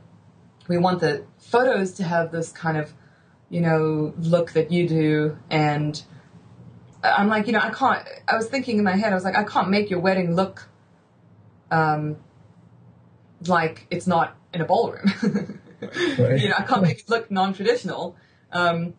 we 0.68 0.78
want 0.78 1.00
the 1.00 1.24
photos 1.38 1.92
to 1.94 2.04
have 2.04 2.30
this 2.30 2.52
kind 2.52 2.76
of 2.76 2.92
you 3.52 3.60
know, 3.60 4.14
look 4.18 4.52
that 4.52 4.72
you 4.72 4.88
do. 4.88 5.36
And 5.50 6.02
I'm 7.04 7.28
like, 7.28 7.46
you 7.46 7.52
know, 7.52 7.60
I 7.60 7.68
can't, 7.68 8.02
I 8.26 8.34
was 8.34 8.48
thinking 8.48 8.78
in 8.78 8.84
my 8.84 8.96
head, 8.96 9.12
I 9.12 9.14
was 9.14 9.24
like, 9.24 9.36
I 9.36 9.44
can't 9.44 9.68
make 9.68 9.90
your 9.90 10.00
wedding 10.00 10.34
look 10.34 10.70
um, 11.70 12.16
like 13.46 13.86
it's 13.90 14.06
not 14.06 14.34
in 14.54 14.62
a 14.62 14.64
ballroom. 14.64 15.04
right. 15.82 16.40
You 16.40 16.48
know, 16.48 16.54
I 16.58 16.62
can't 16.62 16.82
make 16.82 17.00
it 17.00 17.10
look 17.10 17.30
non 17.30 17.52
traditional. 17.52 18.16
Um, 18.52 18.94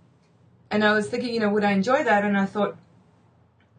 and 0.70 0.84
I 0.84 0.94
was 0.94 1.10
thinking, 1.10 1.34
you 1.34 1.40
know, 1.40 1.50
would 1.50 1.64
I 1.64 1.72
enjoy 1.72 2.04
that? 2.04 2.24
And 2.24 2.38
I 2.38 2.46
thought, 2.46 2.78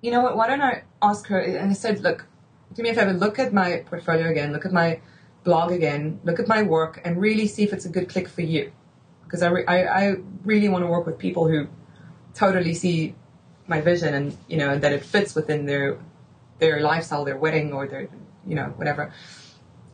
you 0.01 0.11
know 0.11 0.23
what, 0.23 0.37
why 0.37 0.49
don't 0.49 0.61
I 0.61 0.83
ask 1.01 1.29
her? 1.29 1.39
And 1.39 1.71
I 1.71 1.75
said, 1.75 2.01
look, 2.01 2.27
do 2.75 2.83
me 2.83 2.91
a 2.91 2.95
favor, 2.95 3.13
look 3.13 3.39
at 3.39 3.53
my 3.53 3.85
portfolio 3.87 4.29
again, 4.29 4.53
look 4.53 4.65
at 4.65 4.73
my 4.73 5.01
blog 5.45 5.73
again, 5.73 6.21
look 6.25 6.41
at 6.41 6.49
my 6.49 6.63
work, 6.63 7.01
and 7.05 7.21
really 7.21 7.47
see 7.47 7.63
if 7.63 7.73
it's 7.73 7.85
a 7.85 7.89
good 7.89 8.09
click 8.09 8.29
for 8.29 8.43
you 8.43 8.73
because 9.25 9.43
I, 9.43 9.49
re- 9.49 9.67
I, 9.67 9.85
I 9.85 10.17
really 10.45 10.69
want 10.69 10.85
to 10.85 10.89
work 10.89 11.07
with 11.07 11.19
people 11.19 11.49
who 11.49 11.67
totally 12.35 12.75
see 12.75 13.15
my 13.67 13.81
vision 13.81 14.15
and 14.15 14.37
you 14.47 14.57
know 14.57 14.79
that 14.79 14.93
it 14.93 15.05
fits 15.05 15.35
within 15.35 15.67
their 15.67 15.99
their 16.59 16.81
lifestyle, 16.81 17.25
their 17.25 17.37
wedding 17.37 17.73
or 17.73 17.87
their 17.87 18.09
you 18.47 18.55
know 18.55 18.67
whatever. 18.77 19.13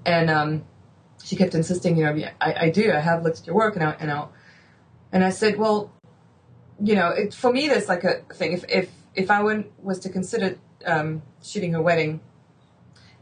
And 0.05 0.31
um, 0.31 0.64
she 1.22 1.37
kept 1.37 1.55
insisting, 1.55 1.97
you 1.97 2.05
know, 2.05 2.28
I, 2.41 2.55
I 2.66 2.70
do. 2.70 2.93
I 2.93 3.01
have 3.01 3.22
looked 3.22 3.41
at 3.41 3.47
your 3.47 3.57
work, 3.57 3.76
and 3.76 3.85
I 3.85 3.91
and 4.01 4.11
I 4.11 4.26
and 5.12 5.24
I 5.24 5.31
said, 5.31 5.59
well, 5.59 5.93
you 6.83 6.95
know, 6.95 7.09
it, 7.09 7.35
for 7.35 7.53
me, 7.53 7.68
there's 7.68 7.89
like 7.89 8.05
a 8.05 8.22
thing. 8.35 8.53
If 8.53 8.64
if 8.68 8.91
if 9.14 9.31
I 9.31 9.43
went, 9.43 9.66
was 9.83 9.99
to 10.01 10.09
consider 10.09 10.59
um, 10.87 11.22
shooting 11.43 11.72
her 11.72 11.83
wedding, 11.83 12.20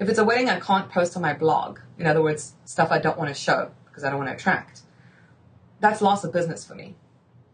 if 0.01 0.09
it's 0.09 0.19
a 0.19 0.25
wedding 0.25 0.49
I 0.49 0.61
can't 0.61 0.91
post 0.91 1.17
on 1.17 1.23
my 1.23 1.35
blog, 1.35 1.81
in 1.99 2.07
other 2.07 2.23
words, 2.23 2.55
stuff 2.65 2.91
I 2.91 2.99
don't 2.99 3.19
want 3.19 3.29
to 3.29 3.35
show 3.35 3.71
because 3.87 4.05
I 4.05 4.11
don't 4.11 4.19
want 4.19 4.31
to 4.31 4.35
attract, 4.35 4.83
that's 5.81 6.01
loss 6.01 6.25
of 6.25 6.33
business 6.33 6.65
for 6.65 6.75
me. 6.75 6.97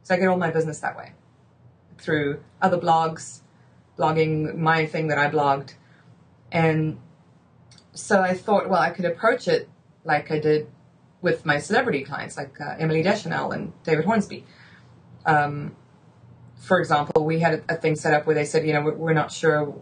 So 0.03 0.15
I 0.15 0.19
get 0.19 0.29
all 0.29 0.37
my 0.37 0.51
business 0.51 0.81
that 0.81 0.97
way 0.97 1.13
through 1.99 2.43
other 2.61 2.79
blogs, 2.79 3.41
blogging 3.99 4.57
my 4.57 4.87
thing 4.87 5.09
that 5.09 5.19
I 5.19 5.31
blogged. 5.31 5.75
And 6.53 6.99
so 7.93 8.21
I 8.21 8.35
thought, 8.35 8.69
well, 8.69 8.81
I 8.81 8.91
could 8.91 9.05
approach 9.05 9.49
it 9.49 9.69
like 10.05 10.31
I 10.31 10.39
did 10.39 10.69
with 11.23 11.47
my 11.47 11.59
celebrity 11.59 12.05
clients, 12.05 12.37
like 12.37 12.61
uh, 12.61 12.75
Emily 12.79 13.03
Deschanel 13.03 13.53
and 13.53 13.73
David 13.83 14.05
Hornsby. 14.05 14.45
Um, 15.25 15.75
for 16.59 16.79
example, 16.79 17.25
we 17.25 17.41
had 17.41 17.65
a, 17.69 17.75
a, 17.75 17.77
thing 17.77 17.97
set 17.97 18.13
up 18.13 18.27
where 18.27 18.35
they 18.35 18.45
said, 18.45 18.67
you 18.67 18.75
know, 18.75 18.83
we're, 18.83 18.95
we're 18.95 19.13
not 19.15 19.33
sure 19.33 19.75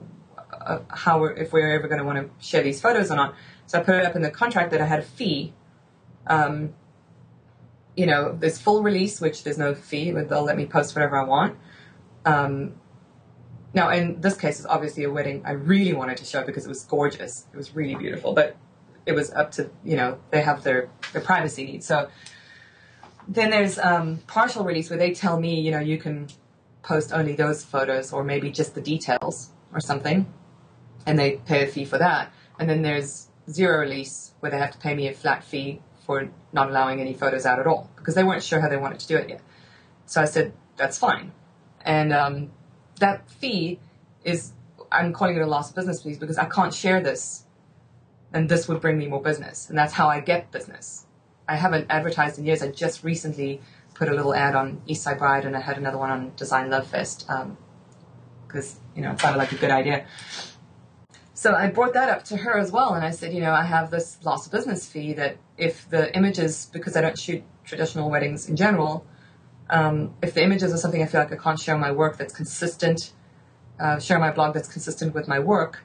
uh, 0.67 0.81
how 0.89 1.21
we're, 1.21 1.33
if 1.33 1.53
we're 1.53 1.73
ever 1.73 1.89
going 1.89 1.99
to 1.99 2.05
want 2.05 2.19
to 2.19 2.47
share 2.47 2.63
these 2.63 2.81
photos 2.81 3.11
or 3.11 3.17
not. 3.17 3.35
So 3.67 3.79
I 3.79 3.83
put 3.83 3.95
it 3.97 4.05
up 4.05 4.17
in 4.17 4.23
the 4.23 4.31
contract 4.31 4.71
that 4.73 4.81
I 4.81 4.87
had 4.87 4.99
a 4.99 5.03
fee 5.03 5.55
um, 6.27 6.75
you 7.97 8.07
know, 8.07 8.37
there's 8.39 8.59
full 8.59 8.83
release, 8.83 9.21
which 9.21 9.45
there's 9.45 9.59
no 9.59 9.75
fee, 9.75 10.13
but 10.13 10.29
they'll 10.29 10.45
let 10.45 10.57
me 10.57 10.67
post 10.67 10.95
whatever 10.95 11.17
I 11.17 11.25
want. 11.25 11.59
Um, 12.25 12.75
now, 13.75 13.91
in 13.91 14.21
this 14.21 14.37
case, 14.37 14.59
it's 14.59 14.67
obviously 14.67 15.05
a 15.05 15.11
wedding 15.11 15.43
I 15.45 15.53
really 15.53 15.93
wanted 15.93 16.19
to 16.19 16.25
show 16.25 16.45
because 16.45 16.65
it 16.65 16.69
was 16.69 16.85
gorgeous. 16.85 17.47
It 17.53 17.57
was 17.57 17.75
really 17.75 17.95
beautiful, 17.95 18.35
but 18.35 18.57
it 19.07 19.13
was 19.13 19.31
up 19.33 19.51
to, 19.53 19.71
you 19.85 19.97
know, 19.97 20.19
they 20.31 20.43
have 20.43 20.63
their, 20.63 20.91
their 21.13 21.23
privacy 21.23 21.65
needs. 21.65 21.87
So 21.87 22.09
then 23.29 23.51
there's 23.51 23.79
um, 23.79 24.19
partial 24.27 24.65
release 24.65 24.91
where 24.91 24.99
they 24.99 25.13
tell 25.13 25.39
me, 25.41 25.61
you 25.61 25.71
know, 25.71 25.81
you 25.81 25.99
can 25.99 26.29
post 26.83 27.13
only 27.13 27.35
those 27.35 27.65
photos 27.65 28.13
or 28.13 28.25
maybe 28.25 28.51
just 28.51 28.75
the 28.75 28.81
details 28.81 29.51
or 29.73 29.81
something, 29.81 30.33
and 31.07 31.19
they 31.19 31.33
pay 31.47 31.65
a 31.65 31.67
fee 31.67 31.85
for 31.85 31.99
that. 31.99 32.33
And 32.59 32.69
then 32.69 32.83
there's 32.83 33.29
zero 33.51 33.79
release 33.81 34.33
where 34.41 34.51
they 34.51 34.59
have 34.59 34.71
to 34.73 34.79
pay 34.79 34.95
me 34.95 35.09
a 35.09 35.15
flat 35.15 35.45
fee 35.45 35.81
for 36.07 36.29
not 36.53 36.69
allowing 36.69 37.01
any 37.01 37.15
photos 37.15 37.47
out 37.47 37.59
at 37.59 37.67
all 37.67 37.91
because 37.97 38.15
they 38.15 38.25
weren't 38.25 38.43
sure 38.43 38.61
how 38.61 38.69
they 38.69 38.77
wanted 38.77 39.01
to 39.01 39.09
do 39.09 39.17
it 39.17 39.29
yet. 39.29 39.41
So 40.07 40.21
I 40.21 40.27
said, 40.27 40.53
that's 40.77 40.99
fine. 40.99 41.33
And 41.85 42.13
um, 42.13 42.51
that 42.99 43.29
fee 43.31 43.79
is, 44.25 44.53
I'm 44.91 45.13
calling 45.13 45.37
it 45.37 45.43
a 45.43 45.47
lost 45.47 45.75
business 45.75 46.03
fee 46.03 46.17
because 46.17 46.39
I 46.39 46.45
can't 46.47 46.75
share 46.75 47.01
this 47.01 47.45
and 48.33 48.49
this 48.49 48.69
would 48.69 48.81
bring 48.81 48.99
me 48.99 49.07
more 49.07 49.23
business. 49.23 49.69
And 49.69 49.79
that's 49.79 49.93
how 49.93 50.09
I 50.09 50.21
get 50.21 50.51
business. 50.51 51.07
I 51.49 51.57
haven't 51.57 51.87
advertised 51.91 52.39
in 52.39 52.47
years. 52.47 52.63
I 52.63 52.71
just 52.71 53.05
recently 53.05 53.61
put 53.95 54.09
a 54.09 54.15
little 54.15 54.35
ad 54.35 54.55
on 54.55 54.81
Eastside 54.89 55.19
Bride 55.19 55.45
and 55.45 55.57
I 55.57 55.61
had 55.61 55.77
another 55.77 55.99
one 55.99 56.11
on 56.11 56.33
Design 56.37 56.71
Love 56.71 56.87
Fest 56.87 57.27
because, 58.47 58.75
um, 58.75 58.81
you 58.97 59.03
know, 59.03 59.13
it 59.13 59.21
sounded 59.21 59.39
like 59.39 59.53
a 59.53 59.57
good 59.57 59.71
idea. 59.71 60.07
So 61.43 61.57
I 61.57 61.67
brought 61.67 61.95
that 61.95 62.09
up 62.09 62.23
to 62.27 62.37
her 62.37 62.57
as 62.57 62.71
well, 62.71 62.95
and 62.95 63.05
I 63.05 63.11
said, 63.11 63.35
you 63.35 63.41
know, 63.41 63.51
I 63.53 63.65
have 63.65 63.91
this 63.91 64.17
loss 64.25 64.47
of 64.47 64.53
business 64.53 64.89
fee 64.89 65.15
that 65.15 65.39
if 65.59 65.91
the 65.91 66.17
images, 66.17 66.71
because 66.73 66.97
I 66.97 67.01
don't 67.01 67.19
shoot 67.19 67.43
traditional 67.65 68.09
weddings 68.11 68.49
in 68.49 68.55
general, 68.55 69.05
um, 69.69 70.15
if 70.23 70.35
the 70.35 70.45
images 70.45 70.73
are 70.73 70.77
something 70.77 71.03
I 71.03 71.07
feel 71.07 71.21
like 71.21 71.33
I 71.33 71.37
can't 71.37 71.59
share 71.59 71.77
my 71.77 71.91
work 71.91 72.17
that's 72.17 72.33
consistent, 72.33 73.13
uh, 73.81 73.99
share 73.99 74.21
my 74.21 74.31
blog 74.31 74.55
that's 74.55 74.69
consistent 74.69 75.15
with 75.15 75.27
my 75.27 75.41
work, 75.41 75.83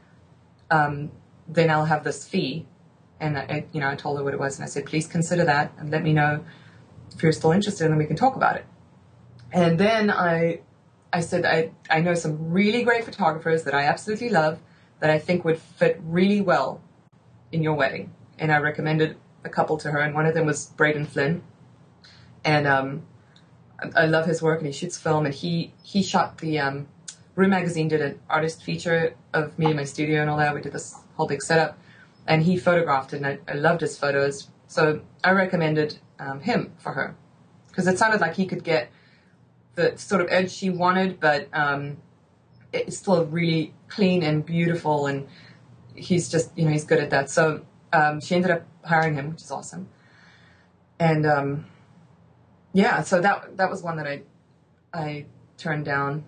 um, 0.69 1.09
then 1.47 1.71
I'll 1.71 1.85
have 1.85 2.03
this 2.03 2.27
fee. 2.27 2.67
And 3.19 3.35
I, 3.35 3.65
you 3.71 3.79
know, 3.79 3.89
I 3.89 3.95
told 3.95 4.19
her 4.19 4.23
what 4.23 4.35
it 4.35 4.39
was, 4.39 4.59
and 4.59 4.63
I 4.63 4.67
said, 4.67 4.85
please 4.85 5.07
consider 5.07 5.43
that 5.45 5.73
and 5.79 5.89
let 5.89 6.03
me 6.03 6.13
know 6.13 6.45
if 7.15 7.23
you're 7.23 7.31
still 7.31 7.51
interested, 7.51 7.85
and 7.85 7.93
then 7.93 7.97
we 7.97 8.05
can 8.05 8.15
talk 8.15 8.35
about 8.35 8.57
it. 8.57 8.65
And 9.51 9.79
then 9.79 10.11
I, 10.11 10.59
I 11.11 11.21
said, 11.21 11.47
I, 11.47 11.71
I 11.89 12.01
know 12.01 12.13
some 12.13 12.51
really 12.51 12.83
great 12.83 13.05
photographers 13.05 13.63
that 13.63 13.73
I 13.73 13.85
absolutely 13.85 14.29
love 14.29 14.59
that 14.99 15.09
I 15.09 15.19
think 15.19 15.45
would 15.45 15.59
fit 15.59 15.99
really 16.03 16.41
well 16.41 16.81
in 17.51 17.63
your 17.63 17.73
wedding. 17.73 18.13
And 18.39 18.51
I 18.51 18.57
recommended 18.59 19.17
a 19.43 19.49
couple 19.49 19.77
to 19.77 19.91
her, 19.91 19.99
and 19.99 20.13
one 20.13 20.25
of 20.25 20.33
them 20.33 20.45
was 20.45 20.67
Braden 20.67 21.05
Flynn. 21.05 21.43
And 22.43 22.67
um, 22.67 23.03
I, 23.79 24.03
I 24.03 24.05
love 24.05 24.25
his 24.25 24.41
work, 24.41 24.59
and 24.59 24.67
he 24.67 24.73
shoots 24.73 24.97
film, 24.97 25.25
and 25.25 25.33
he 25.33 25.73
he 25.83 26.03
shot 26.03 26.37
the 26.39 26.59
um, 26.59 26.87
Rue 27.35 27.47
Magazine 27.47 27.87
did 27.87 28.01
an 28.01 28.19
artist 28.29 28.63
feature 28.63 29.15
of 29.33 29.57
me 29.59 29.67
in 29.67 29.75
my 29.75 29.83
studio 29.83 30.21
and 30.21 30.29
all 30.29 30.37
that. 30.37 30.53
We 30.55 30.61
did 30.61 30.73
this 30.73 30.95
whole 31.15 31.27
big 31.27 31.41
setup, 31.41 31.77
and 32.25 32.43
he 32.43 32.57
photographed 32.57 33.13
it, 33.13 33.17
and 33.17 33.27
I, 33.27 33.39
I 33.47 33.53
loved 33.53 33.81
his 33.81 33.97
photos. 33.97 34.49
So 34.67 35.01
I 35.23 35.31
recommended 35.31 35.99
um, 36.19 36.41
him 36.41 36.73
for 36.77 36.93
her 36.93 37.15
because 37.67 37.87
it 37.87 37.99
sounded 37.99 38.21
like 38.21 38.35
he 38.35 38.45
could 38.47 38.63
get 38.63 38.91
the 39.75 39.95
sort 39.97 40.21
of 40.21 40.27
edge 40.31 40.51
she 40.51 40.71
wanted, 40.71 41.19
but 41.19 41.47
um, 41.53 41.97
it's 42.73 42.97
still 42.97 43.23
really 43.25 43.73
clean 43.87 44.23
and 44.23 44.45
beautiful, 44.45 45.07
and 45.07 45.27
he's 45.95 46.29
just 46.29 46.57
you 46.57 46.65
know 46.65 46.71
he's 46.71 46.85
good 46.85 46.99
at 46.99 47.09
that. 47.09 47.29
So 47.29 47.65
um, 47.93 48.19
she 48.21 48.35
ended 48.35 48.51
up 48.51 48.65
hiring 48.83 49.15
him, 49.15 49.31
which 49.31 49.41
is 49.41 49.51
awesome. 49.51 49.89
And 50.99 51.25
um, 51.25 51.65
yeah, 52.73 53.01
so 53.01 53.21
that 53.21 53.57
that 53.57 53.69
was 53.69 53.83
one 53.83 53.97
that 53.97 54.07
I 54.07 54.23
I 54.93 55.25
turned 55.57 55.85
down. 55.85 56.25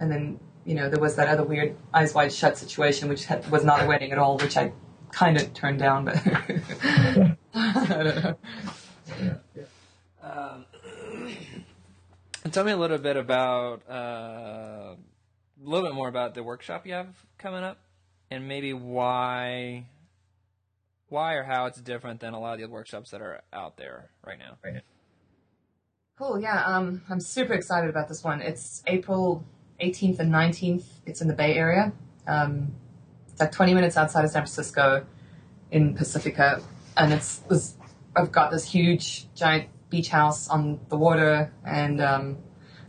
And 0.00 0.10
then 0.10 0.40
you 0.64 0.74
know 0.74 0.88
there 0.88 1.00
was 1.00 1.16
that 1.16 1.28
other 1.28 1.44
weird 1.44 1.76
eyes 1.92 2.14
wide 2.14 2.32
shut 2.32 2.58
situation, 2.58 3.08
which 3.08 3.26
had, 3.26 3.48
was 3.50 3.64
not 3.64 3.82
a 3.82 3.86
wedding 3.86 4.12
at 4.12 4.18
all, 4.18 4.38
which 4.38 4.56
I 4.56 4.72
kind 5.12 5.36
of 5.36 5.54
turned 5.54 5.78
down, 5.78 6.04
but 6.04 6.16
I 7.54 8.02
don't 8.02 8.24
know. 8.24 8.36
Um, 10.22 10.64
tell 12.50 12.64
me 12.64 12.72
a 12.72 12.76
little 12.76 12.98
bit 12.98 13.16
about 13.16 13.88
uh, 13.88 14.96
a 15.64 15.68
little 15.68 15.86
bit 15.88 15.94
more 15.94 16.08
about 16.08 16.34
the 16.34 16.42
workshop 16.42 16.86
you 16.86 16.92
have 16.92 17.08
coming 17.38 17.64
up, 17.64 17.78
and 18.30 18.46
maybe 18.46 18.72
why 18.72 19.86
why 21.08 21.34
or 21.34 21.44
how 21.44 21.66
it's 21.66 21.80
different 21.80 22.20
than 22.20 22.34
a 22.34 22.40
lot 22.40 22.54
of 22.54 22.60
the 22.60 22.68
workshops 22.68 23.10
that 23.10 23.20
are 23.20 23.42
out 23.52 23.76
there 23.76 24.10
right 24.26 24.38
now. 24.38 24.56
Right. 24.64 24.82
Cool. 26.18 26.40
Yeah. 26.40 26.64
Um, 26.64 27.02
I'm 27.08 27.20
super 27.20 27.54
excited 27.54 27.90
about 27.90 28.08
this 28.08 28.24
one. 28.24 28.40
It's 28.40 28.82
April 28.86 29.44
18th 29.80 30.18
and 30.18 30.32
19th. 30.32 30.84
It's 31.06 31.20
in 31.20 31.28
the 31.28 31.34
Bay 31.34 31.54
Area. 31.54 31.92
Um, 32.26 32.74
it's 33.30 33.40
like 33.40 33.52
20 33.52 33.74
minutes 33.74 33.96
outside 33.96 34.24
of 34.24 34.30
San 34.30 34.42
Francisco 34.42 35.04
in 35.70 35.94
Pacifica, 35.94 36.62
and 36.96 37.12
it's, 37.12 37.42
it's 37.50 37.76
I've 38.14 38.30
got 38.30 38.50
this 38.50 38.64
huge 38.64 39.32
giant 39.34 39.68
beach 39.90 40.08
house 40.08 40.48
on 40.48 40.80
the 40.88 40.96
water, 40.96 41.52
and 41.66 42.00
um, 42.00 42.38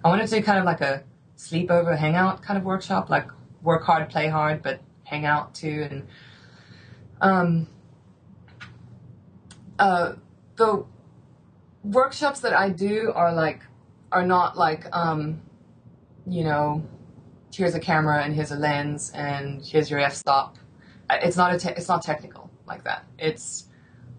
I 0.04 0.10
wanted 0.10 0.28
to 0.28 0.36
do 0.38 0.44
kind 0.44 0.60
of 0.60 0.66
like 0.66 0.82
a 0.82 1.04
sleepover 1.46 1.98
hangout 1.98 2.42
kind 2.42 2.58
of 2.58 2.64
workshop, 2.64 3.10
like 3.10 3.28
work 3.62 3.84
hard, 3.84 4.10
play 4.10 4.28
hard, 4.28 4.62
but 4.64 4.80
hang 5.04 5.26
out 5.26 5.54
too. 5.54 5.88
And 5.90 6.08
um, 7.22 7.68
uh, 9.78 10.14
the 10.56 10.86
workshops 11.84 12.40
that 12.42 12.54
I 12.54 12.70
do 12.70 13.12
are 13.14 13.34
like 13.34 13.62
are 14.12 14.26
not 14.26 14.58
like 14.58 14.86
um, 14.96 15.42
you 16.28 16.44
know, 16.44 16.84
here's 17.54 17.76
a 17.76 17.80
camera 17.80 18.24
and 18.24 18.34
here's 18.34 18.52
a 18.52 18.56
lens 18.56 19.12
and 19.14 19.64
here's 19.64 19.90
your 19.90 20.00
f-stop. 20.00 20.58
It's 21.10 21.38
not 21.38 21.54
a 21.54 21.60
te- 21.60 21.70
it's 21.78 21.88
not 21.88 22.02
technical 22.02 22.50
like 22.66 22.84
that. 22.86 23.06
It's 23.20 23.68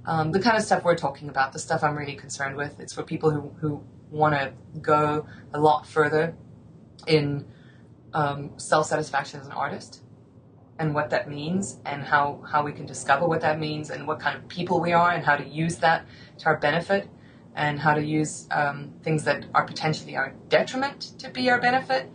um, 0.05 0.31
the 0.31 0.39
kind 0.39 0.57
of 0.57 0.63
stuff 0.63 0.85
we're 0.85 0.97
talking 0.97 1.29
about, 1.29 1.53
the 1.53 1.59
stuff 1.59 1.83
I'm 1.83 1.97
really 1.97 2.15
concerned 2.15 2.57
with. 2.57 2.79
It's 2.79 2.93
for 2.93 3.03
people 3.03 3.31
who, 3.31 3.53
who 3.61 3.83
want 4.11 4.35
to 4.35 4.53
go 4.81 5.27
a 5.53 5.59
lot 5.59 5.85
further 5.85 6.37
in 7.07 7.47
um, 8.13 8.51
self 8.59 8.87
satisfaction 8.87 9.41
as 9.41 9.47
an 9.47 9.53
artist 9.53 10.03
and 10.79 10.95
what 10.95 11.11
that 11.11 11.29
means 11.29 11.79
and 11.87 12.03
how, 12.03 12.43
how 12.51 12.63
we 12.63 12.73
can 12.73 12.87
discover 12.87 13.27
what 13.27 13.41
that 13.41 13.59
means 13.59 13.91
and 13.91 14.07
what 14.07 14.21
kind 14.21 14.37
of 14.37 14.47
people 14.49 14.81
we 14.81 14.93
are 14.93 15.11
and 15.11 15.25
how 15.25 15.37
to 15.37 15.47
use 15.47 15.77
that 15.77 16.07
to 16.39 16.47
our 16.47 16.57
benefit 16.59 17.09
and 17.55 17.81
how 17.81 17.95
to 17.95 18.05
use 18.05 18.47
um, 18.51 18.93
things 19.03 19.25
that 19.25 19.47
are 19.55 19.65
potentially 19.65 20.17
our 20.17 20.35
detriment 20.49 21.01
to 21.19 21.31
be 21.31 21.49
our 21.51 21.61
benefit. 21.61 22.11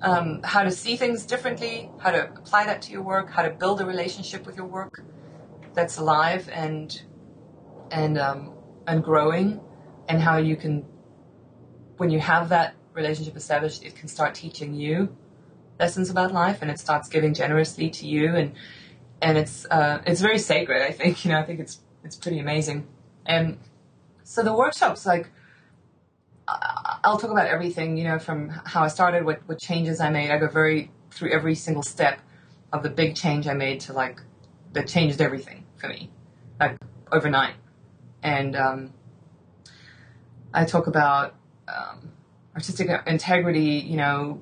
Um, 0.00 0.42
how 0.44 0.62
to 0.62 0.70
see 0.70 0.96
things 0.96 1.24
differently, 1.24 1.90
how 1.98 2.10
to 2.10 2.28
apply 2.28 2.66
that 2.66 2.82
to 2.82 2.92
your 2.92 3.02
work, 3.02 3.30
how 3.30 3.42
to 3.42 3.50
build 3.50 3.80
a 3.80 3.86
relationship 3.86 4.44
with 4.46 4.56
your 4.56 4.66
work 4.66 5.02
that's 5.72 5.96
alive 5.96 6.48
and 6.52 7.02
and 7.90 8.18
um, 8.18 8.52
and 8.86 9.02
growing, 9.02 9.60
and 10.08 10.20
how 10.20 10.36
you 10.36 10.56
can, 10.56 10.84
when 11.96 12.10
you 12.10 12.20
have 12.20 12.50
that 12.50 12.74
relationship 12.94 13.36
established, 13.36 13.84
it 13.84 13.94
can 13.96 14.08
start 14.08 14.34
teaching 14.34 14.74
you 14.74 15.14
lessons 15.78 16.08
about 16.10 16.32
life, 16.32 16.62
and 16.62 16.70
it 16.70 16.78
starts 16.78 17.08
giving 17.08 17.34
generously 17.34 17.90
to 17.90 18.06
you, 18.06 18.34
and 18.36 18.52
and 19.20 19.36
it's 19.36 19.66
uh, 19.70 20.02
it's 20.06 20.20
very 20.20 20.38
sacred. 20.38 20.82
I 20.82 20.92
think 20.92 21.24
you 21.24 21.32
know 21.32 21.38
I 21.38 21.44
think 21.44 21.60
it's 21.60 21.80
it's 22.04 22.16
pretty 22.16 22.38
amazing, 22.38 22.86
and 23.26 23.58
so 24.22 24.42
the 24.42 24.54
workshops 24.54 25.06
like. 25.06 25.30
I'll 26.46 27.16
talk 27.16 27.30
about 27.30 27.46
everything, 27.46 27.96
you 27.96 28.04
know, 28.04 28.18
from 28.18 28.50
how 28.50 28.82
I 28.82 28.88
started, 28.88 29.24
what, 29.24 29.40
what 29.46 29.58
changes 29.58 29.98
I 29.98 30.10
made. 30.10 30.30
I 30.30 30.36
go 30.36 30.46
very 30.46 30.90
through 31.10 31.32
every 31.32 31.54
single 31.54 31.82
step 31.82 32.20
of 32.70 32.82
the 32.82 32.90
big 32.90 33.16
change 33.16 33.46
I 33.48 33.54
made 33.54 33.80
to 33.80 33.94
like 33.94 34.20
that 34.72 34.86
changed 34.86 35.22
everything 35.22 35.64
for 35.76 35.88
me, 35.88 36.10
like 36.60 36.76
overnight. 37.10 37.54
And 38.22 38.56
um, 38.56 38.92
I 40.52 40.64
talk 40.64 40.86
about 40.86 41.34
um, 41.66 42.12
artistic 42.54 42.88
integrity, 43.06 43.60
you 43.60 43.96
know, 43.96 44.40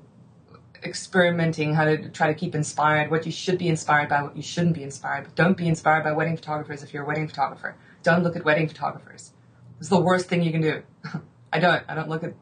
experimenting, 0.84 1.74
how 1.74 1.84
to 1.84 2.08
try 2.10 2.26
to 2.26 2.34
keep 2.34 2.54
inspired, 2.54 3.10
what 3.10 3.24
you 3.24 3.32
should 3.32 3.58
be 3.58 3.68
inspired 3.68 4.08
by, 4.08 4.22
what 4.22 4.36
you 4.36 4.42
shouldn't 4.42 4.74
be 4.74 4.82
inspired. 4.82 5.24
But 5.24 5.34
don't 5.34 5.56
be 5.56 5.68
inspired 5.68 6.04
by 6.04 6.12
wedding 6.12 6.36
photographers 6.36 6.82
if 6.82 6.92
you're 6.92 7.04
a 7.04 7.06
wedding 7.06 7.28
photographer. 7.28 7.76
Don't 8.02 8.22
look 8.22 8.36
at 8.36 8.44
wedding 8.44 8.68
photographers. 8.68 9.32
It's 9.78 9.88
the 9.88 10.00
worst 10.00 10.28
thing 10.28 10.42
you 10.42 10.52
can 10.52 10.60
do. 10.60 10.82
I 11.52 11.58
don't. 11.58 11.82
I 11.88 11.94
don't 11.94 12.08
look 12.08 12.24
at. 12.24 12.34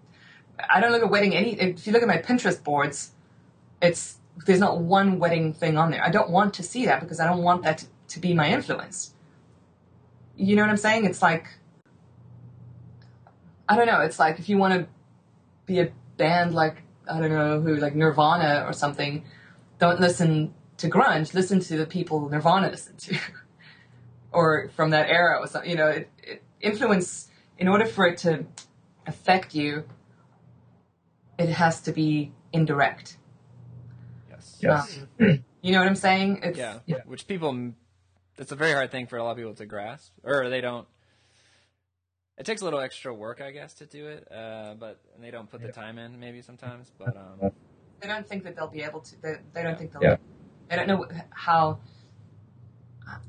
I 0.68 0.80
don't 0.80 0.92
look 0.92 1.02
at 1.02 1.10
wedding 1.10 1.34
any. 1.34 1.58
If 1.58 1.86
you 1.86 1.92
look 1.92 2.02
at 2.02 2.08
my 2.08 2.18
Pinterest 2.18 2.62
boards, 2.62 3.12
it's 3.80 4.18
there's 4.46 4.60
not 4.60 4.78
one 4.78 5.18
wedding 5.18 5.52
thing 5.52 5.76
on 5.76 5.90
there. 5.90 6.02
I 6.04 6.10
don't 6.10 6.30
want 6.30 6.54
to 6.54 6.62
see 6.62 6.86
that 6.86 7.00
because 7.00 7.20
I 7.20 7.26
don't 7.26 7.42
want 7.42 7.62
that 7.64 7.78
to, 7.78 7.86
to 8.08 8.20
be 8.20 8.34
my 8.34 8.50
influence. 8.50 9.14
You 10.36 10.56
know 10.56 10.62
what 10.62 10.70
I'm 10.70 10.76
saying? 10.76 11.04
It's 11.04 11.22
like 11.22 11.48
I 13.68 13.76
don't 13.76 13.86
know. 13.86 14.00
It's 14.00 14.18
like 14.18 14.38
if 14.38 14.48
you 14.48 14.58
want 14.58 14.74
to 14.74 14.88
be 15.70 15.80
a 15.80 15.92
band 16.16 16.52
like 16.52 16.82
I 17.10 17.18
don't 17.18 17.30
know 17.30 17.60
who, 17.60 17.76
like 17.76 17.94
Nirvana 17.94 18.64
or 18.66 18.72
something, 18.72 19.24
don't 19.78 20.00
listen 20.00 20.54
to 20.78 20.88
grunge. 20.88 21.34
Listen 21.34 21.60
to 21.60 21.76
the 21.76 21.86
people 21.86 22.28
Nirvana 22.28 22.68
listened 22.70 22.98
to, 23.00 23.18
or 24.32 24.70
from 24.76 24.90
that 24.90 25.08
era 25.08 25.38
or 25.40 25.46
something. 25.46 25.70
You 25.70 25.76
know, 25.76 25.88
it, 25.88 26.10
it 26.22 26.42
influence 26.60 27.28
in 27.58 27.68
order 27.68 27.86
for 27.86 28.06
it 28.06 28.18
to 28.18 28.44
affect 29.06 29.54
you, 29.54 29.84
it 31.38 31.48
has 31.48 31.80
to 31.82 31.92
be 31.92 32.32
indirect. 32.52 33.16
Yes. 34.28 34.58
Yes. 34.60 34.98
Um, 35.20 35.44
you 35.62 35.72
know 35.72 35.78
what 35.78 35.88
I'm 35.88 35.96
saying? 35.96 36.40
It's, 36.42 36.58
Yeah. 36.86 36.98
Which 37.06 37.26
people, 37.26 37.72
it's 38.38 38.52
a 38.52 38.56
very 38.56 38.72
hard 38.72 38.90
thing 38.90 39.06
for 39.06 39.16
a 39.16 39.24
lot 39.24 39.32
of 39.32 39.36
people 39.36 39.54
to 39.54 39.66
grasp, 39.66 40.12
or 40.22 40.48
they 40.48 40.60
don't. 40.60 40.86
It 42.40 42.46
takes 42.46 42.62
a 42.62 42.64
little 42.64 42.80
extra 42.80 43.12
work, 43.12 43.42
I 43.42 43.50
guess, 43.50 43.74
to 43.74 43.84
do 43.86 44.06
it, 44.06 44.26
uh, 44.32 44.72
but 44.72 44.98
and 45.14 45.22
they 45.22 45.30
don't 45.30 45.50
put 45.50 45.60
the 45.60 45.70
time 45.70 45.98
in 45.98 46.18
maybe 46.18 46.40
sometimes. 46.40 46.90
But 46.98 47.14
um, 47.14 47.50
They 48.00 48.08
don't 48.08 48.26
think 48.26 48.44
that 48.44 48.56
they'll 48.56 48.66
be 48.66 48.80
able 48.80 49.00
to. 49.00 49.20
They, 49.20 49.34
they 49.52 49.62
don't 49.62 49.72
Yeah. 49.72 49.76
think 49.76 49.92
they'll. 49.92 50.02
Yeah. 50.02 50.16
They 50.70 50.76
don't 50.76 50.88
know 50.88 51.06
how. 51.32 51.80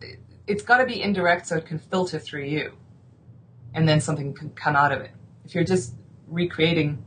it- 0.01 0.20
It's 0.47 0.64
got 0.64 0.78
to 0.78 0.86
be 0.86 1.01
indirect 1.01 1.45
so 1.47 1.57
it 1.57 1.66
can 1.66 1.78
filter 1.78 2.20
through 2.20 2.45
you, 2.45 2.78
and 3.74 3.88
then 3.88 3.99
something 3.99 4.34
can 4.34 4.51
come 4.51 4.78
out 4.78 4.93
of 4.93 5.01
it. 5.01 5.12
If 5.43 5.55
you're 5.55 5.66
just 5.66 5.93
recreating 6.30 7.03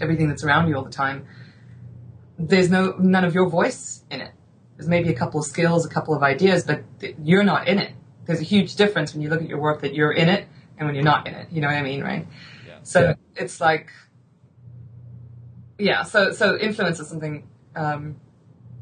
everything 0.00 0.28
that's 0.28 0.44
around 0.44 0.68
you 0.68 0.76
all 0.76 0.84
the 0.84 0.90
time, 0.92 1.26
there's 2.38 2.70
no 2.70 2.94
none 3.00 3.24
of 3.24 3.34
your 3.34 3.48
voice 3.48 4.04
in 4.12 4.20
it. 4.20 4.30
There's 4.76 4.88
maybe 4.88 5.08
a 5.08 5.14
couple 5.14 5.40
of 5.40 5.46
skills, 5.46 5.84
a 5.84 5.88
couple 5.88 6.14
of 6.14 6.22
ideas, 6.22 6.62
but 6.62 6.84
th- 7.00 7.16
you're 7.20 7.42
not 7.42 7.66
in 7.66 7.80
it. 7.80 7.94
There's 8.26 8.40
a 8.40 8.44
huge 8.44 8.76
difference 8.76 9.12
when 9.12 9.22
you 9.22 9.28
look 9.28 9.42
at 9.42 9.48
your 9.48 9.58
work 9.60 9.80
that 9.80 9.92
you're 9.92 10.12
in 10.12 10.28
it 10.28 10.46
and 10.78 10.86
when 10.86 10.94
you're 10.94 11.04
not 11.04 11.26
in 11.26 11.34
it. 11.34 11.48
You 11.50 11.60
know 11.60 11.68
what 11.68 11.76
I 11.76 11.82
mean, 11.82 12.02
right? 12.02 12.26
Yeah. 12.66 12.78
So 12.82 13.00
Yeah. 13.00 13.14
it's 13.36 13.60
like, 13.60 13.90
yeah. 15.78 16.02
So 16.02 16.32
so 16.32 16.56
influence 16.56 17.00
is 17.00 17.08
something 17.08 17.46
um, 17.74 18.16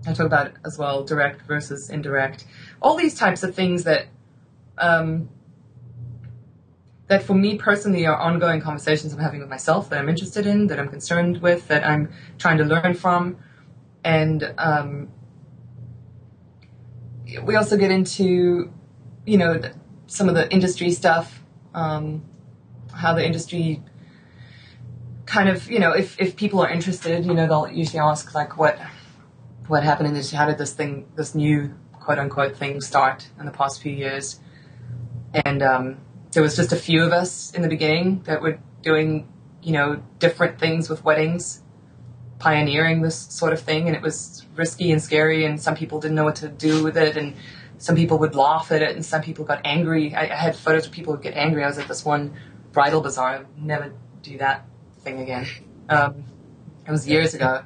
I 0.06 0.12
talk 0.12 0.26
about 0.26 0.52
as 0.64 0.78
well, 0.78 1.04
direct 1.04 1.42
versus 1.42 1.90
indirect. 1.90 2.44
All 2.82 2.96
these 2.96 3.14
types 3.14 3.42
of 3.42 3.54
things 3.54 3.84
that 3.84 4.06
um, 4.78 5.28
that 7.06 7.22
for 7.22 7.34
me 7.34 7.56
personally 7.56 8.06
are 8.06 8.16
ongoing 8.16 8.60
conversations 8.60 9.12
I'm 9.12 9.20
having 9.20 9.40
with 9.40 9.48
myself 9.48 9.90
that 9.90 9.98
I'm 9.98 10.08
interested 10.08 10.46
in, 10.46 10.68
that 10.68 10.78
I'm 10.78 10.88
concerned 10.88 11.42
with, 11.42 11.68
that 11.68 11.86
I'm 11.86 12.12
trying 12.38 12.58
to 12.58 12.64
learn 12.64 12.94
from, 12.94 13.36
and 14.02 14.54
um, 14.58 15.08
we 17.44 17.56
also 17.56 17.76
get 17.76 17.90
into, 17.90 18.72
you 19.26 19.38
know, 19.38 19.60
some 20.06 20.28
of 20.28 20.34
the 20.34 20.50
industry 20.52 20.90
stuff, 20.90 21.43
um, 21.74 22.24
how 22.92 23.14
the 23.14 23.24
industry 23.24 23.82
kind 25.26 25.48
of, 25.48 25.70
you 25.70 25.78
know, 25.78 25.92
if, 25.92 26.20
if 26.20 26.36
people 26.36 26.60
are 26.60 26.70
interested, 26.70 27.24
you 27.24 27.34
know, 27.34 27.46
they'll 27.46 27.68
usually 27.68 27.98
ask 27.98 28.34
like 28.34 28.56
what 28.56 28.78
what 29.66 29.82
happened 29.82 30.08
in 30.08 30.14
this, 30.14 30.30
how 30.30 30.46
did 30.46 30.58
this 30.58 30.74
thing, 30.74 31.08
this 31.16 31.34
new 31.34 31.74
quote 31.92 32.18
unquote 32.18 32.56
thing 32.56 32.80
start 32.80 33.28
in 33.38 33.46
the 33.46 33.52
past 33.52 33.80
few 33.80 33.92
years, 33.92 34.40
and 35.44 35.62
um, 35.62 35.96
there 36.32 36.42
was 36.42 36.54
just 36.54 36.72
a 36.72 36.76
few 36.76 37.02
of 37.02 37.12
us 37.12 37.50
in 37.52 37.62
the 37.62 37.68
beginning 37.68 38.22
that 38.24 38.42
were 38.42 38.58
doing, 38.82 39.26
you 39.62 39.72
know, 39.72 40.02
different 40.18 40.58
things 40.58 40.90
with 40.90 41.02
weddings, 41.02 41.62
pioneering 42.38 43.00
this 43.00 43.16
sort 43.16 43.54
of 43.54 43.60
thing, 43.60 43.86
and 43.86 43.96
it 43.96 44.02
was 44.02 44.44
risky 44.54 44.92
and 44.92 45.02
scary, 45.02 45.46
and 45.46 45.60
some 45.60 45.74
people 45.74 45.98
didn't 45.98 46.14
know 46.14 46.24
what 46.24 46.36
to 46.36 46.48
do 46.48 46.84
with 46.84 46.96
it, 46.98 47.16
and 47.16 47.34
some 47.84 47.96
people 47.96 48.16
would 48.16 48.34
laugh 48.34 48.72
at 48.72 48.80
it, 48.80 48.96
and 48.96 49.04
some 49.04 49.20
people 49.20 49.44
got 49.44 49.60
angry. 49.62 50.14
I, 50.14 50.22
I 50.22 50.36
had 50.36 50.56
photos 50.56 50.84
where 50.86 50.94
people 50.94 51.12
would 51.12 51.20
get 51.20 51.34
angry. 51.34 51.62
I 51.62 51.66
was 51.66 51.76
at 51.76 51.86
this 51.86 52.02
one 52.02 52.32
bridal 52.72 53.02
bazaar. 53.02 53.28
I 53.28 53.38
would 53.40 53.58
never 53.62 53.92
do 54.22 54.38
that 54.38 54.64
thing 55.00 55.20
again. 55.20 55.46
Um, 55.90 56.24
it 56.86 56.90
was 56.90 57.06
years 57.06 57.34
ago. 57.34 57.62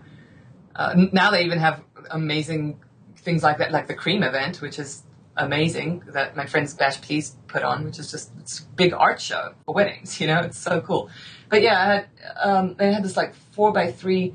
Uh, 0.74 1.06
now 1.12 1.30
they 1.30 1.44
even 1.44 1.60
have 1.60 1.84
amazing 2.10 2.80
things 3.18 3.44
like 3.44 3.58
that, 3.58 3.70
like 3.70 3.86
the 3.86 3.94
cream 3.94 4.24
event, 4.24 4.60
which 4.60 4.80
is 4.80 5.04
amazing 5.36 6.02
that 6.08 6.34
my 6.34 6.46
friends 6.46 6.74
Bash 6.74 7.00
Please 7.00 7.36
put 7.46 7.62
on, 7.62 7.84
which 7.84 8.00
is 8.00 8.10
just 8.10 8.32
it's 8.40 8.58
a 8.58 8.64
big 8.74 8.92
art 8.92 9.20
show 9.20 9.54
for 9.64 9.72
weddings. 9.72 10.20
You 10.20 10.26
know, 10.26 10.40
it's 10.40 10.58
so 10.58 10.80
cool. 10.80 11.10
But 11.48 11.62
yeah, 11.62 11.80
I 11.80 11.84
had 11.94 12.08
um, 12.42 12.74
they 12.74 12.92
had 12.92 13.04
this 13.04 13.16
like 13.16 13.36
four 13.52 13.72
by 13.72 13.92
three 13.92 14.34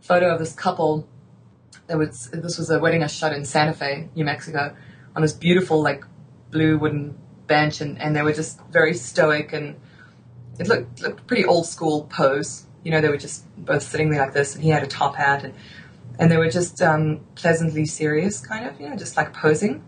photo 0.00 0.34
of 0.34 0.40
this 0.40 0.54
couple. 0.54 1.06
That 1.86 1.98
was 1.98 2.30
this 2.32 2.58
was 2.58 2.68
a 2.68 2.80
wedding 2.80 3.04
I 3.04 3.06
shot 3.06 3.32
in 3.32 3.44
Santa 3.44 3.74
Fe, 3.74 4.08
New 4.16 4.24
Mexico, 4.24 4.74
on 5.16 5.22
this 5.22 5.32
beautiful 5.32 5.82
like 5.82 6.04
blue 6.50 6.78
wooden 6.78 7.16
bench, 7.46 7.80
and, 7.80 8.00
and 8.00 8.14
they 8.14 8.22
were 8.22 8.32
just 8.32 8.60
very 8.70 8.94
stoic 8.94 9.52
and 9.52 9.76
it 10.58 10.68
looked 10.68 11.00
looked 11.00 11.26
pretty 11.26 11.44
old 11.44 11.66
school 11.66 12.04
pose. 12.04 12.66
You 12.84 12.90
know, 12.90 13.00
they 13.00 13.08
were 13.08 13.16
just 13.16 13.44
both 13.56 13.82
sitting 13.82 14.10
there 14.10 14.20
like 14.20 14.34
this, 14.34 14.54
and 14.54 14.62
he 14.62 14.70
had 14.70 14.82
a 14.82 14.86
top 14.86 15.16
hat, 15.16 15.44
and 15.44 15.54
and 16.18 16.30
they 16.30 16.36
were 16.36 16.50
just 16.50 16.82
um, 16.82 17.20
pleasantly 17.34 17.86
serious, 17.86 18.40
kind 18.40 18.66
of, 18.66 18.78
you 18.78 18.88
know, 18.88 18.94
just 18.94 19.16
like 19.16 19.32
posing. 19.32 19.82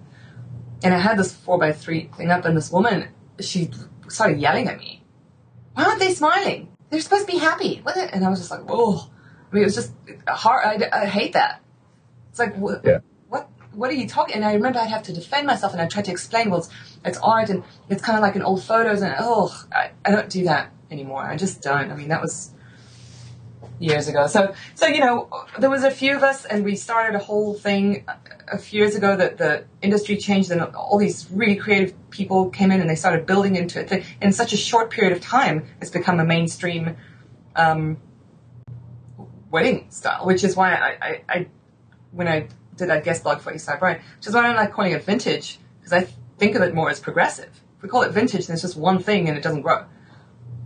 And 0.82 0.94
I 0.94 0.98
had 0.98 1.18
this 1.18 1.32
four 1.32 1.58
by 1.58 1.72
three 1.72 2.08
thing 2.16 2.30
up, 2.30 2.46
and 2.46 2.56
this 2.56 2.72
woman, 2.72 3.08
she 3.38 3.70
started 4.08 4.40
yelling 4.40 4.66
at 4.66 4.78
me. 4.78 5.04
Why 5.74 5.84
aren't 5.84 6.00
they 6.00 6.12
smiling? 6.14 6.68
They're 6.88 7.00
supposed 7.00 7.26
to 7.26 7.32
be 7.32 7.38
happy. 7.38 7.80
What? 7.82 7.96
And 7.96 8.24
I 8.24 8.30
was 8.30 8.38
just 8.38 8.50
like, 8.50 8.68
whoa. 8.68 8.98
I 9.00 9.54
mean, 9.54 9.62
it 9.62 9.66
was 9.66 9.74
just 9.74 9.92
hard. 10.26 10.82
I, 10.82 11.02
I 11.02 11.06
hate 11.06 11.34
that. 11.34 11.62
It's 12.30 12.38
like, 12.38 12.54
Yeah. 12.84 12.98
What? 13.74 13.90
Are 13.90 13.94
you 13.94 14.08
talking? 14.08 14.36
And 14.36 14.44
I 14.44 14.54
remember 14.54 14.78
I'd 14.78 14.90
have 14.90 15.02
to 15.04 15.12
defend 15.12 15.46
myself, 15.46 15.72
and 15.72 15.80
I 15.80 15.86
tried 15.86 16.06
to 16.06 16.10
explain, 16.10 16.50
well, 16.50 16.60
it's, 16.60 16.68
it's 17.04 17.18
art, 17.18 17.50
and 17.50 17.62
it's 17.88 18.02
kind 18.02 18.16
of 18.16 18.22
like 18.22 18.36
an 18.36 18.42
old 18.42 18.62
photos, 18.62 19.02
and 19.02 19.14
oh, 19.18 19.64
I, 19.72 19.90
I 20.04 20.10
don't 20.10 20.28
do 20.28 20.44
that 20.44 20.72
anymore. 20.90 21.22
I 21.22 21.36
just 21.36 21.62
don't. 21.62 21.90
I 21.90 21.96
mean, 21.96 22.08
that 22.08 22.20
was 22.20 22.52
years 23.78 24.08
ago. 24.08 24.26
So, 24.26 24.54
so 24.74 24.86
you 24.86 25.00
know, 25.00 25.28
there 25.58 25.70
was 25.70 25.84
a 25.84 25.90
few 25.90 26.14
of 26.16 26.22
us, 26.22 26.44
and 26.44 26.64
we 26.64 26.76
started 26.76 27.16
a 27.16 27.18
whole 27.18 27.54
thing 27.54 28.04
a 28.48 28.58
few 28.58 28.80
years 28.80 28.94
ago. 28.94 29.16
That 29.16 29.38
the 29.38 29.64
industry 29.80 30.16
changed, 30.16 30.50
and 30.50 30.62
all 30.74 30.98
these 30.98 31.28
really 31.30 31.56
creative 31.56 31.94
people 32.10 32.50
came 32.50 32.70
in, 32.70 32.80
and 32.80 32.88
they 32.88 32.94
started 32.94 33.26
building 33.26 33.56
into 33.56 33.80
it. 33.80 34.04
In 34.20 34.32
such 34.32 34.52
a 34.52 34.56
short 34.56 34.90
period 34.90 35.12
of 35.12 35.20
time, 35.20 35.66
it's 35.80 35.90
become 35.90 36.20
a 36.20 36.24
mainstream 36.24 36.96
um, 37.56 37.98
wedding 39.50 39.86
style, 39.90 40.24
which 40.26 40.44
is 40.44 40.56
why 40.56 40.74
I, 40.74 41.06
I, 41.06 41.22
I 41.28 41.46
when 42.12 42.28
I 42.28 42.48
did 42.76 42.88
that 42.88 43.04
guest 43.04 43.22
blog 43.22 43.40
for 43.40 43.52
Eastside 43.52 43.78
Bride, 43.78 44.00
which 44.16 44.26
is 44.26 44.34
why 44.34 44.40
I 44.40 44.46
don't 44.48 44.56
like 44.56 44.72
calling 44.72 44.92
it 44.92 45.04
vintage, 45.04 45.58
because 45.80 45.92
I 45.92 46.08
think 46.38 46.54
of 46.54 46.62
it 46.62 46.74
more 46.74 46.90
as 46.90 47.00
progressive. 47.00 47.60
If 47.76 47.82
we 47.82 47.88
call 47.88 48.02
it 48.02 48.12
vintage, 48.12 48.46
then 48.46 48.54
it's 48.54 48.62
just 48.62 48.76
one 48.76 48.98
thing 48.98 49.28
and 49.28 49.36
it 49.36 49.42
doesn't 49.42 49.62
grow. 49.62 49.84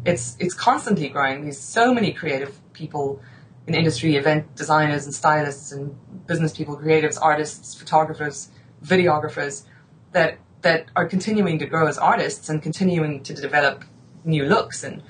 It's 0.04 0.36
it's 0.38 0.54
constantly 0.54 1.08
growing. 1.08 1.42
There's 1.42 1.58
so 1.58 1.92
many 1.92 2.12
creative 2.12 2.60
people 2.72 3.20
in 3.66 3.72
the 3.72 3.78
industry, 3.78 4.14
event 4.16 4.54
designers 4.54 5.04
and 5.04 5.14
stylists 5.14 5.72
and 5.72 5.96
business 6.26 6.56
people, 6.56 6.76
creatives, 6.76 7.18
artists, 7.20 7.74
photographers, 7.74 8.50
videographers, 8.84 9.64
that 10.12 10.38
that 10.62 10.86
are 10.94 11.06
continuing 11.06 11.58
to 11.58 11.66
grow 11.66 11.86
as 11.86 11.98
artists 11.98 12.48
and 12.48 12.62
continuing 12.62 13.22
to 13.22 13.34
develop 13.34 13.84
new 14.24 14.44
looks 14.44 14.84
and 14.84 15.02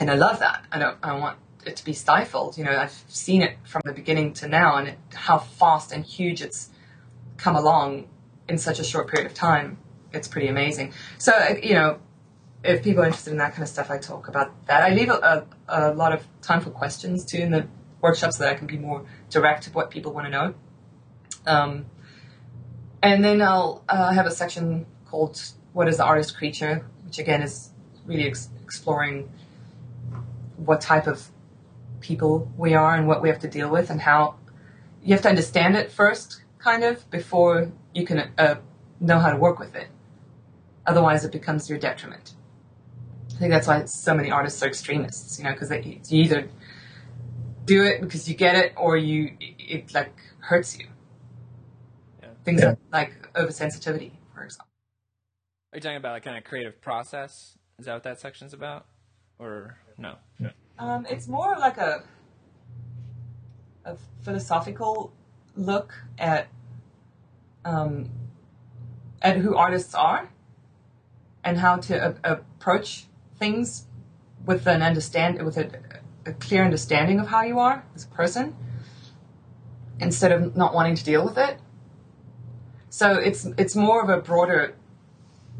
and 0.00 0.10
I 0.10 0.14
love 0.14 0.40
that. 0.40 0.64
I 0.72 0.78
don't 0.78 0.98
I 1.02 1.14
want 1.14 1.38
it 1.64 1.76
to 1.76 1.84
be 1.84 1.92
stifled. 1.92 2.58
You 2.58 2.64
know, 2.64 2.76
I've 2.76 3.04
seen 3.08 3.42
it 3.42 3.56
from 3.64 3.82
the 3.84 3.92
beginning 3.92 4.34
to 4.34 4.48
now 4.48 4.76
and 4.76 4.88
it, 4.88 4.98
how 5.14 5.38
fast 5.38 5.92
and 5.92 6.04
huge 6.04 6.42
it's 6.42 6.70
come 7.36 7.56
along 7.56 8.08
in 8.48 8.58
such 8.58 8.78
a 8.78 8.84
short 8.84 9.08
period 9.08 9.30
of 9.30 9.34
time. 9.34 9.78
It's 10.12 10.28
pretty 10.28 10.48
amazing. 10.48 10.92
So, 11.18 11.32
uh, 11.32 11.54
you 11.62 11.74
know, 11.74 11.98
if 12.62 12.82
people 12.82 13.02
are 13.02 13.06
interested 13.06 13.30
in 13.30 13.38
that 13.38 13.52
kind 13.52 13.62
of 13.62 13.68
stuff, 13.68 13.90
I 13.90 13.98
talk 13.98 14.28
about 14.28 14.66
that. 14.66 14.82
I 14.82 14.94
leave 14.94 15.10
a, 15.10 15.46
a, 15.68 15.90
a 15.90 15.94
lot 15.94 16.12
of 16.12 16.26
time 16.42 16.60
for 16.60 16.70
questions 16.70 17.24
too 17.24 17.38
in 17.38 17.50
the 17.50 17.66
workshops 18.00 18.36
so 18.36 18.44
that 18.44 18.52
I 18.52 18.54
can 18.54 18.66
be 18.66 18.78
more 18.78 19.04
direct 19.30 19.64
to 19.64 19.70
what 19.70 19.90
people 19.90 20.12
want 20.12 20.26
to 20.26 20.30
know. 20.30 20.54
Um, 21.46 21.86
and 23.02 23.24
then 23.24 23.42
I'll 23.42 23.82
uh, 23.88 24.12
have 24.12 24.26
a 24.26 24.30
section 24.30 24.86
called 25.06 25.42
"What 25.72 25.88
is 25.88 25.96
the 25.96 26.04
artist 26.04 26.36
creature," 26.36 26.86
which 27.04 27.18
again 27.18 27.42
is 27.42 27.70
really 28.06 28.28
ex- 28.28 28.50
exploring 28.62 29.28
what 30.56 30.80
type 30.80 31.08
of 31.08 31.31
people 32.02 32.52
we 32.56 32.74
are 32.74 32.94
and 32.94 33.06
what 33.06 33.22
we 33.22 33.28
have 33.28 33.38
to 33.40 33.48
deal 33.48 33.70
with 33.70 33.88
and 33.90 34.00
how 34.00 34.34
you 35.02 35.14
have 35.14 35.22
to 35.22 35.28
understand 35.28 35.76
it 35.76 35.90
first, 35.90 36.42
kind 36.58 36.84
of, 36.84 37.10
before 37.10 37.72
you 37.94 38.04
can 38.04 38.30
uh, 38.38 38.56
know 39.00 39.18
how 39.18 39.30
to 39.30 39.36
work 39.36 39.58
with 39.58 39.74
it. 39.74 39.88
Otherwise, 40.86 41.24
it 41.24 41.32
becomes 41.32 41.70
your 41.70 41.78
detriment. 41.78 42.34
I 43.34 43.38
think 43.38 43.50
that's 43.50 43.66
why 43.66 43.84
so 43.86 44.14
many 44.14 44.30
artists 44.30 44.62
are 44.62 44.66
extremists, 44.66 45.38
you 45.38 45.44
know, 45.44 45.52
because 45.52 45.70
you 46.12 46.22
either 46.22 46.48
do 47.64 47.84
it 47.84 48.00
because 48.00 48.28
you 48.28 48.34
get 48.34 48.54
it 48.56 48.72
or 48.76 48.96
you 48.96 49.36
it, 49.40 49.54
it 49.58 49.94
like 49.94 50.12
hurts 50.40 50.78
you. 50.78 50.86
Yeah. 52.20 52.28
Things 52.44 52.60
Yeah. 52.60 52.74
like 52.92 53.32
oversensitivity, 53.34 54.12
for 54.34 54.44
example. 54.44 54.66
Are 55.72 55.76
you 55.76 55.80
talking 55.80 55.96
about 55.96 56.12
like 56.12 56.24
kind 56.24 56.36
of 56.36 56.44
creative 56.44 56.80
process? 56.80 57.56
Is 57.78 57.86
that 57.86 57.94
what 57.94 58.02
that 58.02 58.20
section's 58.20 58.52
about, 58.52 58.86
or 59.38 59.78
no? 59.98 60.16
Um, 60.78 61.06
it's 61.08 61.28
more 61.28 61.56
like 61.58 61.78
a 61.78 62.04
a 63.84 63.96
philosophical 64.22 65.12
look 65.56 65.92
at 66.18 66.48
um, 67.64 68.10
at 69.20 69.36
who 69.36 69.54
artists 69.56 69.94
are 69.94 70.30
and 71.44 71.58
how 71.58 71.76
to 71.76 72.16
a- 72.24 72.32
approach 72.32 73.06
things 73.38 73.86
with 74.44 74.66
an 74.66 74.82
understand 74.82 75.42
with 75.42 75.56
a, 75.56 75.70
a 76.26 76.32
clear 76.32 76.64
understanding 76.64 77.20
of 77.20 77.28
how 77.28 77.42
you 77.42 77.58
are 77.58 77.84
as 77.94 78.04
a 78.04 78.08
person 78.08 78.56
instead 80.00 80.32
of 80.32 80.56
not 80.56 80.74
wanting 80.74 80.96
to 80.96 81.04
deal 81.04 81.24
with 81.24 81.38
it. 81.38 81.58
So 82.88 83.14
it's 83.14 83.46
it's 83.56 83.74
more 83.74 84.02
of 84.02 84.08
a 84.08 84.20
broader 84.20 84.74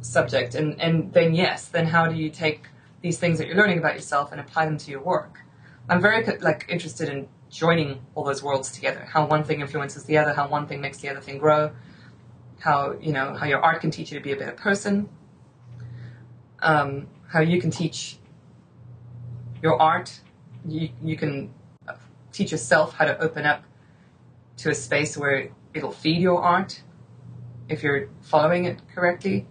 subject, 0.01 0.55
and 0.55 0.81
and 0.81 1.13
then 1.13 1.35
yes, 1.35 1.67
then 1.67 1.87
how 1.87 2.07
do 2.07 2.15
you 2.15 2.31
take 2.31 2.67
these 3.03 3.19
things 3.19 3.39
that 3.39 3.47
you're 3.47 3.57
learning 3.57 3.79
about 3.79 3.95
yourself 3.95 4.33
and 4.33 4.41
apply 4.41 4.65
them 4.65 4.79
to 4.79 4.91
your 4.91 5.03
work? 5.03 5.41
I'm 5.89 6.01
very 6.01 6.25
like 6.39 6.67
interested 6.69 7.09
in 7.09 7.29
joining 7.51 8.01
all 8.15 8.25
those 8.25 8.43
worlds 8.43 8.73
together. 8.73 9.01
How 9.01 9.27
one 9.27 9.45
thing 9.45 9.61
influences 9.61 10.05
the 10.05 10.17
other, 10.19 10.33
how 10.33 10.49
one 10.49 10.67
thing 10.67 10.81
makes 10.81 10.99
the 10.99 11.09
other 11.11 11.21
thing 11.21 11.39
grow, 11.39 11.73
how 12.61 12.97
you 13.01 13.13
know 13.13 13.35
how 13.35 13.47
your 13.47 13.61
art 13.61 13.81
can 13.81 13.91
teach 13.91 14.11
you 14.11 14.19
to 14.19 14.25
be 14.25 14.33
a 14.33 14.37
better 14.37 14.53
person, 14.53 15.09
um, 16.61 17.09
how 17.29 17.41
you 17.41 17.61
can 17.61 17.71
teach 17.71 18.19
your 19.63 19.81
art, 19.81 20.21
you 20.67 20.89
you 21.03 21.17
can 21.17 21.53
teach 22.33 22.51
yourself 22.51 22.95
how 22.95 23.05
to 23.05 23.19
open 23.21 23.45
up 23.45 23.65
to 24.57 24.71
a 24.71 24.75
space 24.75 25.17
where 25.17 25.51
it'll 25.75 25.93
feed 25.93 26.21
your 26.21 26.43
art 26.43 26.83
if 27.69 27.83
you're 27.83 28.09
following 28.23 28.65
it 28.65 28.81
correctly. 28.95 29.47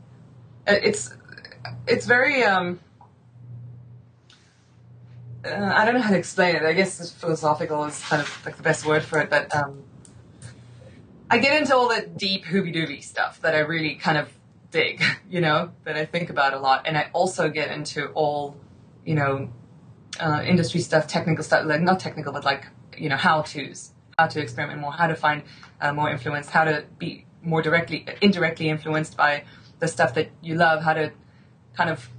Uh, 0.68 0.76
It's 0.82 1.14
it's 1.88 2.06
very 2.06 2.44
um, 2.44 2.80
uh, 5.44 5.74
I 5.76 5.86
don't 5.86 5.96
know 5.96 6.02
how 6.02 6.12
to 6.12 6.18
explain 6.18 6.56
it. 6.56 6.64
I 6.64 6.74
guess 6.74 7.12
philosophical 7.12 7.84
is 7.86 8.00
kind 8.02 8.22
of 8.22 8.46
like 8.46 8.58
the 8.58 8.64
best 8.64 8.86
word 8.86 9.04
for 9.04 9.20
it, 9.20 9.30
but 9.30 9.54
um, 9.56 9.84
I 11.30 11.38
get 11.38 11.60
into 11.60 11.76
all 11.76 11.90
the 11.90 12.06
deep 12.06 12.46
hooby 12.46 12.74
dooby 12.76 13.04
stuff 13.04 13.42
that 13.42 13.56
I 13.56 13.60
really 13.60 13.96
kind 13.96 14.18
of 14.18 14.32
dig, 14.70 15.04
you 15.30 15.42
know, 15.42 15.72
that 15.84 15.98
I 15.98 16.06
think 16.06 16.30
about 16.30 16.54
a 16.54 16.60
lot, 16.60 16.84
and 16.86 16.98
I 16.98 17.10
also 17.14 17.50
get 17.50 17.72
into 17.72 18.08
all, 18.10 18.58
you 19.06 19.16
know, 19.16 19.50
uh, 20.20 20.44
industry 20.46 20.82
stuff, 20.82 21.08
technical 21.08 21.44
stuff, 21.44 21.66
like 21.66 21.82
not 21.82 22.00
technical, 22.00 22.34
but 22.34 22.44
like 22.44 22.68
you 22.98 23.10
know 23.10 23.18
how 23.18 23.42
tos, 23.42 23.92
how 24.20 24.28
to 24.28 24.40
experiment 24.40 24.80
more, 24.80 24.92
how 24.92 25.08
to 25.08 25.16
find 25.16 25.44
uh, 25.80 25.92
more 25.94 26.12
influence, 26.12 26.50
how 26.50 26.66
to 26.66 26.86
be 27.00 27.26
more 27.42 27.62
directly, 27.62 28.06
indirectly 28.22 28.70
influenced 28.70 29.18
by 29.18 29.44
the 29.80 29.88
stuff 29.88 30.14
that 30.14 30.30
you 30.42 30.56
love, 30.56 30.84
how 30.84 30.94
to 30.94 31.12
kind 31.74 31.90
of 31.90 32.10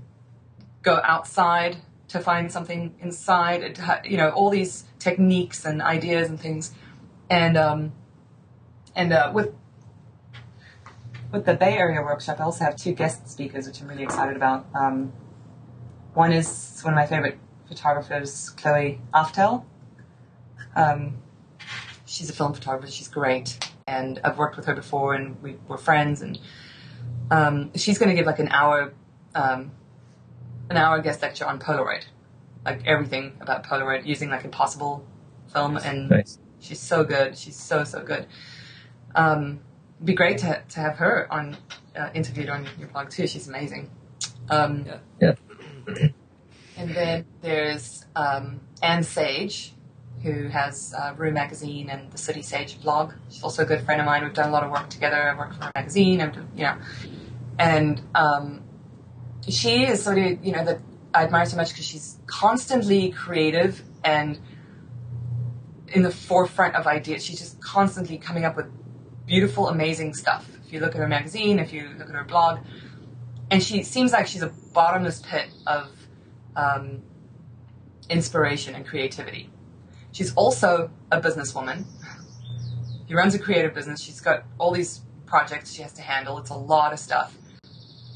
go 0.82 1.00
outside 1.04 1.76
to 2.12 2.20
find 2.20 2.52
something 2.52 2.94
inside. 3.00 3.78
You 4.04 4.16
know, 4.16 4.30
all 4.30 4.50
these 4.50 4.84
techniques 4.98 5.64
and 5.64 5.82
ideas 5.82 6.28
and 6.28 6.40
things, 6.40 6.72
and 7.28 7.56
um, 7.56 7.92
and 8.94 9.12
uh, 9.12 9.30
with 9.34 9.54
with 11.32 11.46
the 11.46 11.54
Bay 11.54 11.76
Area 11.76 12.02
workshop, 12.02 12.40
I 12.40 12.44
also 12.44 12.64
have 12.64 12.76
two 12.76 12.92
guest 12.92 13.28
speakers, 13.28 13.66
which 13.66 13.80
I'm 13.80 13.88
really 13.88 14.02
excited 14.02 14.36
about. 14.36 14.66
Um, 14.74 15.12
one 16.14 16.32
is 16.32 16.80
one 16.82 16.92
of 16.92 16.96
my 16.96 17.06
favorite 17.06 17.38
photographers, 17.66 18.50
Chloe 18.50 19.00
Aftel. 19.14 19.64
Um, 20.76 21.16
she's 22.04 22.28
a 22.28 22.34
film 22.34 22.52
photographer. 22.52 22.90
She's 22.90 23.08
great, 23.08 23.58
and 23.86 24.20
I've 24.22 24.36
worked 24.36 24.56
with 24.56 24.66
her 24.66 24.74
before, 24.74 25.14
and 25.14 25.40
we 25.42 25.56
were 25.68 25.78
friends. 25.78 26.20
And 26.20 26.38
um, 27.30 27.72
she's 27.74 27.98
going 27.98 28.10
to 28.10 28.14
give 28.14 28.26
like 28.26 28.38
an 28.38 28.48
hour, 28.48 28.92
um, 29.34 29.70
an 30.72 30.78
hour 30.78 31.00
guest 31.00 31.22
lecture 31.22 31.46
on 31.46 31.58
Polaroid, 31.60 32.04
like 32.64 32.84
everything 32.86 33.32
about 33.40 33.64
Polaroid, 33.64 34.06
using 34.06 34.30
like 34.30 34.44
impossible 34.44 35.06
film. 35.52 35.76
And 35.76 36.10
Nice. 36.10 36.38
she's 36.60 36.80
so 36.80 37.04
good. 37.04 37.36
She's 37.38 37.56
so 37.56 37.84
so 37.84 38.02
good. 38.02 38.26
Um, 39.14 39.60
it'd 39.96 40.06
be 40.06 40.14
great 40.14 40.38
to 40.38 40.62
to 40.70 40.80
have 40.80 40.96
her 40.96 41.32
on 41.32 41.56
uh, 41.96 42.08
interviewed 42.14 42.48
on 42.48 42.66
your 42.78 42.88
blog 42.88 43.10
too. 43.10 43.26
She's 43.26 43.46
amazing. 43.48 43.90
Um, 44.50 44.84
Yeah. 45.20 45.34
Yeah. 45.86 46.08
And 46.74 46.90
then 46.96 47.26
there's 47.42 48.06
um, 48.16 48.60
Anne 48.82 49.02
Sage, 49.04 49.74
who 50.22 50.48
has 50.48 50.94
uh, 50.98 51.12
Rue 51.18 51.30
Magazine 51.30 51.90
and 51.90 52.10
the 52.10 52.16
City 52.18 52.40
Sage 52.42 52.80
blog. 52.82 53.12
She's 53.28 53.42
also 53.42 53.62
a 53.62 53.66
good 53.66 53.82
friend 53.82 54.00
of 54.00 54.06
mine. 54.06 54.24
We've 54.24 54.32
done 54.32 54.48
a 54.48 54.52
lot 54.52 54.64
of 54.64 54.70
work 54.70 54.88
together. 54.88 55.16
I 55.30 55.36
work 55.36 55.52
for 55.54 55.64
a 55.64 55.72
magazine. 55.76 56.22
I'm, 56.22 56.32
do- 56.32 56.48
you 56.56 56.62
know, 56.64 56.76
and 57.58 58.00
um, 58.14 58.62
she 59.48 59.84
is 59.84 60.06
of 60.06 60.16
you 60.16 60.52
know 60.52 60.64
that 60.64 60.78
I 61.14 61.24
admire 61.24 61.46
so 61.46 61.56
much 61.56 61.70
because 61.70 61.84
she's 61.84 62.18
constantly 62.26 63.10
creative 63.10 63.82
and 64.04 64.38
in 65.88 66.02
the 66.02 66.10
forefront 66.10 66.74
of 66.74 66.86
ideas. 66.86 67.24
She's 67.24 67.38
just 67.38 67.60
constantly 67.60 68.18
coming 68.18 68.44
up 68.44 68.56
with 68.56 68.66
beautiful, 69.26 69.68
amazing 69.68 70.14
stuff. 70.14 70.48
If 70.64 70.72
you 70.72 70.80
look 70.80 70.94
at 70.94 71.00
her 71.00 71.08
magazine, 71.08 71.58
if 71.58 71.72
you 71.72 71.90
look 71.98 72.08
at 72.08 72.14
her 72.14 72.24
blog, 72.24 72.60
and 73.50 73.62
she 73.62 73.82
seems 73.82 74.12
like 74.12 74.26
she's 74.26 74.42
a 74.42 74.52
bottomless 74.72 75.20
pit 75.20 75.48
of 75.66 75.90
um, 76.56 77.02
inspiration 78.08 78.74
and 78.74 78.86
creativity. 78.86 79.50
She's 80.12 80.32
also 80.34 80.90
a 81.10 81.20
businesswoman. 81.20 81.84
She 83.08 83.14
runs 83.14 83.34
a 83.34 83.38
creative 83.38 83.74
business. 83.74 84.00
She's 84.00 84.20
got 84.20 84.44
all 84.58 84.72
these 84.72 85.02
projects 85.26 85.72
she 85.72 85.82
has 85.82 85.92
to 85.94 86.02
handle. 86.02 86.38
It's 86.38 86.50
a 86.50 86.56
lot 86.56 86.92
of 86.92 86.98
stuff. 86.98 87.36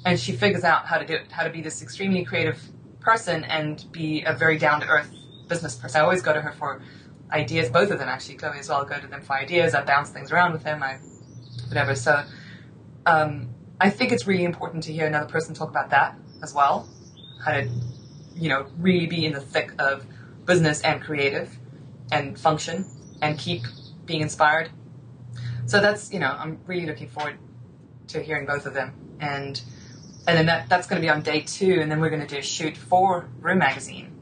And 0.07 0.19
she 0.19 0.33
figures 0.33 0.65
out 0.65 0.87
how 0.87 0.99
to 0.99 1.05
do 1.05 1.15
it, 1.15 1.33
how 1.33 1.43
to 1.43 1.51
be 1.51 1.61
this 1.61 1.83
extremely 1.83 2.25
creative 2.25 2.59
person 3.01 3.45
and 3.45 3.85
be 3.91 4.23
a 4.23 4.33
very 4.33 4.57
down 4.57 4.81
to 4.81 4.87
earth 4.87 5.11
business 5.49 5.75
person. 5.75 6.01
I 6.01 6.05
always 6.05 6.23
go 6.23 6.33
to 6.33 6.41
her 6.41 6.53
for 6.53 6.81
ideas, 7.31 7.69
both 7.71 7.91
of 7.91 7.99
them 7.99 8.09
actually, 8.09 8.37
Chloe 8.37 8.59
as 8.59 8.69
well, 8.69 8.85
go 8.85 9.01
to 9.01 9.07
them 9.09 9.21
for 9.21 9.35
ideas. 9.35 9.75
I 9.75 9.85
bounce 9.85 10.11
things 10.11 10.31
around 10.31 10.53
with 10.53 10.63
them, 10.63 10.83
I 10.83 10.99
whatever. 11.69 11.97
So 11.97 12.23
um, 13.05 13.49
I 13.81 13.91
think 13.91 14.13
it's 14.13 14.29
really 14.29 14.45
important 14.45 14.85
to 14.85 14.93
hear 14.93 15.07
another 15.07 15.27
person 15.27 15.55
talk 15.55 15.71
about 15.71 15.91
that 15.91 16.17
as 16.43 16.55
well. 16.55 16.89
How 17.45 17.53
to, 17.53 17.69
you 18.37 18.49
know, 18.49 18.67
really 18.79 19.07
be 19.07 19.27
in 19.27 19.33
the 19.33 19.41
thick 19.41 19.73
of 19.81 20.07
business 20.45 20.83
and 20.83 21.03
creative 21.03 21.59
and 22.13 22.39
function 22.39 22.87
and 23.21 23.39
keep 23.39 23.63
being 24.05 24.21
inspired. 24.21 24.71
So 25.67 25.81
that's, 25.81 26.13
you 26.13 26.21
know, 26.21 26.31
I'm 26.39 26.61
really 26.67 26.87
looking 26.87 27.09
forward 27.09 27.39
to 28.09 28.23
hearing 28.23 28.47
both 28.47 28.67
of 28.67 28.75
them. 28.75 28.95
And 29.19 29.61
and 30.27 30.37
then 30.37 30.47
that, 30.47 30.69
that's 30.69 30.87
going 30.87 31.01
to 31.01 31.07
be 31.07 31.11
on 31.11 31.23
day 31.23 31.41
two, 31.41 31.79
and 31.81 31.91
then 31.91 32.01
we're 32.01 32.11
going 32.11 32.21
to 32.21 32.27
do 32.27 32.39
a 32.39 32.43
shoot 32.43 32.77
for 32.77 33.29
Rue 33.41 33.55
Magazine, 33.55 34.13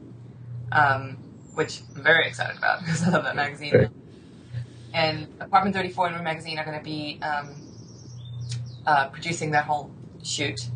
um, 0.71 1.17
which 1.55 1.81
I'm 1.95 2.03
very 2.03 2.27
excited 2.27 2.57
about 2.57 2.79
because 2.85 3.03
I 3.03 3.09
love 3.09 3.23
that 3.23 3.35
magazine. 3.35 3.73
Right. 3.73 3.89
And 4.93 5.27
Apartment 5.41 5.75
34 5.75 6.07
and 6.07 6.15
Rue 6.17 6.23
Magazine 6.23 6.57
are 6.59 6.65
going 6.65 6.77
to 6.77 6.83
be 6.83 7.19
um, 7.21 7.55
uh, 8.85 9.09
producing 9.09 9.51
that 9.51 9.65
whole 9.65 9.91
shoot. 10.23 10.69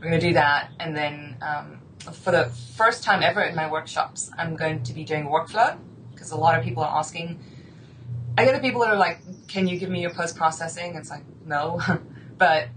We're 0.00 0.08
going 0.08 0.20
to 0.20 0.26
do 0.26 0.34
that, 0.34 0.70
and 0.78 0.96
then 0.96 1.36
um, 1.40 1.80
for 2.12 2.30
the 2.30 2.44
first 2.76 3.02
time 3.02 3.22
ever 3.22 3.42
in 3.42 3.54
my 3.54 3.70
workshops, 3.70 4.30
I'm 4.36 4.56
going 4.56 4.82
to 4.84 4.92
be 4.92 5.04
doing 5.04 5.26
workflow 5.26 5.78
because 6.12 6.30
a 6.30 6.36
lot 6.36 6.58
of 6.58 6.64
people 6.64 6.82
are 6.82 6.98
asking. 6.98 7.40
I 8.36 8.44
get 8.44 8.54
the 8.54 8.60
people 8.60 8.80
that 8.82 8.90
are 8.90 8.96
like, 8.96 9.20
"Can 9.48 9.66
you 9.66 9.78
give 9.78 9.88
me 9.88 10.02
your 10.02 10.10
post 10.10 10.36
processing?" 10.36 10.94
It's 10.94 11.10
like, 11.10 11.22
no, 11.46 11.80
but 12.38 12.68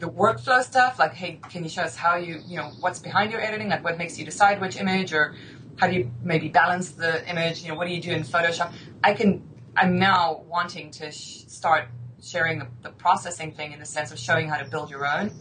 the 0.00 0.08
workflow 0.08 0.62
stuff, 0.62 0.98
like, 0.98 1.14
hey, 1.14 1.40
can 1.48 1.62
you 1.62 1.68
show 1.68 1.82
us 1.82 1.96
how 1.96 2.16
you, 2.16 2.40
you 2.46 2.56
know, 2.56 2.72
what's 2.80 2.98
behind 2.98 3.32
your 3.32 3.40
editing, 3.40 3.68
like 3.68 3.84
what 3.84 3.98
makes 3.98 4.18
you 4.18 4.24
decide 4.24 4.60
which 4.60 4.76
image, 4.76 5.12
or 5.12 5.34
how 5.76 5.86
do 5.88 5.94
you 5.94 6.10
maybe 6.22 6.48
balance 6.48 6.90
the 6.90 7.28
image? 7.28 7.62
You 7.62 7.70
know, 7.70 7.74
what 7.74 7.86
do 7.86 7.94
you 7.94 8.00
do 8.00 8.12
in 8.12 8.22
Photoshop? 8.22 8.72
I 9.02 9.14
can. 9.14 9.42
I'm 9.76 9.98
now 9.98 10.42
wanting 10.48 10.90
to 10.92 11.12
sh- 11.12 11.44
start 11.48 11.88
sharing 12.22 12.58
the, 12.58 12.66
the 12.82 12.90
processing 12.90 13.52
thing 13.52 13.72
in 13.72 13.78
the 13.78 13.84
sense 13.86 14.10
of 14.10 14.18
showing 14.18 14.48
how 14.48 14.56
to 14.56 14.64
build 14.64 14.90
your 14.90 15.06
own, 15.06 15.32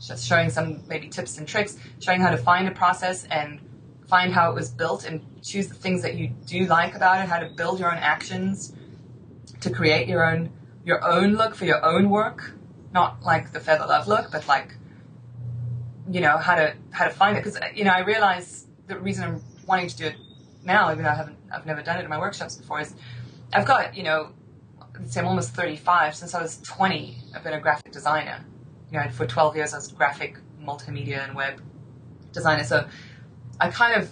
just 0.00 0.26
showing 0.26 0.50
some 0.50 0.86
maybe 0.88 1.08
tips 1.08 1.38
and 1.38 1.48
tricks, 1.48 1.78
showing 2.00 2.20
how 2.20 2.30
to 2.30 2.36
find 2.36 2.68
a 2.68 2.70
process 2.70 3.24
and 3.24 3.60
find 4.06 4.32
how 4.32 4.50
it 4.50 4.54
was 4.54 4.70
built 4.70 5.06
and 5.06 5.22
choose 5.42 5.68
the 5.68 5.74
things 5.74 6.02
that 6.02 6.14
you 6.16 6.28
do 6.46 6.66
like 6.66 6.94
about 6.94 7.22
it, 7.22 7.28
how 7.28 7.38
to 7.38 7.48
build 7.48 7.80
your 7.80 7.90
own 7.90 7.98
actions 7.98 8.74
to 9.60 9.70
create 9.70 10.08
your 10.08 10.24
own 10.24 10.50
your 10.84 11.04
own 11.06 11.34
look 11.34 11.54
for 11.54 11.66
your 11.66 11.84
own 11.84 12.08
work, 12.08 12.52
not 12.92 13.22
like 13.22 13.52
the 13.52 13.60
Feather 13.60 13.86
Love 13.86 14.08
look, 14.08 14.30
but 14.30 14.46
like 14.48 14.74
you 16.10 16.20
know 16.20 16.38
how 16.38 16.54
to 16.54 16.74
how 16.90 17.04
to 17.04 17.10
find 17.10 17.36
it 17.36 17.44
because 17.44 17.58
you 17.74 17.84
know 17.84 17.90
I 17.90 18.00
realize 18.00 18.66
the 18.86 18.98
reason 18.98 19.24
I'm 19.24 19.42
wanting 19.66 19.88
to 19.88 19.96
do 19.96 20.06
it 20.06 20.16
now, 20.64 20.90
even 20.90 21.04
though 21.04 21.10
I 21.10 21.14
haven't 21.14 21.38
I've 21.52 21.66
never 21.66 21.82
done 21.82 21.98
it 21.98 22.04
in 22.04 22.10
my 22.10 22.18
workshops 22.18 22.56
before, 22.56 22.80
is 22.80 22.94
I've 23.52 23.66
got 23.66 23.96
you 23.96 24.02
know 24.02 24.32
say 25.06 25.20
I'm 25.20 25.26
almost 25.26 25.54
35 25.54 26.16
since 26.16 26.34
I 26.34 26.42
was 26.42 26.58
20. 26.58 27.16
I've 27.34 27.44
been 27.44 27.54
a 27.54 27.60
graphic 27.60 27.92
designer. 27.92 28.44
You 28.90 28.98
know, 28.98 29.08
for 29.10 29.26
12 29.26 29.56
years 29.56 29.74
I 29.74 29.76
was 29.76 29.92
graphic 29.92 30.38
multimedia 30.62 31.24
and 31.24 31.34
web 31.34 31.60
designer. 32.32 32.64
So 32.64 32.86
I 33.60 33.70
kind 33.70 34.00
of 34.00 34.10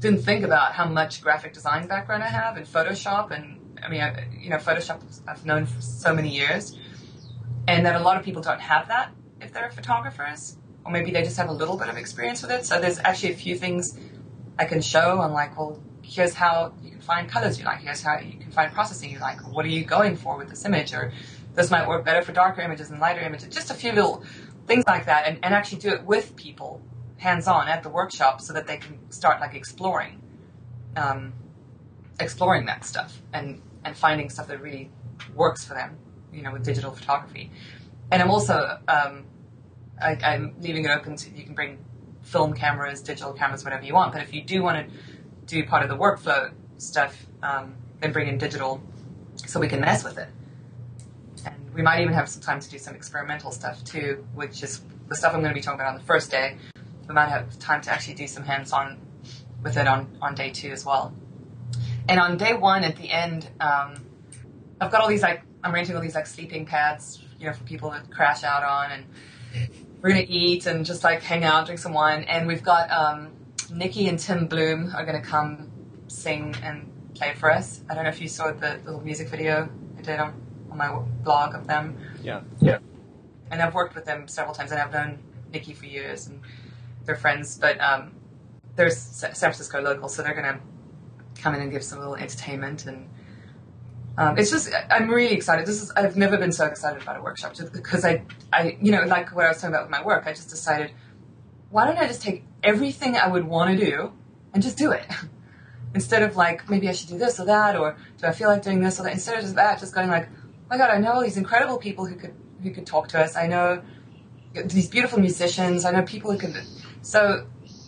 didn't 0.00 0.22
think 0.22 0.44
about 0.44 0.72
how 0.72 0.86
much 0.86 1.22
graphic 1.22 1.52
design 1.52 1.86
background 1.86 2.22
I 2.22 2.28
have 2.28 2.56
in 2.56 2.64
Photoshop, 2.64 3.30
and 3.30 3.78
I 3.82 3.88
mean, 3.88 4.00
I, 4.00 4.26
you 4.38 4.50
know, 4.50 4.56
Photoshop 4.56 5.00
I've 5.26 5.46
known 5.46 5.66
for 5.66 5.80
so 5.80 6.14
many 6.14 6.28
years, 6.28 6.76
and 7.68 7.86
that 7.86 8.00
a 8.00 8.04
lot 8.04 8.16
of 8.16 8.24
people 8.24 8.42
don't 8.42 8.60
have 8.60 8.88
that 8.88 9.12
if 9.40 9.52
they're 9.52 9.70
photographers, 9.70 10.56
or 10.84 10.92
maybe 10.92 11.10
they 11.10 11.22
just 11.22 11.36
have 11.36 11.48
a 11.48 11.52
little 11.52 11.76
bit 11.76 11.88
of 11.88 11.96
experience 11.96 12.42
with 12.42 12.50
it. 12.50 12.64
So 12.64 12.80
there's 12.80 12.98
actually 12.98 13.32
a 13.32 13.36
few 13.36 13.56
things 13.56 13.98
I 14.58 14.64
can 14.64 14.80
show 14.80 15.20
on 15.20 15.32
like, 15.32 15.56
well, 15.56 15.80
here's 16.02 16.34
how 16.34 16.72
you 16.82 16.90
can 16.90 17.00
find 17.00 17.28
colors 17.28 17.58
you 17.58 17.64
like. 17.64 17.80
Here's 17.80 18.02
how 18.02 18.18
you 18.18 18.38
can 18.38 18.50
find 18.50 18.72
processing 18.72 19.10
you 19.10 19.18
like. 19.18 19.40
What 19.52 19.64
are 19.64 19.70
you 19.70 19.84
going 19.84 20.16
for 20.16 20.36
with 20.36 20.48
this 20.48 20.64
image? 20.64 20.92
Or 20.92 21.12
this 21.54 21.70
might 21.70 21.86
work 21.88 22.04
better 22.04 22.22
for 22.22 22.32
darker 22.32 22.60
images 22.60 22.90
and 22.90 23.00
lighter 23.00 23.20
images. 23.20 23.48
Just 23.48 23.70
a 23.70 23.74
few 23.74 23.92
little 23.92 24.24
things 24.66 24.84
like 24.86 25.06
that, 25.06 25.26
and, 25.26 25.38
and 25.42 25.54
actually 25.54 25.78
do 25.78 25.90
it 25.90 26.04
with 26.04 26.36
people, 26.36 26.80
hands 27.16 27.48
on 27.48 27.68
at 27.68 27.82
the 27.82 27.88
workshop, 27.88 28.40
so 28.40 28.52
that 28.52 28.66
they 28.66 28.76
can 28.76 29.10
start 29.10 29.40
like 29.40 29.54
exploring, 29.54 30.22
um, 30.96 31.32
exploring 32.20 32.66
that 32.66 32.84
stuff 32.84 33.20
and 33.32 33.60
and 33.84 33.96
finding 33.96 34.30
stuff 34.30 34.46
that 34.46 34.60
really 34.60 34.90
works 35.34 35.64
for 35.64 35.74
them. 35.74 35.96
You 36.32 36.42
know, 36.42 36.52
with 36.52 36.64
digital 36.64 36.92
photography. 36.92 37.50
And 38.10 38.22
I'm 38.22 38.30
also 38.30 38.78
um, 38.88 39.24
I, 40.00 40.18
I'm 40.22 40.54
leaving 40.60 40.84
it 40.84 40.90
open 40.90 41.16
to 41.16 41.30
you 41.30 41.44
can 41.44 41.54
bring 41.54 41.78
film 42.22 42.54
cameras, 42.54 43.02
digital 43.02 43.32
cameras, 43.32 43.64
whatever 43.64 43.84
you 43.84 43.94
want. 43.94 44.12
But 44.12 44.22
if 44.22 44.32
you 44.32 44.42
do 44.42 44.62
want 44.62 44.88
to 44.88 44.94
do 45.46 45.64
part 45.66 45.82
of 45.82 45.88
the 45.88 45.96
workflow 45.96 46.52
stuff, 46.78 47.26
um, 47.42 47.74
then 48.00 48.12
bring 48.12 48.28
in 48.28 48.38
digital 48.38 48.82
so 49.36 49.60
we 49.60 49.68
can 49.68 49.80
mess 49.80 50.04
with 50.04 50.18
it. 50.18 50.28
And 51.44 51.74
we 51.74 51.82
might 51.82 52.00
even 52.00 52.14
have 52.14 52.28
some 52.28 52.42
time 52.42 52.60
to 52.60 52.70
do 52.70 52.78
some 52.78 52.94
experimental 52.94 53.50
stuff 53.50 53.82
too, 53.84 54.26
which 54.34 54.62
is 54.62 54.80
the 55.08 55.16
stuff 55.16 55.34
I'm 55.34 55.40
going 55.40 55.52
to 55.52 55.54
be 55.54 55.62
talking 55.62 55.80
about 55.80 55.94
on 55.94 55.98
the 55.98 56.04
first 56.04 56.30
day. 56.30 56.56
We 57.08 57.14
might 57.14 57.28
have 57.28 57.58
time 57.58 57.80
to 57.82 57.90
actually 57.90 58.14
do 58.14 58.26
some 58.26 58.44
hands-on 58.44 58.98
with 59.62 59.76
it 59.76 59.86
on, 59.86 60.16
on 60.20 60.34
day 60.34 60.50
two 60.50 60.70
as 60.70 60.84
well. 60.84 61.14
And 62.08 62.18
on 62.18 62.36
day 62.36 62.54
one, 62.54 62.84
at 62.84 62.96
the 62.96 63.10
end, 63.10 63.48
um, 63.60 63.94
I've 64.80 64.90
got 64.90 65.00
all 65.00 65.08
these 65.08 65.22
like 65.22 65.42
I'm 65.64 65.72
renting 65.72 65.94
all 65.94 66.02
these 66.02 66.14
like 66.14 66.26
sleeping 66.26 66.66
pads, 66.66 67.22
you 67.38 67.46
know, 67.46 67.52
for 67.52 67.64
people 67.64 67.90
to 67.90 68.00
crash 68.10 68.42
out 68.42 68.64
on, 68.64 68.90
and 68.90 69.04
we're 70.00 70.10
gonna 70.10 70.26
eat 70.28 70.66
and 70.66 70.84
just 70.84 71.04
like 71.04 71.22
hang 71.22 71.44
out, 71.44 71.66
drink 71.66 71.78
some 71.78 71.92
wine. 71.92 72.24
And 72.24 72.46
we've 72.46 72.62
got 72.62 72.90
um, 72.90 73.30
Nicki 73.72 74.08
and 74.08 74.18
Tim 74.18 74.48
Bluhm 74.48 74.94
are 74.94 75.04
gonna 75.04 75.22
come 75.22 75.70
sing 76.08 76.54
and 76.62 76.90
play 77.14 77.34
for 77.34 77.50
us. 77.50 77.82
I 77.88 77.94
don't 77.94 78.04
know 78.04 78.10
if 78.10 78.20
you 78.20 78.28
saw 78.28 78.50
the 78.52 78.80
little 78.84 79.00
music 79.00 79.28
video 79.28 79.68
I 79.98 80.02
did 80.02 80.18
on, 80.18 80.34
on 80.70 80.78
my 80.78 80.98
blog 81.22 81.54
of 81.54 81.66
them. 81.66 81.96
Yeah. 82.22 82.40
Yeah. 82.60 82.78
And 83.50 83.62
I've 83.62 83.74
worked 83.74 83.94
with 83.94 84.04
them 84.04 84.26
several 84.26 84.54
times, 84.54 84.72
and 84.72 84.80
I've 84.80 84.92
known 84.92 85.18
Nicki 85.52 85.74
for 85.74 85.86
years, 85.86 86.26
and 86.26 86.40
they're 87.04 87.14
friends. 87.14 87.56
But 87.58 87.80
um, 87.80 88.12
they're 88.74 88.90
San 88.90 89.32
Francisco 89.32 89.80
local, 89.80 90.08
so 90.08 90.22
they're 90.22 90.34
gonna 90.34 90.58
come 91.38 91.54
in 91.54 91.60
and 91.60 91.70
give 91.70 91.84
some 91.84 92.00
little 92.00 92.16
entertainment 92.16 92.86
and. 92.86 93.08
Um, 94.18 94.38
it's 94.38 94.50
just 94.50 94.70
I'm 94.90 95.08
really 95.08 95.34
excited. 95.34 95.66
This 95.66 95.82
is 95.82 95.90
I've 95.92 96.16
never 96.16 96.36
been 96.36 96.52
so 96.52 96.66
excited 96.66 97.02
about 97.02 97.16
a 97.18 97.22
workshop 97.22 97.54
because 97.72 98.04
I 98.04 98.22
I 98.52 98.76
you 98.80 98.92
know 98.92 99.04
like 99.04 99.34
what 99.34 99.46
I 99.46 99.48
was 99.48 99.56
talking 99.58 99.74
about 99.74 99.84
with 99.84 99.90
my 99.90 100.04
work. 100.04 100.26
I 100.26 100.32
just 100.32 100.50
decided 100.50 100.92
why 101.72 101.86
don't 101.86 101.98
I 101.98 102.06
just 102.06 102.22
take 102.22 102.44
everything 102.62 103.16
I 103.16 103.26
would 103.26 103.44
want 103.44 103.76
to 103.76 103.84
do 103.84 104.12
and 104.52 104.62
just 104.62 104.76
do 104.76 104.92
it? 104.92 105.06
Instead 105.94 106.22
of 106.22 106.36
like, 106.36 106.68
maybe 106.70 106.88
I 106.88 106.92
should 106.92 107.08
do 107.08 107.18
this 107.18 107.40
or 107.40 107.46
that, 107.46 107.76
or 107.76 107.96
do 108.18 108.26
I 108.26 108.32
feel 108.32 108.48
like 108.48 108.62
doing 108.62 108.80
this 108.80 109.00
or 109.00 109.04
that? 109.04 109.12
Instead 109.12 109.36
of 109.36 109.42
just 109.42 109.54
that, 109.56 109.80
just 109.80 109.94
going 109.94 110.08
like, 110.08 110.28
oh 110.30 110.48
my 110.70 110.76
God, 110.76 110.90
I 110.90 110.98
know 110.98 111.12
all 111.12 111.22
these 111.22 111.36
incredible 111.38 111.78
people 111.78 112.06
who 112.06 112.14
could, 112.14 112.34
who 112.62 112.70
could 112.70 112.86
talk 112.86 113.08
to 113.08 113.20
us. 113.20 113.36
I 113.36 113.46
know 113.46 113.82
these 114.54 114.88
beautiful 114.88 115.18
musicians. 115.18 115.86
I 115.86 115.92
know 115.92 116.02
people 116.02 116.30
who 116.30 116.38
could, 116.38 116.54
so 117.00 117.46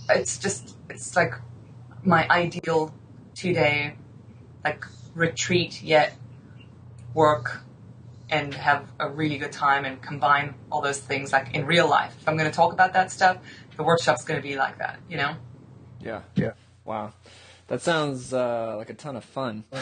it's 0.09 0.39
just, 0.39 0.77
it's 0.89 1.15
like 1.15 1.35
my 2.03 2.27
ideal 2.29 2.95
two 3.35 3.53
day, 3.53 3.97
like 4.65 4.85
retreat 5.15 5.83
yet 5.83 6.17
work 7.15 7.61
and 8.31 8.55
have 8.55 8.91
a 8.99 9.09
really 9.09 9.39
good 9.39 9.53
time 9.53 9.85
and 9.85 10.01
combine 10.03 10.55
all 10.71 10.81
those 10.81 10.99
things 10.99 11.33
like 11.33 11.55
in 11.55 11.67
real 11.67 11.89
life. 11.89 12.15
If 12.21 12.29
I'm 12.29 12.37
going 12.37 12.51
to 12.51 12.57
talk 12.57 12.73
about 12.73 12.93
that 12.95 13.13
stuff, 13.13 13.39
the 13.77 13.83
workshop's 13.83 14.25
going 14.25 14.41
to 14.41 14.47
be 14.47 14.57
like 14.57 14.79
that, 14.79 14.99
you 15.09 15.17
know? 15.17 15.37
Yeah. 16.01 16.23
Yeah. 16.35 16.53
Wow. 16.85 17.13
That 17.69 17.81
sounds 17.81 18.33
uh, 18.33 18.75
like 18.77 18.91
a 18.91 18.95
ton 18.95 19.17
of 19.17 19.25
fun. 19.25 19.65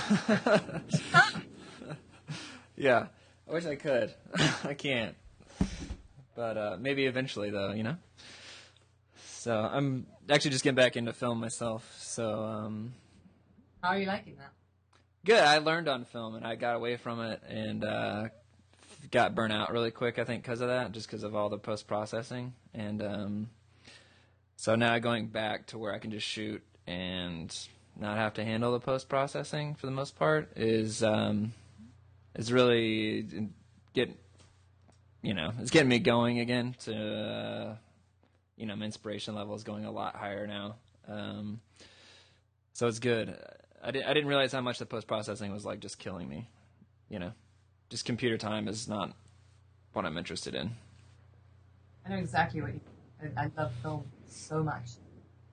yeah. 2.77 3.07
I 3.49 3.53
wish 3.53 3.67
I 3.67 3.77
could. 3.77 4.15
I 4.65 4.75
can't. 4.75 5.15
But 6.35 6.57
uh, 6.57 6.77
maybe 6.81 7.07
eventually, 7.07 7.51
though, 7.51 7.73
you 7.73 7.83
know? 7.83 7.97
So 9.17 9.57
I'm 9.59 10.07
actually 10.31 10.53
just 10.53 10.65
getting 10.65 10.77
back 10.77 10.97
into 10.97 11.13
film 11.13 11.41
myself. 11.41 11.97
So, 11.99 12.45
um, 12.45 12.95
how 13.83 13.91
are 13.91 13.99
you 13.99 14.07
liking 14.07 14.37
that? 14.37 14.53
Good. 15.25 15.39
I 15.39 15.59
learned 15.59 15.89
on 15.89 16.05
film 16.05 16.35
and 16.35 16.45
I 16.45 16.57
got 16.57 16.75
away 16.75 16.97
from 16.97 17.21
it 17.21 17.41
and 17.49 17.85
uh, 17.85 18.29
got 19.13 19.37
burnt 19.37 19.53
out 19.53 19.71
really 19.71 19.93
quick. 19.93 20.19
I 20.19 20.25
think 20.25 20.43
because 20.43 20.61
of 20.61 20.69
that, 20.69 20.91
just 20.91 21.07
because 21.07 21.23
of 21.23 21.37
all 21.37 21.49
the 21.49 21.59
post 21.59 21.87
processing. 21.87 22.55
And 22.75 23.01
um, 23.03 23.51
so 24.57 24.75
now 24.75 24.99
going 24.99 25.29
back 25.29 25.67
to 25.69 25.79
where 25.79 25.95
I 25.95 25.99
can 25.99 26.11
just 26.11 26.27
shoot 26.27 26.61
and 26.89 27.57
not 27.97 28.17
have 28.17 28.35
to 28.35 28.45
handle 28.45 28.73
the 28.73 28.81
post 28.81 29.09
processing 29.09 29.75
for 29.77 29.87
the 29.87 29.93
most 29.93 30.19
part 30.19 30.57
is 30.57 31.05
um, 31.05 31.53
is 32.35 32.53
really 32.53 33.49
get 33.95 34.11
you 35.23 35.35
know 35.35 35.53
it's 35.61 35.71
getting 35.71 35.89
me 35.89 35.99
going 35.99 36.41
again 36.41 36.75
to 36.81 36.95
uh, 36.95 37.77
you 38.57 38.67
know 38.67 38.75
my 38.75 38.87
inspiration 38.87 39.35
level 39.35 39.55
is 39.55 39.63
going 39.63 39.85
a 39.85 39.91
lot 39.91 40.17
higher 40.17 40.47
now. 40.47 40.77
Um, 41.07 41.61
so 42.73 42.89
it's 42.89 42.99
good. 42.99 43.37
I, 43.83 43.91
di- 43.91 44.05
I 44.05 44.15
didn't 44.15 44.29
realize 44.29 44.53
how 44.53 44.61
much 44.61 44.79
the 44.79 44.87
post 44.87 45.07
processing 45.07 45.53
was 45.53 45.65
like 45.65 45.81
just 45.81 45.99
killing 45.99 46.29
me. 46.29 46.49
You 47.09 47.19
know, 47.19 47.33
just 47.91 48.05
computer 48.05 48.39
time 48.39 48.69
is 48.69 48.89
not 48.89 49.13
what 49.93 50.07
I'm 50.07 50.17
interested 50.17 50.55
in. 50.55 50.77
I 52.07 52.11
know 52.11 52.17
exactly 52.17 52.63
what 52.63 52.75
you. 52.75 52.81
I, 53.37 53.45
I 53.45 53.51
love 53.57 53.73
film 53.83 54.05
so 54.29 54.63
much. 54.63 54.91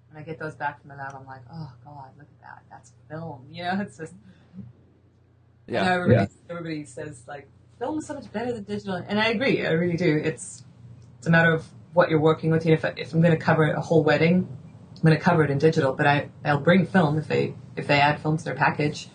When 0.09 0.21
I 0.21 0.25
get 0.25 0.39
those 0.39 0.55
back 0.55 0.81
from 0.81 0.89
the 0.89 0.95
lab, 0.95 1.15
I'm 1.15 1.25
like, 1.25 1.41
oh 1.51 1.71
god, 1.83 2.11
look 2.17 2.27
at 2.27 2.41
that. 2.41 2.63
That's 2.69 2.93
film. 3.09 3.45
You 3.51 3.63
know, 3.63 3.77
it's 3.81 3.97
just. 3.97 4.13
Yeah. 5.67 5.93
everybody, 5.93 6.21
yeah. 6.21 6.27
everybody 6.49 6.85
says 6.85 7.23
like 7.27 7.47
film 7.77 7.99
is 7.99 8.07
so 8.07 8.15
much 8.15 8.31
better 8.31 8.51
than 8.51 8.63
digital, 8.63 8.95
and 8.95 9.19
I 9.19 9.27
agree. 9.27 9.65
I 9.65 9.71
really 9.71 9.97
do. 9.97 10.21
It's 10.23 10.63
it's 11.17 11.27
a 11.27 11.29
matter 11.29 11.53
of 11.53 11.67
what 11.93 12.09
you're 12.09 12.19
working 12.19 12.51
with. 12.51 12.65
You 12.65 12.71
know, 12.71 12.77
if, 12.77 12.85
I, 12.85 12.93
if 12.95 13.13
I'm 13.13 13.21
going 13.21 13.37
to 13.37 13.43
cover 13.43 13.69
a 13.71 13.81
whole 13.81 14.03
wedding, 14.03 14.47
I'm 14.99 15.07
going 15.07 15.17
to 15.17 15.23
cover 15.23 15.45
it 15.45 15.49
in 15.49 15.57
digital, 15.59 15.93
but 15.93 16.05
I 16.05 16.29
I'll 16.43 16.59
bring 16.59 16.85
film 16.85 17.17
if 17.17 17.27
they 17.27 17.55
if 17.77 17.87
they 17.87 18.01
add 18.01 18.21
film 18.21 18.37
to 18.37 18.43
their 18.43 18.55
package. 18.55 19.07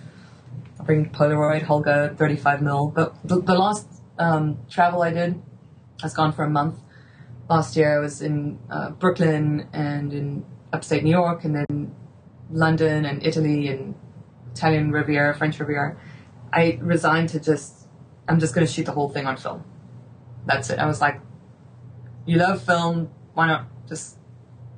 I'll 0.80 0.86
bring 0.86 1.10
Polaroid, 1.10 1.64
Holga, 1.64 2.16
35 2.16 2.62
mil. 2.62 2.88
But 2.88 3.14
the, 3.22 3.42
the 3.42 3.54
last 3.54 3.86
um, 4.18 4.58
travel 4.70 5.02
I 5.02 5.10
did, 5.10 5.42
I 6.00 6.06
was 6.06 6.14
gone 6.14 6.32
for 6.32 6.42
a 6.42 6.48
month. 6.48 6.80
Last 7.50 7.76
year 7.76 7.98
I 7.98 8.00
was 8.00 8.22
in 8.22 8.58
uh, 8.70 8.90
Brooklyn 8.90 9.68
and 9.74 10.12
in 10.14 10.46
upstate 10.72 11.04
New 11.04 11.10
York, 11.10 11.44
and 11.44 11.54
then 11.54 11.94
London 12.50 13.04
and 13.04 13.24
Italy 13.24 13.68
and 13.68 13.94
Italian 14.52 14.90
Riviera, 14.90 15.34
French 15.34 15.60
Riviera. 15.60 15.96
I 16.50 16.78
resigned 16.80 17.28
to 17.30 17.40
just, 17.40 17.88
I'm 18.26 18.40
just 18.40 18.54
going 18.54 18.66
to 18.66 18.72
shoot 18.72 18.86
the 18.86 18.92
whole 18.92 19.10
thing 19.10 19.26
on 19.26 19.36
film. 19.36 19.64
That's 20.46 20.70
it. 20.70 20.78
I 20.78 20.86
was 20.86 21.02
like, 21.02 21.20
you 22.24 22.38
love 22.38 22.62
film, 22.62 23.10
why 23.34 23.48
not 23.48 23.66
just 23.86 24.16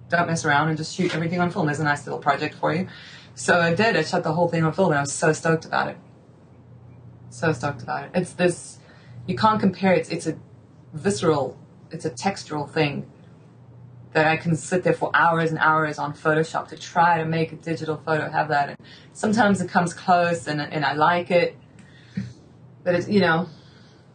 don't 0.09 0.27
mess 0.27 0.45
around 0.45 0.69
and 0.69 0.77
just 0.77 0.95
shoot 0.95 1.15
everything 1.15 1.41
on 1.41 1.51
film? 1.51 1.67
There's 1.67 1.81
a 1.81 1.85
nice 1.85 2.07
little 2.07 2.21
project 2.21 2.55
for 2.55 2.75
you. 2.75 2.89
So 3.35 3.61
I 3.61 3.75
did. 3.75 3.97
I 3.97 4.03
shot 4.03 4.23
the 4.23 4.33
whole 4.33 4.49
thing 4.49 4.65
on 4.65 4.73
film, 4.73 4.91
and 4.91 4.99
I 4.99 5.03
was 5.03 5.13
so 5.13 5.33
stoked 5.33 5.65
about 5.65 5.89
it. 5.89 5.97
So 7.31 7.53
stoked 7.53 7.83
about 7.83 8.05
it. 8.05 8.11
It's 8.15 8.33
this. 8.33 8.79
You 9.27 9.37
can't 9.37 9.61
compare. 9.61 9.93
It's 9.93 10.09
it's 10.09 10.27
a 10.27 10.39
visceral. 10.93 11.59
It's 11.91 12.05
a 12.05 12.11
textural 12.11 12.69
thing 12.69 13.11
that 14.17 14.27
I 14.27 14.39
can 14.39 14.57
sit 14.57 14.83
there 14.83 14.95
for 14.95 15.11
hours 15.13 15.51
and 15.51 15.59
hours 15.59 15.99
on 15.99 16.15
Photoshop 16.15 16.69
to 16.69 16.77
try 16.79 17.19
to 17.19 17.27
make 17.27 17.53
a 17.53 17.57
digital 17.57 17.99
photo 17.99 18.31
have 18.31 18.49
that. 18.49 18.71
And 18.71 18.79
sometimes 19.13 19.61
it 19.61 19.69
comes 19.69 19.93
close 19.93 20.47
and, 20.49 20.59
and 20.59 20.87
I 20.87 20.95
like 20.95 21.31
it. 21.31 21.55
But 22.83 22.95
it's, 22.95 23.09
you 23.11 23.21
know, 23.21 23.47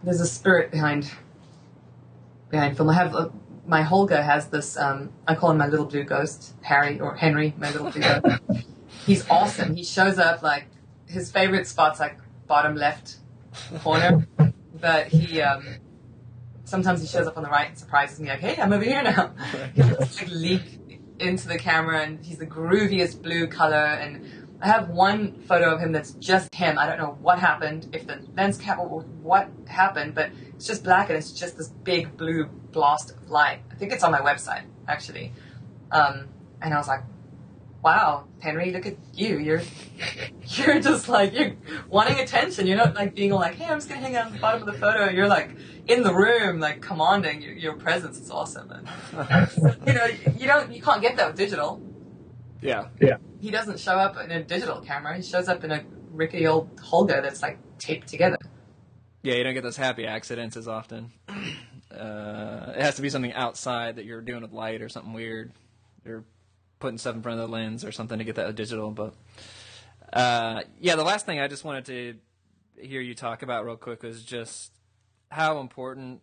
there's 0.03 0.19
a 0.19 0.25
spirit 0.25 0.71
behind, 0.71 1.11
behind 2.49 2.77
film. 2.77 2.89
I 2.89 2.95
have, 2.95 3.13
a, 3.13 3.31
my 3.65 3.83
Holga 3.83 4.23
has 4.23 4.47
this, 4.47 4.77
um, 4.77 5.11
I 5.27 5.35
call 5.35 5.51
him 5.51 5.57
my 5.57 5.67
little 5.67 5.85
blue 5.85 6.03
ghost, 6.03 6.53
Harry 6.61 6.99
or 6.99 7.15
Henry, 7.15 7.53
my 7.57 7.71
little 7.71 7.91
blue 7.91 8.01
ghost. 8.01 8.65
He's 9.05 9.27
awesome. 9.29 9.75
He 9.75 9.83
shows 9.83 10.19
up 10.19 10.41
like, 10.41 10.67
his 11.07 11.31
favorite 11.31 11.67
spot's 11.67 11.99
like 11.99 12.17
bottom 12.47 12.75
left 12.75 13.17
corner, 13.83 14.27
but 14.79 15.07
he, 15.07 15.41
um, 15.41 15.65
sometimes 16.63 17.01
he 17.01 17.07
shows 17.07 17.27
up 17.27 17.37
on 17.37 17.43
the 17.43 17.49
right 17.49 17.69
and 17.69 17.77
surprises 17.77 18.19
me 18.19 18.29
like, 18.29 18.39
hey, 18.39 18.61
I'm 18.61 18.71
over 18.71 18.83
here 18.83 19.03
now. 19.03 19.33
He'll 19.75 19.87
just 19.87 20.21
like 20.21 20.31
leak 20.31 20.79
into 21.19 21.47
the 21.47 21.57
camera 21.57 22.01
and 22.01 22.23
he's 22.25 22.37
the 22.37 22.47
grooviest 22.47 23.21
blue 23.21 23.47
color 23.47 23.75
and 23.75 24.40
I 24.61 24.67
have 24.67 24.89
one 24.89 25.41
photo 25.47 25.73
of 25.73 25.79
him 25.79 25.91
that's 25.91 26.11
just 26.11 26.53
him. 26.53 26.77
I 26.77 26.85
don't 26.85 26.97
know 26.99 27.17
what 27.21 27.39
happened, 27.39 27.89
if 27.93 28.05
the 28.05 28.19
lens 28.35 28.57
cap 28.57 28.77
or 28.77 29.01
what 29.21 29.49
happened, 29.67 30.13
but 30.13 30.29
it's 30.55 30.67
just 30.67 30.83
black 30.83 31.09
and 31.09 31.17
it's 31.17 31.31
just 31.31 31.57
this 31.57 31.69
big 31.69 32.15
blue 32.15 32.45
blast 32.45 33.11
of 33.11 33.29
light. 33.29 33.59
I 33.71 33.75
think 33.75 33.91
it's 33.91 34.03
on 34.03 34.11
my 34.11 34.21
website 34.21 34.63
actually. 34.87 35.31
Um, 35.91 36.27
and 36.61 36.73
I 36.73 36.77
was 36.77 36.87
like, 36.87 37.01
wow, 37.83 38.25
Henry, 38.39 38.71
look 38.71 38.85
at 38.85 38.97
you. 39.13 39.39
You're 39.39 39.63
you're 40.45 40.79
just 40.79 41.09
like 41.09 41.33
you're 41.33 41.55
wanting 41.89 42.19
attention. 42.19 42.67
You're 42.67 42.77
not 42.77 42.93
like 42.93 43.15
being 43.15 43.31
like, 43.31 43.55
hey, 43.55 43.65
I'm 43.65 43.77
just 43.77 43.89
gonna 43.89 44.01
hang 44.01 44.15
out 44.15 44.27
on 44.27 44.33
the 44.33 44.39
bottom 44.39 44.61
of 44.61 44.67
the 44.67 44.79
photo. 44.79 45.09
You're 45.09 45.27
like 45.27 45.49
in 45.87 46.03
the 46.03 46.13
room, 46.13 46.59
like 46.59 46.81
commanding 46.81 47.41
your, 47.41 47.53
your 47.53 47.73
presence 47.73 48.19
is 48.19 48.29
awesome. 48.29 48.71
And, 48.71 48.87
you 49.87 49.93
know, 49.93 50.05
you 50.37 50.45
don't, 50.45 50.71
you 50.71 50.81
can't 50.81 51.01
get 51.01 51.17
that 51.17 51.27
with 51.27 51.37
digital. 51.37 51.81
Yeah, 52.61 52.89
yeah. 52.99 53.17
He 53.41 53.49
doesn't 53.49 53.79
show 53.79 53.93
up 53.93 54.17
in 54.17 54.31
a 54.31 54.43
digital 54.43 54.81
camera. 54.81 55.15
He 55.15 55.23
shows 55.23 55.47
up 55.47 55.63
in 55.63 55.71
a 55.71 55.83
rickety 56.11 56.45
old 56.45 56.75
Holga 56.77 57.21
that's 57.21 57.41
like 57.41 57.57
taped 57.79 58.07
together. 58.07 58.37
Yeah, 59.23 59.35
you 59.35 59.43
don't 59.43 59.53
get 59.53 59.63
those 59.63 59.77
happy 59.77 60.05
accidents 60.05 60.55
as 60.57 60.67
often. 60.67 61.11
Uh, 61.91 62.71
it 62.73 62.81
has 62.81 62.95
to 62.95 63.01
be 63.01 63.09
something 63.09 63.33
outside 63.33 63.97
that 63.97 64.05
you're 64.05 64.21
doing 64.21 64.41
with 64.41 64.53
light 64.53 64.81
or 64.81 64.87
something 64.87 65.11
weird. 65.11 65.51
You're 66.05 66.23
putting 66.79 66.97
stuff 66.97 67.15
in 67.15 67.21
front 67.21 67.37
of 67.37 67.49
the 67.49 67.53
lens 67.53 67.83
or 67.83 67.91
something 67.91 68.17
to 68.17 68.23
get 68.23 68.35
that 68.35 68.55
digital. 68.55 68.91
But 68.91 69.13
uh, 70.13 70.61
yeah, 70.79 70.95
the 70.95 71.03
last 71.03 71.25
thing 71.25 71.41
I 71.41 71.49
just 71.49 71.65
wanted 71.65 71.85
to 71.85 72.15
hear 72.81 73.01
you 73.01 73.13
talk 73.13 73.43
about 73.43 73.65
real 73.65 73.75
quick 73.75 74.03
was 74.03 74.23
just 74.23 74.71
how 75.29 75.59
important 75.59 76.21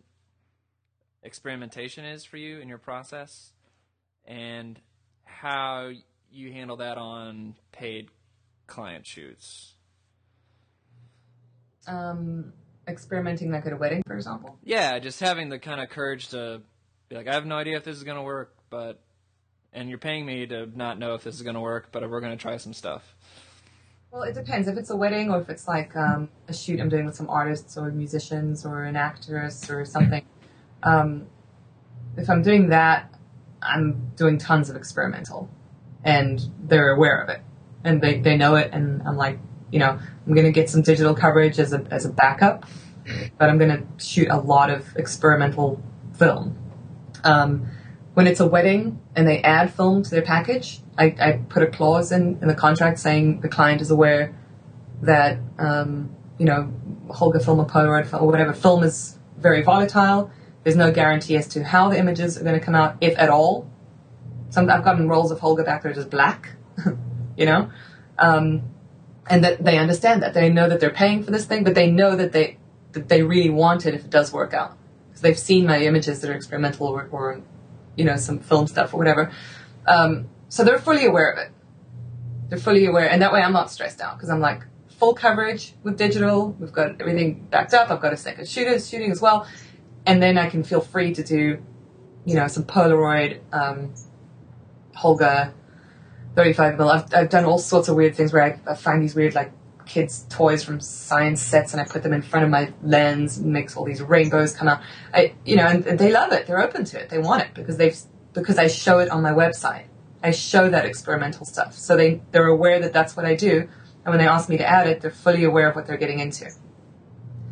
experimentation 1.21 2.03
is 2.03 2.25
for 2.25 2.37
you 2.37 2.59
in 2.59 2.67
your 2.67 2.79
process 2.79 3.53
and 4.25 4.79
how 5.23 5.91
you 6.31 6.51
handle 6.51 6.77
that 6.77 6.97
on 6.97 7.55
paid 7.71 8.09
client 8.67 9.05
shoots. 9.05 9.73
Um, 11.87 12.53
experimenting 12.87 13.51
like 13.51 13.65
at 13.65 13.73
a 13.73 13.77
wedding, 13.77 14.03
for 14.05 14.15
example. 14.15 14.57
Yeah, 14.63 14.99
just 14.99 15.19
having 15.19 15.49
the 15.49 15.59
kind 15.59 15.81
of 15.81 15.89
courage 15.89 16.29
to 16.29 16.61
be 17.07 17.15
like, 17.15 17.27
I 17.27 17.33
have 17.33 17.45
no 17.45 17.55
idea 17.55 17.77
if 17.77 17.83
this 17.83 17.97
is 17.97 18.03
going 18.03 18.17
to 18.17 18.23
work, 18.23 18.53
but 18.69 19.01
and 19.73 19.89
you're 19.89 19.99
paying 19.99 20.25
me 20.25 20.47
to 20.47 20.65
not 20.75 20.97
know 20.97 21.13
if 21.13 21.23
this 21.23 21.35
is 21.35 21.41
going 21.41 21.55
to 21.55 21.61
work, 21.61 21.89
but 21.91 22.07
we're 22.09 22.21
going 22.21 22.35
to 22.35 22.41
try 22.41 22.57
some 22.57 22.73
stuff. 22.73 23.15
Well, 24.11 24.23
it 24.23 24.33
depends. 24.33 24.67
If 24.67 24.77
it's 24.77 24.89
a 24.89 24.95
wedding 24.95 25.29
or 25.29 25.39
if 25.39 25.49
it's 25.49 25.67
like 25.67 25.95
um, 25.95 26.29
a 26.47 26.53
shoot 26.53 26.79
I'm 26.79 26.89
doing 26.89 27.05
with 27.05 27.15
some 27.15 27.29
artists 27.29 27.77
or 27.77 27.91
musicians 27.91 28.65
or 28.65 28.83
an 28.83 28.95
actress 28.95 29.69
or 29.69 29.85
something. 29.85 30.25
Um, 30.81 31.27
if 32.17 32.29
I'm 32.29 32.41
doing 32.41 32.69
that, 32.69 33.13
I'm 33.61 34.11
doing 34.15 34.37
tons 34.37 34.69
of 34.69 34.75
experimental 34.75 35.49
and 36.03 36.41
they're 36.63 36.91
aware 36.91 37.21
of 37.21 37.29
it 37.29 37.41
and 37.83 38.01
they, 38.01 38.19
they 38.19 38.37
know 38.37 38.55
it. 38.55 38.71
And 38.73 39.01
I'm 39.03 39.17
like, 39.17 39.39
you 39.71 39.79
know, 39.79 39.99
I'm 40.27 40.33
to 40.45 40.51
get 40.51 40.69
some 40.69 40.81
digital 40.81 41.13
coverage 41.13 41.59
as 41.59 41.73
a, 41.73 41.85
as 41.91 42.05
a 42.05 42.09
backup, 42.09 42.65
but 43.37 43.49
I'm 43.49 43.57
to 43.69 44.05
shoot 44.05 44.27
a 44.29 44.37
lot 44.37 44.69
of 44.69 44.95
experimental 44.95 45.81
film. 46.17 46.57
Um, 47.23 47.67
when 48.13 48.27
it's 48.27 48.39
a 48.39 48.47
wedding 48.47 48.99
and 49.15 49.27
they 49.27 49.41
add 49.41 49.73
film 49.73 50.03
to 50.03 50.09
their 50.09 50.21
package, 50.21 50.81
I, 50.97 51.15
I 51.19 51.31
put 51.47 51.63
a 51.63 51.67
clause 51.67 52.11
in, 52.11 52.39
in 52.41 52.47
the 52.47 52.55
contract 52.55 52.99
saying 52.99 53.41
the 53.41 53.49
client 53.49 53.81
is 53.81 53.91
aware 53.91 54.35
that, 55.01 55.37
um, 55.57 56.15
you 56.37 56.45
know, 56.45 56.73
Holga 57.07 57.43
film 57.43 57.59
or 57.59 57.65
Polaroid 57.65 58.07
film 58.07 58.23
or 58.23 58.27
whatever 58.27 58.53
film 58.53 58.83
is 58.83 59.17
very 59.37 59.61
volatile. 59.61 60.31
There's 60.63 60.75
no 60.75 60.91
guarantee 60.91 61.37
as 61.37 61.47
to 61.49 61.63
how 61.63 61.89
the 61.89 61.97
images 61.97 62.37
are 62.37 62.43
going 62.43 62.59
to 62.59 62.65
come 62.65 62.75
out, 62.75 62.97
if 62.99 63.17
at 63.17 63.29
all. 63.29 63.69
Some 64.49 64.69
I've 64.69 64.83
gotten 64.83 65.07
rolls 65.07 65.31
of 65.31 65.39
Holga 65.39 65.65
back 65.65 65.83
that 65.83 65.89
are 65.89 65.93
just 65.93 66.09
black, 66.09 66.55
you 67.37 67.45
know, 67.45 67.69
um, 68.17 68.63
and 69.29 69.43
that 69.43 69.63
they 69.63 69.77
understand 69.77 70.23
that 70.23 70.33
they 70.33 70.49
know 70.49 70.67
that 70.67 70.79
they're 70.79 70.89
paying 70.89 71.23
for 71.23 71.31
this 71.31 71.45
thing, 71.45 71.63
but 71.63 71.75
they 71.75 71.89
know 71.89 72.15
that 72.15 72.31
they 72.31 72.57
that 72.93 73.07
they 73.07 73.21
really 73.21 73.49
want 73.49 73.85
it 73.85 73.93
if 73.93 74.05
it 74.05 74.09
does 74.09 74.33
work 74.33 74.53
out 74.53 74.77
because 75.09 75.21
they've 75.21 75.39
seen 75.39 75.65
my 75.65 75.79
images 75.79 76.21
that 76.21 76.29
are 76.29 76.33
experimental 76.33 76.87
or, 76.87 77.07
or 77.11 77.41
you 77.95 78.05
know 78.05 78.15
some 78.15 78.39
film 78.39 78.67
stuff 78.67 78.93
or 78.93 78.97
whatever. 78.97 79.31
Um, 79.87 80.29
so 80.49 80.63
they're 80.63 80.79
fully 80.79 81.05
aware 81.05 81.31
of 81.31 81.37
it. 81.39 81.51
They're 82.49 82.59
fully 82.59 82.85
aware, 82.85 83.09
and 83.09 83.21
that 83.21 83.31
way 83.31 83.41
I'm 83.41 83.53
not 83.53 83.71
stressed 83.71 84.01
out 84.01 84.17
because 84.17 84.29
I'm 84.29 84.39
like 84.39 84.63
full 84.99 85.13
coverage 85.13 85.73
with 85.83 85.97
digital. 85.97 86.51
We've 86.59 86.73
got 86.73 86.99
everything 86.99 87.47
backed 87.49 87.73
up. 87.73 87.89
I've 87.89 88.01
got 88.01 88.13
a 88.13 88.17
second 88.17 88.47
shooter 88.47 88.79
shooting 88.79 89.11
as 89.11 89.21
well, 89.21 89.47
and 90.05 90.21
then 90.21 90.37
I 90.37 90.49
can 90.49 90.63
feel 90.63 90.81
free 90.81 91.13
to 91.13 91.23
do, 91.23 91.63
you 92.25 92.35
know, 92.35 92.47
some 92.47 92.63
Polaroid, 92.63 93.39
um, 93.53 93.93
Holga, 94.99 95.53
35 96.35 96.77
mil. 96.77 96.89
I've, 96.89 97.13
I've 97.13 97.29
done 97.29 97.45
all 97.45 97.59
sorts 97.59 97.87
of 97.87 97.95
weird 97.95 98.15
things 98.15 98.33
where 98.33 98.43
I, 98.43 98.59
I 98.71 98.75
find 98.75 99.01
these 99.01 99.15
weird 99.15 99.35
like 99.35 99.51
kids' 99.85 100.25
toys 100.29 100.63
from 100.63 100.79
science 100.79 101.41
sets 101.41 101.73
and 101.73 101.81
I 101.81 101.85
put 101.85 102.03
them 102.03 102.13
in 102.13 102.21
front 102.21 102.45
of 102.45 102.51
my 102.51 102.71
lens 102.83 103.37
and 103.37 103.51
makes 103.51 103.75
all 103.75 103.85
these 103.85 104.01
rainbows 104.01 104.55
come 104.55 104.67
out. 104.67 104.81
I, 105.13 105.33
you 105.45 105.55
know, 105.55 105.65
and, 105.65 105.85
and 105.85 105.99
they 105.99 106.11
love 106.11 106.31
it. 106.31 106.47
They're 106.47 106.61
open 106.61 106.85
to 106.85 106.99
it. 106.99 107.09
They 107.09 107.17
want 107.17 107.43
it 107.43 107.53
because 107.53 107.77
they've 107.77 107.97
because 108.33 108.57
I 108.57 108.67
show 108.67 108.99
it 108.99 109.09
on 109.09 109.23
my 109.23 109.31
website. 109.31 109.85
I 110.21 110.31
show 110.31 110.69
that 110.69 110.85
experimental 110.85 111.45
stuff, 111.45 111.73
so 111.73 111.95
they 111.95 112.21
they're 112.31 112.47
aware 112.47 112.79
that 112.79 112.93
that's 112.93 113.15
what 113.15 113.25
I 113.25 113.35
do. 113.35 113.67
And 114.05 114.13
when 114.13 114.19
they 114.19 114.27
ask 114.27 114.49
me 114.49 114.57
to 114.57 114.65
add 114.65 114.87
it, 114.87 115.01
they're 115.01 115.11
fully 115.11 115.43
aware 115.43 115.69
of 115.69 115.75
what 115.75 115.87
they're 115.87 115.97
getting 115.97 116.19
into. 116.19 116.51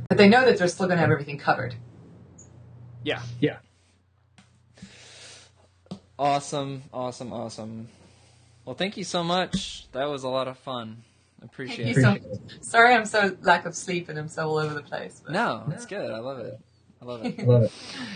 But 0.09 0.17
they 0.17 0.29
know 0.29 0.45
that 0.45 0.57
they're 0.57 0.67
still 0.67 0.87
going 0.87 0.97
to 0.97 1.01
have 1.01 1.11
everything 1.11 1.37
covered. 1.37 1.75
Yeah. 3.03 3.21
Yeah. 3.39 3.57
Awesome, 6.19 6.83
awesome, 6.93 7.31
awesome. 7.31 7.87
Well, 8.65 8.75
thank 8.75 8.97
you 8.97 9.03
so 9.03 9.23
much. 9.23 9.87
That 9.91 10.05
was 10.05 10.23
a 10.23 10.29
lot 10.29 10.47
of 10.47 10.57
fun. 10.57 11.03
Appreciate 11.43 11.93
Thank 11.95 12.21
it. 12.23 12.23
you 12.23 12.39
so 12.39 12.57
Sorry, 12.61 12.95
I'm 12.95 13.05
so 13.05 13.37
lack 13.41 13.65
of 13.67 13.75
sleep 13.75 14.09
and 14.09 14.17
I'm 14.17 14.27
so 14.27 14.47
all 14.49 14.57
over 14.57 14.73
the 14.73 14.81
place. 14.81 15.21
But 15.23 15.33
No, 15.33 15.63
it's 15.71 15.85
good. 15.85 16.09
I 16.11 16.17
love 16.17 16.39
it. 16.39 16.59
I 16.99 17.05
love 17.05 17.23
it. 17.23 17.39
I 17.39 17.43
Love 17.43 17.71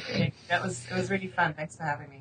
it. 0.09 0.33
that 0.49 0.63
was 0.63 0.83
it 0.89 0.95
was 0.95 1.11
really 1.11 1.27
fun. 1.27 1.53
Thanks 1.53 1.75
for 1.75 1.83
having 1.83 2.09
me. 2.09 2.20